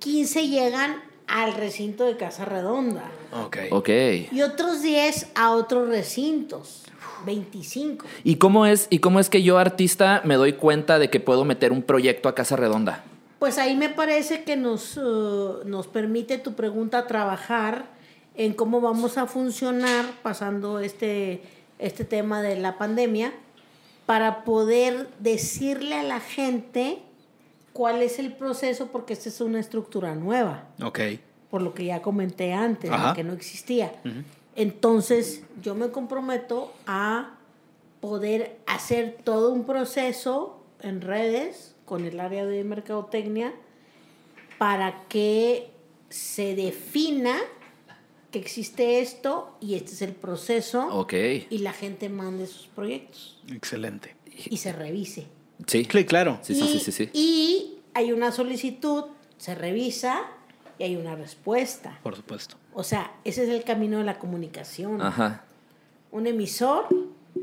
15 0.00 0.48
llegan 0.48 1.11
al 1.32 1.54
recinto 1.54 2.04
de 2.04 2.16
Casa 2.16 2.44
Redonda. 2.44 3.10
Ok. 3.32 3.56
Ok. 3.70 3.88
Y 4.30 4.42
otros 4.42 4.82
10 4.82 5.32
a 5.34 5.52
otros 5.52 5.88
recintos. 5.88 6.84
25. 7.24 8.04
¿Y 8.24 8.36
cómo 8.36 8.66
es, 8.66 8.88
y 8.90 8.98
cómo 8.98 9.20
es 9.20 9.30
que 9.30 9.42
yo, 9.42 9.58
artista, 9.58 10.22
me 10.24 10.34
doy 10.34 10.54
cuenta 10.54 10.98
de 10.98 11.08
que 11.08 11.20
puedo 11.20 11.44
meter 11.44 11.72
un 11.72 11.82
proyecto 11.82 12.28
a 12.28 12.34
casa 12.34 12.56
redonda? 12.56 13.04
Pues 13.38 13.58
ahí 13.58 13.76
me 13.76 13.88
parece 13.88 14.42
que 14.42 14.56
nos, 14.56 14.96
eh, 14.96 15.00
nos 15.64 15.86
permite 15.86 16.38
tu 16.38 16.54
pregunta 16.54 17.06
trabajar 17.06 17.86
en 18.34 18.54
cómo 18.54 18.80
vamos 18.80 19.18
a 19.18 19.26
funcionar 19.26 20.04
pasando 20.22 20.80
este, 20.80 21.42
este 21.78 22.04
tema 22.04 22.42
de 22.42 22.56
la 22.56 22.76
pandemia 22.76 23.32
para 24.04 24.44
poder 24.44 25.08
decirle 25.20 25.94
a 25.94 26.02
la 26.02 26.20
gente 26.20 26.98
cuál 27.72 28.02
es 28.02 28.18
el 28.18 28.32
proceso 28.34 28.88
porque 28.88 29.12
esta 29.14 29.28
es 29.28 29.40
una 29.40 29.60
estructura 29.60 30.14
nueva, 30.14 30.68
Ok. 30.82 31.00
por 31.50 31.62
lo 31.62 31.74
que 31.74 31.84
ya 31.86 32.02
comenté 32.02 32.52
antes, 32.52 32.90
Ajá. 32.90 33.14
que 33.14 33.24
no 33.24 33.32
existía. 33.32 33.92
Entonces 34.56 35.42
yo 35.62 35.74
me 35.74 35.90
comprometo 35.90 36.72
a 36.86 37.36
poder 38.00 38.58
hacer 38.66 39.18
todo 39.24 39.52
un 39.52 39.64
proceso 39.64 40.62
en 40.80 41.00
redes 41.00 41.74
con 41.84 42.04
el 42.04 42.20
área 42.20 42.44
de 42.44 42.62
mercadotecnia 42.64 43.52
para 44.58 45.04
que 45.08 45.70
se 46.10 46.54
defina 46.54 47.36
que 48.30 48.38
existe 48.38 49.00
esto 49.00 49.56
y 49.60 49.74
este 49.74 49.92
es 49.92 50.02
el 50.02 50.12
proceso 50.12 50.86
Ok. 50.88 51.12
y 51.50 51.58
la 51.58 51.72
gente 51.72 52.08
mande 52.08 52.46
sus 52.46 52.66
proyectos 52.66 53.40
Excelente. 53.50 54.14
y 54.50 54.56
se 54.58 54.72
revise. 54.72 55.26
Sí. 55.66 55.86
Sí, 55.90 56.04
claro. 56.04 56.38
Sí, 56.42 56.54
sí, 56.54 56.64
y, 56.64 56.68
sí, 56.68 56.78
sí, 56.80 56.92
sí. 56.92 57.10
y 57.12 57.78
hay 57.94 58.12
una 58.12 58.32
solicitud, 58.32 59.04
se 59.38 59.54
revisa 59.54 60.22
y 60.78 60.84
hay 60.84 60.96
una 60.96 61.14
respuesta. 61.14 61.98
Por 62.02 62.16
supuesto. 62.16 62.56
O 62.74 62.82
sea, 62.82 63.12
ese 63.24 63.44
es 63.44 63.50
el 63.50 63.64
camino 63.64 63.98
de 63.98 64.04
la 64.04 64.18
comunicación. 64.18 65.00
Ajá. 65.02 65.44
Un 66.10 66.26
emisor, 66.26 66.86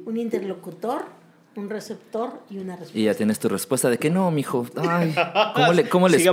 un 0.05 0.17
interlocutor 0.17 1.19
un 1.59 1.69
receptor 1.69 2.41
y 2.49 2.57
una 2.57 2.73
respuesta. 2.73 2.97
Y 2.97 3.03
ya 3.03 3.13
tienes 3.13 3.39
tu 3.39 3.49
respuesta 3.49 3.89
de 3.89 3.97
que 3.97 4.09
no, 4.09 4.31
mijo. 4.31 4.65
Ay, 4.77 5.13
¿cómo 5.55 5.73
le, 5.73 5.89
cómo 5.89 6.07
le. 6.07 6.25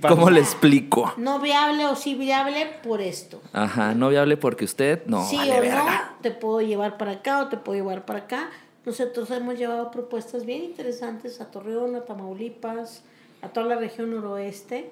¿cómo 0.00 0.30
le 0.30 0.40
explico? 0.40 1.14
No 1.16 1.40
viable 1.40 1.86
o 1.86 1.96
sí 1.96 2.14
viable 2.14 2.66
por 2.82 3.00
esto. 3.00 3.40
Ajá, 3.52 3.94
no 3.94 4.08
viable 4.08 4.36
porque 4.36 4.64
usted 4.64 5.04
no. 5.06 5.24
sí 5.26 5.36
vale 5.36 5.58
o 5.58 5.60
verga. 5.60 5.84
no, 5.84 6.22
te 6.22 6.30
puedo 6.30 6.60
llevar 6.60 6.98
para 6.98 7.12
acá 7.12 7.42
o 7.42 7.48
te 7.48 7.56
puedo 7.56 7.78
llevar 7.78 8.04
para 8.04 8.20
acá. 8.20 8.50
Nosotros 8.86 9.30
hemos 9.30 9.58
llevado 9.58 9.90
propuestas 9.90 10.46
bien 10.46 10.64
interesantes 10.64 11.40
a 11.40 11.50
Torreón, 11.50 11.94
a 11.96 12.04
Tamaulipas, 12.04 13.02
a 13.42 13.48
toda 13.48 13.66
la 13.66 13.76
región 13.76 14.10
noroeste, 14.10 14.90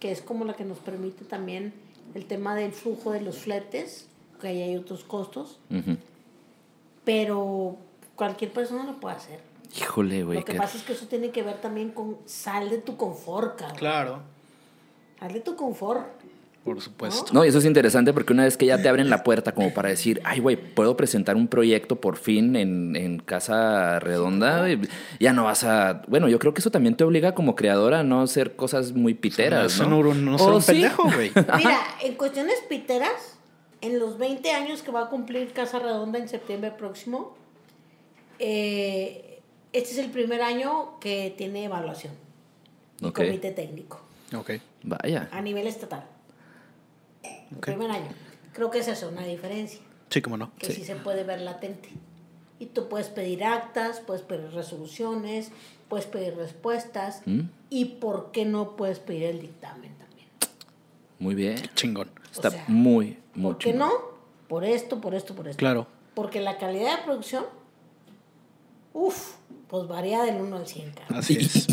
que 0.00 0.10
es 0.12 0.20
como 0.20 0.44
la 0.44 0.54
que 0.54 0.64
nos 0.64 0.78
permite 0.78 1.24
también 1.24 1.72
el 2.14 2.26
tema 2.26 2.54
del 2.54 2.72
flujo 2.72 3.12
de 3.12 3.20
los 3.20 3.38
fletes, 3.38 4.08
que 4.40 4.48
ahí 4.48 4.62
hay 4.62 4.76
otros 4.76 5.04
costos, 5.04 5.58
Ujú. 5.70 5.96
pero 7.04 7.76
cualquier 8.14 8.52
persona 8.52 8.84
lo 8.84 9.00
puede 9.00 9.16
hacer. 9.16 9.40
Híjole, 9.76 10.22
güey. 10.22 10.38
Lo 10.38 10.44
que 10.44 10.54
pasa 10.54 10.76
es 10.76 10.84
que 10.84 10.92
eso 10.92 11.06
tiene 11.06 11.30
que 11.30 11.42
ver 11.42 11.60
también 11.60 11.90
con 11.90 12.18
sal 12.26 12.70
de 12.70 12.78
tu 12.78 12.96
confort, 12.96 13.58
cabrón. 13.58 13.78
Claro, 13.78 14.18
Sal 15.18 15.32
de 15.32 15.40
tu 15.40 15.56
confort. 15.56 16.06
Por 16.64 16.80
supuesto. 16.80 17.26
No, 17.32 17.44
y 17.44 17.48
eso 17.48 17.58
es 17.58 17.64
interesante 17.66 18.12
porque 18.14 18.32
una 18.32 18.44
vez 18.44 18.56
que 18.56 18.64
ya 18.66 18.80
te 18.80 18.88
abren 18.88 19.10
la 19.10 19.22
puerta 19.22 19.52
como 19.52 19.74
para 19.74 19.90
decir, 19.90 20.20
ay, 20.24 20.40
güey, 20.40 20.56
puedo 20.56 20.96
presentar 20.96 21.36
un 21.36 21.46
proyecto 21.46 21.96
por 22.00 22.16
fin 22.16 22.56
en, 22.56 22.96
en 22.96 23.18
Casa 23.18 24.00
Redonda, 24.00 24.66
ya 25.20 25.32
no 25.34 25.44
vas 25.44 25.62
a... 25.64 26.02
Bueno, 26.08 26.28
yo 26.28 26.38
creo 26.38 26.54
que 26.54 26.60
eso 26.60 26.70
también 26.70 26.96
te 26.96 27.04
obliga 27.04 27.34
como 27.34 27.54
creadora 27.54 28.00
a 28.00 28.02
no 28.02 28.22
hacer 28.22 28.56
cosas 28.56 28.92
muy 28.92 29.12
piteras, 29.14 29.74
Eso 29.74 29.84
¿no? 29.86 30.02
no, 30.02 30.14
no 30.14 30.38
ser 30.38 30.48
¿O 30.48 30.54
un 30.56 30.62
sí? 30.62 30.72
pendejo, 30.72 31.02
güey. 31.04 31.30
Mira, 31.58 31.78
en 32.02 32.14
cuestiones 32.14 32.56
piteras, 32.68 33.36
en 33.82 33.98
los 33.98 34.16
20 34.16 34.50
años 34.52 34.80
que 34.82 34.90
va 34.90 35.02
a 35.02 35.08
cumplir 35.10 35.52
Casa 35.52 35.78
Redonda 35.78 36.18
en 36.18 36.28
septiembre 36.30 36.70
próximo, 36.70 37.36
eh, 38.38 39.40
este 39.72 39.90
es 39.92 39.98
el 39.98 40.10
primer 40.10 40.40
año 40.42 40.98
que 41.00 41.34
tiene 41.36 41.64
evaluación 41.64 42.14
y 43.00 43.06
Ok. 43.06 43.16
comité 43.16 43.50
técnico 43.50 44.00
Ok. 44.34 44.52
Vaya. 44.82 45.28
a 45.32 45.40
nivel 45.40 45.66
estatal. 45.66 46.04
El 47.50 47.58
primer 47.58 47.90
año. 47.90 48.08
Creo 48.52 48.70
que 48.70 48.78
esa 48.78 48.92
es 48.92 49.02
una 49.02 49.22
diferencia, 49.22 49.80
Sí, 50.10 50.22
cómo 50.22 50.36
no. 50.36 50.52
que 50.58 50.72
sí. 50.72 50.84
se 50.84 50.96
puede 50.96 51.24
ver 51.24 51.40
latente. 51.40 51.88
Y 52.60 52.66
tú 52.66 52.88
puedes 52.88 53.08
pedir 53.08 53.42
actas, 53.44 54.00
puedes 54.00 54.22
pedir 54.22 54.50
resoluciones, 54.52 55.50
puedes 55.88 56.06
pedir 56.06 56.36
respuestas 56.36 57.20
¿Mm? 57.26 57.40
y 57.68 57.84
por 57.96 58.30
qué 58.30 58.44
no 58.44 58.76
puedes 58.76 59.00
pedir 59.00 59.24
el 59.24 59.40
dictamen 59.40 59.92
también. 59.98 60.28
Muy 61.18 61.34
bien. 61.34 61.56
Chingón. 61.74 62.10
Está 62.32 62.48
O 62.48 62.50
sea, 62.52 62.64
muy, 62.68 63.18
muy 63.34 63.52
¿Por 63.54 63.58
qué 63.58 63.70
chingón. 63.72 63.88
no? 63.88 63.92
Por 64.48 64.64
esto, 64.64 65.00
por 65.00 65.14
esto, 65.14 65.34
por 65.34 65.48
esto. 65.48 65.58
Claro. 65.58 65.86
Porque 66.14 66.40
la 66.40 66.58
calidad 66.58 66.98
de 66.98 67.02
producción, 67.04 67.44
uff, 68.92 69.32
pues 69.68 69.88
varía 69.88 70.22
del 70.22 70.40
1 70.40 70.56
al 70.56 70.66
100, 70.66 70.92
cara. 70.92 71.18
Así 71.18 71.36
es. 71.38 71.66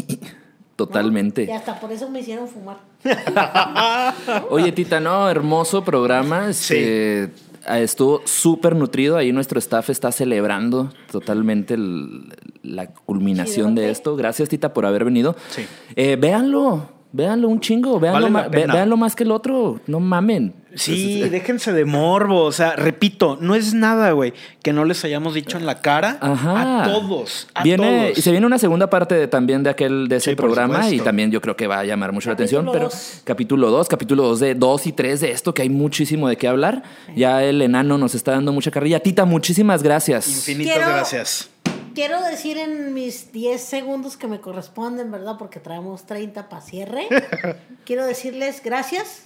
Totalmente. 0.76 1.44
Y 1.44 1.52
hasta 1.52 1.80
por 1.80 1.92
eso 1.92 2.10
me 2.10 2.22
hicieron 2.22 2.48
fumar. 2.48 2.78
Oye, 4.50 4.72
Tita, 4.72 5.00
no, 5.00 5.30
hermoso 5.30 5.84
programa. 5.84 6.50
Este, 6.50 7.30
ah, 7.66 7.80
Estuvo 7.80 8.22
súper 8.26 8.76
nutrido. 8.76 9.18
Ahí 9.18 9.32
nuestro 9.32 9.60
staff 9.60 9.90
está 9.90 10.12
celebrando 10.12 10.92
totalmente 11.12 11.74
el- 11.76 12.34
la 12.64 12.88
culminación 12.88 13.74
de 13.76 13.90
esto. 13.90 14.16
Gracias, 14.16 14.50
Tita, 14.50 14.74
por 14.74 14.86
haber 14.86 15.04
venido. 15.06 15.36
Sí. 15.50 15.66
Eh, 15.96 16.16
véanlo, 16.16 16.90
véanlo 17.12 17.48
un 17.48 17.60
chingo. 17.60 18.00
Véanlo, 18.00 18.30
Vale 18.32 18.50
ve- 18.50 18.68
véanlo 18.68 18.98
más 18.98 19.16
que 19.16 19.24
el 19.24 19.32
otro. 19.32 19.80
No 19.88 20.00
mamen. 20.00 20.54
Sí, 20.74 21.22
déjense 21.30 21.74
de 21.74 21.84
morbo. 21.86 22.44
O 22.46 22.52
sea, 22.54 22.76
repito, 22.78 23.38
no 23.42 23.56
es 23.56 23.74
nada, 23.74 24.12
güey, 24.12 24.34
que 24.64 24.72
no 24.72 24.86
les 24.86 25.04
hayamos 25.04 25.34
dicho 25.34 25.58
en 25.58 25.66
la 25.66 25.82
cara 25.82 26.18
Ajá. 26.22 26.84
a 26.84 26.86
todos. 26.86 27.50
A 27.54 27.64
viene, 27.64 28.04
todos. 28.06 28.18
Y 28.18 28.22
se 28.22 28.32
viene 28.32 28.46
una 28.48 28.58
segunda 28.58 28.90
parte 28.90 29.16
de- 29.16 29.28
también 29.28 29.64
de 29.64 29.70
aquel 29.70 30.08
de 30.08 30.16
ese 30.16 30.32
Sí, 30.32 30.36
programa 30.36 30.90
y 30.90 31.00
también 31.00 31.30
yo 31.30 31.42
creo 31.42 31.56
que 31.58 31.68
va 31.68 31.80
a 31.80 31.84
llamar 31.84 32.14
mucho 32.14 32.30
la 32.30 32.34
atención. 32.36 32.66
Capítulo 32.66 32.72
Pero 32.80 32.90
dos. 32.90 33.22
capítulo 33.26 33.70
2, 33.72 33.88
capítulo 33.90 34.24
2 34.24 34.40
de 34.40 34.56
2 34.56 34.88
y 34.88 34.92
3 34.94 35.20
de 35.22 35.32
esto, 35.32 35.54
que 35.54 35.62
hay 35.64 35.70
muchísimo 35.70 36.28
de 36.30 36.38
qué 36.38 36.48
hablar. 36.48 36.84
Ya 37.16 37.44
el 37.44 37.62
enano 37.62 37.98
nos 37.98 38.16
está 38.16 38.32
dando 38.32 38.52
mucha 38.54 38.72
carrilla. 38.72 39.00
Tita, 39.02 39.26
muchísimas 39.26 39.84
gracias. 39.84 40.28
Infinitas 40.28 40.74
Quiero- 40.78 40.90
gracias. 40.92 41.50
Quiero 41.94 42.22
decir 42.22 42.58
en 42.58 42.94
mis 42.94 43.32
10 43.32 43.62
segundos 43.62 44.18
que 44.18 44.28
me 44.28 44.40
corresponden, 44.40 45.12
¿verdad? 45.12 45.38
Porque 45.38 45.60
traemos 45.60 46.06
30 46.06 46.50
para 46.50 46.62
cierre. 46.62 47.08
Quiero 47.86 48.06
decirles 48.06 48.62
gracias. 48.64 49.24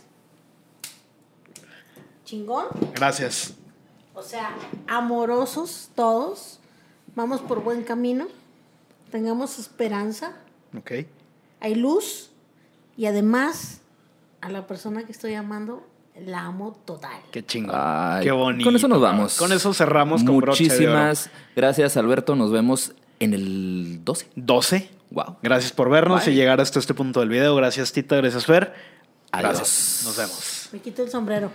Chingón. 2.24 2.66
Gracias. 2.96 3.54
O 4.14 4.24
sea, 4.24 4.56
amorosos 4.88 5.92
todos. 5.96 6.60
Vamos 7.16 7.42
por 7.42 7.64
buen 7.64 7.84
camino. 7.84 8.28
Tengamos 9.12 9.60
esperanza. 9.60 10.34
Ok. 10.78 10.92
Hay 11.60 11.76
luz. 11.76 12.32
Y 12.98 13.06
además, 13.06 13.82
a 14.42 14.50
la 14.50 14.66
persona 14.68 15.06
que 15.06 15.12
estoy 15.12 15.36
amando, 15.36 15.86
la 16.26 16.46
amo 16.46 16.78
total. 16.86 17.20
Qué 17.32 17.46
chingón. 17.46 17.76
Ay, 17.78 18.24
Qué 18.24 18.32
bonito. 18.32 18.66
Con 18.66 18.76
eso 18.76 18.88
nos 18.88 19.02
vamos. 19.02 19.38
Con 19.38 19.52
eso 19.52 19.74
cerramos 19.74 20.24
con 20.24 20.38
broche 20.38 20.64
de 20.64 20.70
oro. 20.70 20.98
Muchísimas 20.98 21.30
gracias, 21.56 21.98
Alberto. 21.98 22.36
Nos 22.36 22.52
vemos 22.52 22.94
en 23.20 23.34
el 23.34 24.04
12. 24.04 24.28
12. 24.36 24.90
Wow. 25.12 25.38
Gracias 25.42 25.72
por 25.72 25.90
vernos 25.90 26.26
Bye. 26.26 26.34
y 26.34 26.36
llegar 26.36 26.62
hasta 26.62 26.80
este 26.80 26.94
punto 26.94 27.20
del 27.20 27.30
video. 27.30 27.56
Gracias, 27.56 27.92
Tita. 27.92 28.16
Gracias, 28.18 28.46
Fer. 28.46 28.74
Adiós. 29.32 29.58
Gracias. 29.58 30.02
Nos 30.06 30.18
vemos. 30.18 30.70
Me 30.72 30.80
quito 30.80 31.04
el 31.04 31.10
sombrero. 31.10 31.52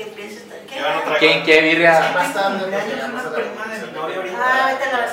Que 0.00 0.08
empieces. 0.08 0.44
¿Qué? 0.68 0.76
¿Quién 1.18 1.42
qué 1.44 1.60
birria? 1.60 2.00
Ah, 4.38 4.66
vete 4.66 4.84
a 4.84 4.92
la 4.92 5.06